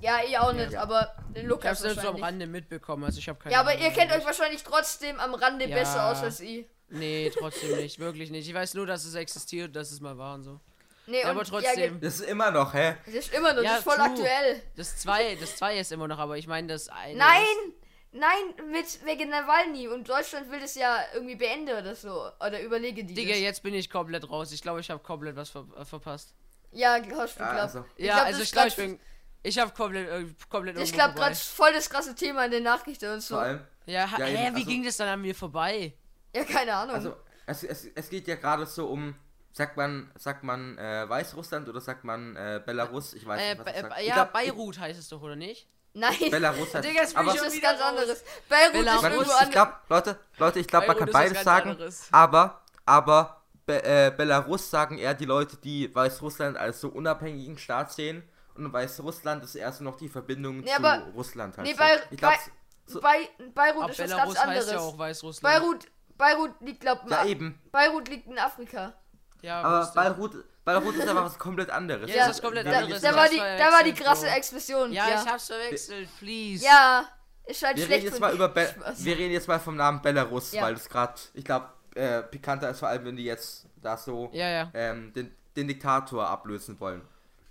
[0.00, 0.82] Ja, ihr auch nicht, Ja.
[0.82, 2.16] aber Ich Lukas hab's nur so am.
[2.22, 5.34] Rande mitbekommen, also ich habe keine Ja, aber Ahnung, ihr kennt euch wahrscheinlich trotzdem am
[5.34, 5.76] Rande Ja.
[5.76, 6.66] besser aus als ich.
[6.88, 8.48] Nee, trotzdem nicht, wirklich nicht.
[8.48, 10.60] Ich weiß nur, dass es existiert, dass es mal war und so.
[11.06, 12.00] Nee, Ja, aber trotzdem.
[12.00, 12.88] Das ist immer noch, hä?
[12.90, 14.04] Ja, das ist immer noch, Ja, das ist voll true.
[14.06, 14.62] aktuell.
[14.76, 17.16] Das 2, das 2 ist immer noch, aber ich meine das eine.
[17.18, 17.42] Nein!
[17.68, 17.76] Ist,
[18.12, 22.28] Nein, mit wegen Nawalny und Deutschland will das ja irgendwie beenden oder so.
[22.44, 23.38] Oder überlege die Digga, das.
[23.40, 24.50] jetzt bin ich komplett raus.
[24.50, 26.34] Ich glaube, ich habe komplett was ver äh, verpasst.
[26.72, 27.84] Ja, hast du Ja, also.
[27.96, 29.00] Ich ja, glaub, also ich glaube, ist ich bin.
[29.42, 33.10] Ich habe komplett, äh, komplett Ich glaube gerade voll das krasse Thema in den Nachrichten
[33.12, 33.34] und so.
[33.36, 33.60] Vor allem.
[33.86, 35.94] Ja, Ja, hä, eben, wie also- ging das dann an mir vorbei?
[36.34, 36.94] Ja, keine Ahnung.
[36.94, 37.16] Also,
[37.46, 39.14] es, es, es geht ja gerade so um,
[39.52, 43.14] sagt man, sagt man äh, Weißrussland oder sagt man äh, Belarus?
[43.14, 43.96] Ich weiß Äh, nicht, was ich sag.
[43.98, 45.66] äh, Ich ja, glaub, Beirut heißt es doch, oder nicht?
[45.92, 46.14] Nein.
[46.30, 48.22] Belarus heißt Digga, aber das schon ist wieder ganz anderes.
[48.48, 49.02] Beirut Belarus.
[49.02, 52.08] ist irgendwo ich glaube, Leute, Leute, ich glaube, man kann beides sagen, anderes.
[52.12, 57.92] aber, aber Be äh, Belarus sagen eher die Leute, die Weißrussland als so unabhängigen Staat
[57.92, 58.22] sehen
[58.56, 61.66] und Weißrussland ist erst noch die Verbindung Nee, zu aber- Russland halt.
[61.66, 61.78] nee, so.
[61.78, 62.52] bei- ich glaube, bei-
[62.92, 64.64] so, Bei, Beirut Aber ist was Belarus ganz anderes.
[64.66, 65.54] heißt ja auch Weißrussland.
[65.60, 65.86] Beirut,
[66.18, 68.94] Beirut liegt, glaub ja eben, Beirut liegt in Afrika.
[69.42, 69.90] Ja, aber.
[69.94, 72.10] Beirut, Beirut ist einfach was komplett anderes.
[72.10, 73.00] Ja, Ja, das ist komplett Da, anderes.
[73.00, 74.28] da, mal- war Ich die, da war die krasse.
[74.28, 74.92] Explosion.
[74.92, 76.64] Ja, Ja, ich hab's verwechselt, please.
[76.64, 77.04] ja
[77.46, 79.04] ist halt Wir schlecht reden jetzt mal über Be Spaß.
[79.04, 80.62] wir reden jetzt mal vom Namen Belarus, Ja.
[80.62, 84.30] weil das gerade, ich glaube, äh, pikanter ist vor allem, wenn die jetzt da so
[84.32, 84.70] Ja, ja.
[84.74, 87.02] ähm, den, den Diktator ablösen wollen.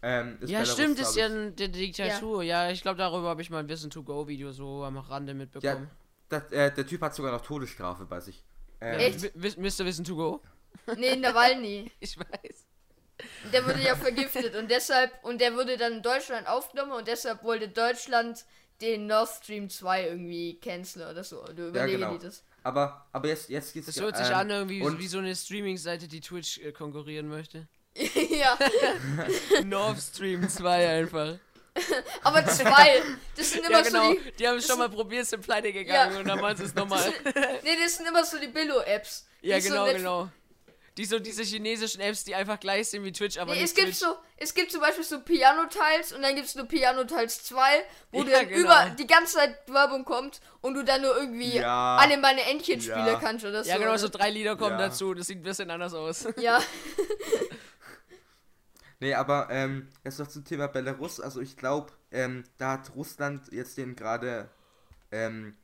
[0.02, 1.34] Ähm, ist Ja, Belarus, stimmt, ist ja ich.
[1.34, 2.44] ein- die Diktatur.
[2.44, 5.34] Ja, ich glaube, darüber habe ich mal ein Wissen to go Video so am Rande
[5.34, 5.90] Ja, mitbekommen.
[6.30, 8.44] das, äh, der Typ hat sogar noch Todesstrafe bei sich.
[8.82, 9.36] Ähm, Echt?
[9.36, 9.86] Mr.
[9.86, 10.42] Wissen to go?
[10.98, 11.92] Nee, Nawalny.
[12.00, 12.66] Ich weiß.
[13.52, 17.44] Der wurde ja vergiftet und deshalb, und der wurde dann in Deutschland aufgenommen und deshalb
[17.44, 18.46] wollte Deutschland
[18.80, 21.44] den Nord Stream 2 irgendwie canceln oder so.
[21.54, 22.14] Du Ja, überlege genau.
[22.14, 22.46] die das.
[22.64, 25.36] Aber, aber jetzt, jetzt geht's Das ja, hört sich ähm, an irgendwie wie so eine
[25.36, 27.68] Streaming-Seite, die Twitch äh, konkurrieren möchte.
[28.38, 28.58] ja,
[29.64, 31.36] Nord Stream 2 einfach.
[32.24, 33.02] aber zwei.
[33.38, 34.08] Das sind immer Ja, genau.
[34.10, 34.32] so die.
[34.34, 36.20] Die haben es schon mal probiert, sind pleite gegangen Ja.
[36.20, 37.02] und dann machen sie es nochmal.
[37.64, 39.26] Nee, das sind immer so die Billo-Apps.
[39.42, 40.30] Ja, Die so genau, genau.
[40.98, 43.76] Die so diese chinesischen Apps, die einfach gleich sind wie Twitch, aber Nee, nicht es
[43.76, 44.00] gibt Twitch.
[44.00, 47.62] so, es gibt zum Beispiel so Piano-Teils und dann gibt es nur Piano-Teils 2,
[48.12, 48.60] wo Ja, dann genau.
[48.66, 51.96] über die ganze Zeit Werbung kommt und du dann nur irgendwie Ja.
[51.96, 53.70] alle meine Entchen spielen kannst oder so.
[53.70, 54.88] Ja, genau, so drei Lieder kommen Ja.
[54.90, 55.14] dazu.
[55.14, 56.28] Das sieht ein bisschen anders aus.
[56.38, 56.60] Ja,
[59.00, 61.20] Nee, aber ähm, jetzt noch zum Thema Belarus.
[61.20, 64.50] Also ich glaube, ähm, da hat Russland jetzt den gerade
[65.12, 65.56] ähm,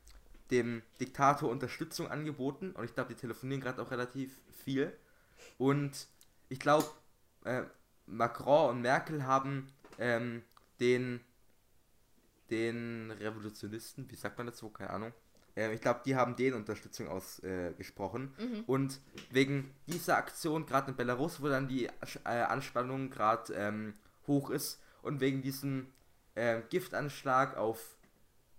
[0.50, 2.72] dem Diktator Unterstützung angeboten.
[2.72, 4.96] Und ich glaube, die telefonieren gerade auch relativ viel.
[5.58, 6.08] Und
[6.48, 6.86] ich glaube,
[7.44, 7.62] äh,
[8.06, 10.42] Macron und Merkel haben ähm,
[10.80, 11.20] den
[12.50, 15.12] den Revolutionisten, wie sagt man dazu, keine Ahnung.
[15.56, 17.72] Ähm, ich glaube, die haben denen Unterstützung ausgesprochen.
[17.72, 18.64] Äh, gesprochen.
[18.66, 19.00] Und
[19.30, 23.94] wegen dieser Aktion, gerade in Belarus, wo dann die äh, Anspannung gerade ähm,
[24.26, 25.92] hoch ist, und wegen diesem
[26.34, 27.96] ähm, Giftanschlag auf,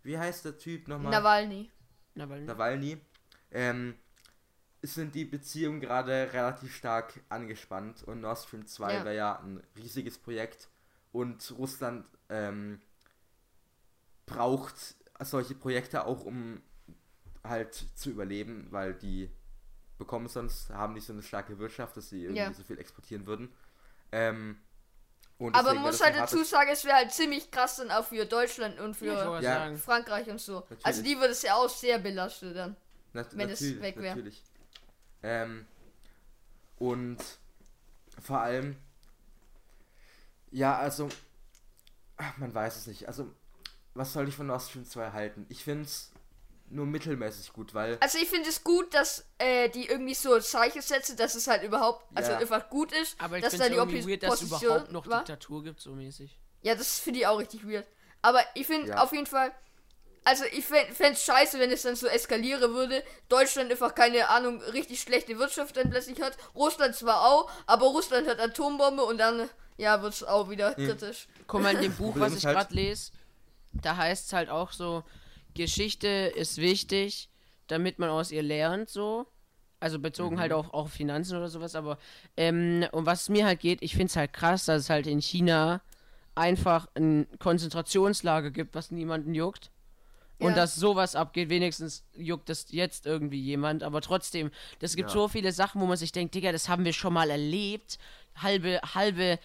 [0.04, 1.12] wie heißt der Typ nochmal?
[1.12, 1.70] Nawalny.
[2.16, 2.98] Na, weil, Nawalny,
[3.52, 3.96] ähm,
[4.82, 9.06] sind die Beziehungen gerade relativ stark angespannt und Nord Stream 2 Ja.
[9.06, 10.70] wäre ja ein riesiges Projekt
[11.12, 12.80] und Russland ähm,
[14.26, 16.62] braucht solche Projekte auch, um
[17.50, 19.30] halt zu überleben, weil die
[19.98, 22.54] bekommen sonst, haben nicht so eine starke Wirtschaft, dass sie irgendwie Ja.
[22.54, 23.52] so viel exportieren würden.
[24.12, 24.58] Ähm,
[25.40, 28.06] und Aber man wäre muss halt dazu sagen, es wäre halt ziemlich krass dann auch
[28.06, 29.76] für Deutschland und für was Ja.
[29.76, 30.62] Frankreich und so.
[30.62, 30.86] Natürlich.
[30.86, 32.76] Also die wird es ja auch sehr belastet dann.
[33.14, 34.16] Nat wenn es weg wär.
[34.16, 34.44] Natürlich.
[35.24, 35.66] Ähm,
[36.78, 37.18] und
[38.22, 38.78] vor allem,
[40.52, 41.10] ja, also,
[42.18, 43.08] ach, man weiß es nicht.
[43.08, 43.34] Also,
[43.94, 45.46] was soll ich von Nord Stream 2 halten?
[45.50, 46.12] Ich finde es
[46.70, 50.82] nur mittelmäßig gut, weil, Also ich finde es gut, dass äh, die irgendwie so Zeichen
[50.82, 52.38] setzen, dass es halt überhaupt, also Ja.
[52.40, 54.92] einfach gut ist, Aber ich dass finde da es die irgendwie weird, dass es überhaupt
[54.92, 55.20] noch war.
[55.20, 56.38] Diktatur gibt, so mäßig.
[56.62, 57.88] Ja, das finde ich auch richtig weird.
[58.22, 59.02] Aber ich finde Ja.
[59.04, 59.52] auf jeden Fall,
[60.26, 63.02] also ich fände es scheiße, wenn es dann so eskalieren würde.
[63.30, 66.36] Deutschland einfach keine Ahnung, richtig schlechte Wirtschaft dann plötzlich hat.
[66.54, 71.28] Russland zwar auch, aber Russland hat Atombombe und dann, ja, wird es auch wieder kritisch.
[71.48, 73.12] Guck mal, in dem Buch, was ich halt- gerade lese,
[73.72, 75.04] da heißt es halt auch so,
[75.58, 77.30] Geschichte ist wichtig,
[77.68, 79.28] damit man aus ihr lernt, so.
[79.80, 82.00] Also bezogen halt auch auf Finanzen oder sowas, aber
[82.36, 85.06] ähm, um was es mir halt geht, ich finde es halt krass, dass es halt
[85.06, 85.82] in China
[86.34, 89.70] einfach ein Konzentrationslager gibt, was niemanden juckt.
[90.40, 90.56] Und Ja.
[90.56, 95.14] dass sowas abgeht, wenigstens juckt das jetzt irgendwie jemand, aber trotzdem, das gibt Ja.
[95.14, 97.98] so viele Sachen, wo man sich denkt, Digga, das haben wir schon mal erlebt.
[98.36, 99.40] Halbe, halbe,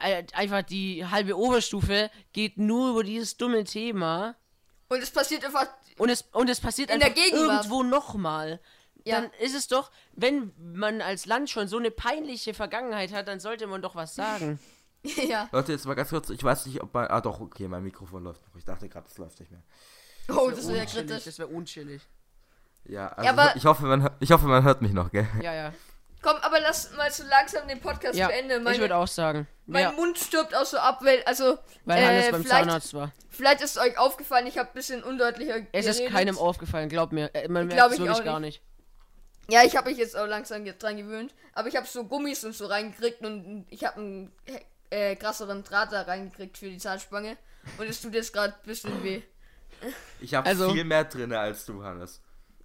[0.00, 4.34] äh, einfach die halbe Oberstufe geht nur über dieses dumme Thema.
[4.90, 5.68] Und es passiert einfach.
[5.98, 8.60] Und es, und es passiert In der einfach irgendwo nochmal.
[9.04, 9.20] Ja.
[9.20, 13.40] Dann ist es doch, wenn man als Land schon so eine peinliche Vergangenheit hat, dann
[13.40, 14.58] sollte man doch was sagen.
[15.02, 15.48] ja.
[15.52, 17.06] Leute, jetzt mal ganz kurz, ich weiß nicht, ob man.
[17.06, 18.56] Ah, doch, okay, mein Mikrofon läuft noch.
[18.56, 19.62] Ich dachte gerade, es läuft nicht mehr.
[20.28, 21.24] Oh, das wäre kritisch.
[21.24, 22.02] Das wäre unchillig.
[22.84, 25.26] Ja, also aber- ich, ich, hoffe, man, ich hoffe, man hört mich noch, gell?
[25.42, 25.72] Ja, ja.
[26.22, 28.58] Komm, aber lass mal so langsam den Podcast Ja, beenden.
[28.58, 29.46] ich Meine, würde auch sagen.
[29.66, 32.92] mein Ja, Mund stirbt auch so ab, weil, also, weil Hannes äh, beim vielleicht, Zahnarzt
[32.94, 33.12] war.
[33.30, 36.14] vielleicht ist euch aufgefallen, ich habe ein bisschen undeutlicher Es ist geredet.
[36.14, 37.30] keinem aufgefallen, glaub mir.
[37.34, 38.62] Äh, Man merkt Glaub es ich wirklich auch gar nicht.
[39.48, 41.34] Ja, ich habe mich jetzt auch langsam dran gewöhnt.
[41.54, 44.32] Aber ich habe so Gummis und so reingekriegt und ich habe einen
[44.90, 47.36] äh, krasseren Draht da reingekriegt für die Zahnspange.
[47.78, 49.22] Und es tut jetzt gerade ein bisschen weh.
[50.20, 52.20] Ich habe Also- viel mehr drin als du, Hannes.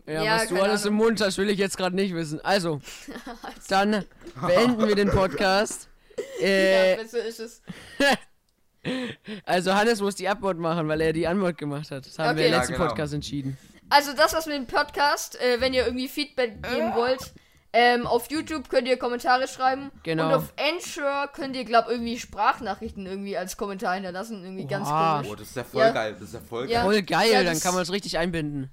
[0.08, 1.06] Ja, Ja, was du alles im Ahnung.
[1.08, 2.40] Mund hast, will ich jetzt gerade nicht wissen.
[2.44, 2.80] Also,
[3.70, 4.06] dann
[4.46, 5.90] beenden wir den Podcast.
[6.42, 7.62] Äh, ja, so ist es.
[9.46, 12.06] also Hannes muss die Antwort machen, weil er die Antwort gemacht hat.
[12.06, 12.46] Das haben wir Okay.
[12.48, 12.86] im Ja, letzten genau.
[12.88, 13.58] Podcast entschieden.
[13.90, 15.40] Also das war's mit dem Podcast.
[15.42, 17.34] Äh, wenn ihr irgendwie Feedback geben wollt,
[17.74, 19.92] ähm, auf YouTube könnt ihr Kommentare schreiben.
[20.04, 20.28] Genau.
[20.28, 24.42] Und auf Anchor könnt ihr, glaub irgendwie Sprachnachrichten irgendwie als Kommentar hinterlassen.
[24.44, 25.18] Irgendwie ganz Oha.
[25.18, 25.32] komisch.
[25.32, 25.90] Oh, das ist ja voll Ja.
[25.92, 26.14] geil.
[26.14, 26.78] Das ist ja voll Ja.
[26.80, 26.84] geil.
[26.86, 28.70] Voll geil, Ja, dann kann man es richtig einbinden.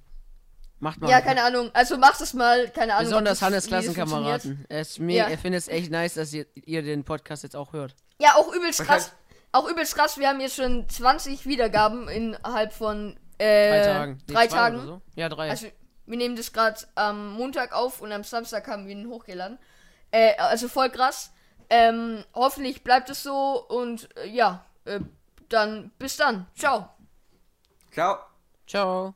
[0.79, 1.09] Macht mal.
[1.09, 1.69] Ja, keine Ahnung.
[1.73, 3.09] Also macht es mal, keine Ahnung.
[3.09, 3.67] Besonders Hannes.
[3.67, 4.65] Klassenkameraden.
[4.67, 5.27] Er, ist me Ja.
[5.27, 7.95] er findet es echt nice, dass ihr, ihr den Podcast jetzt auch hört.
[8.19, 9.13] Ja, auch übelst Man krass.
[9.53, 10.17] Auch übelst krass.
[10.17, 14.17] Wir haben jetzt schon 20 Wiedergaben innerhalb von äh, Drei Tagen.
[14.27, 14.75] Nee, drei Tagen.
[14.77, 15.01] Oder so.
[15.15, 15.49] Ja, drei.
[15.49, 15.67] Also,
[16.05, 19.57] wir nehmen das gerade am Montag auf und am Samstag haben wir ihn hochgeladen.
[20.11, 21.31] Äh, also voll krass.
[21.69, 24.99] Ähm, hoffentlich bleibt es so und äh, ja, äh,
[25.49, 26.45] dann bis dann.
[26.55, 26.89] Ciao.
[27.91, 28.17] Ciao.
[28.67, 29.15] Ciao.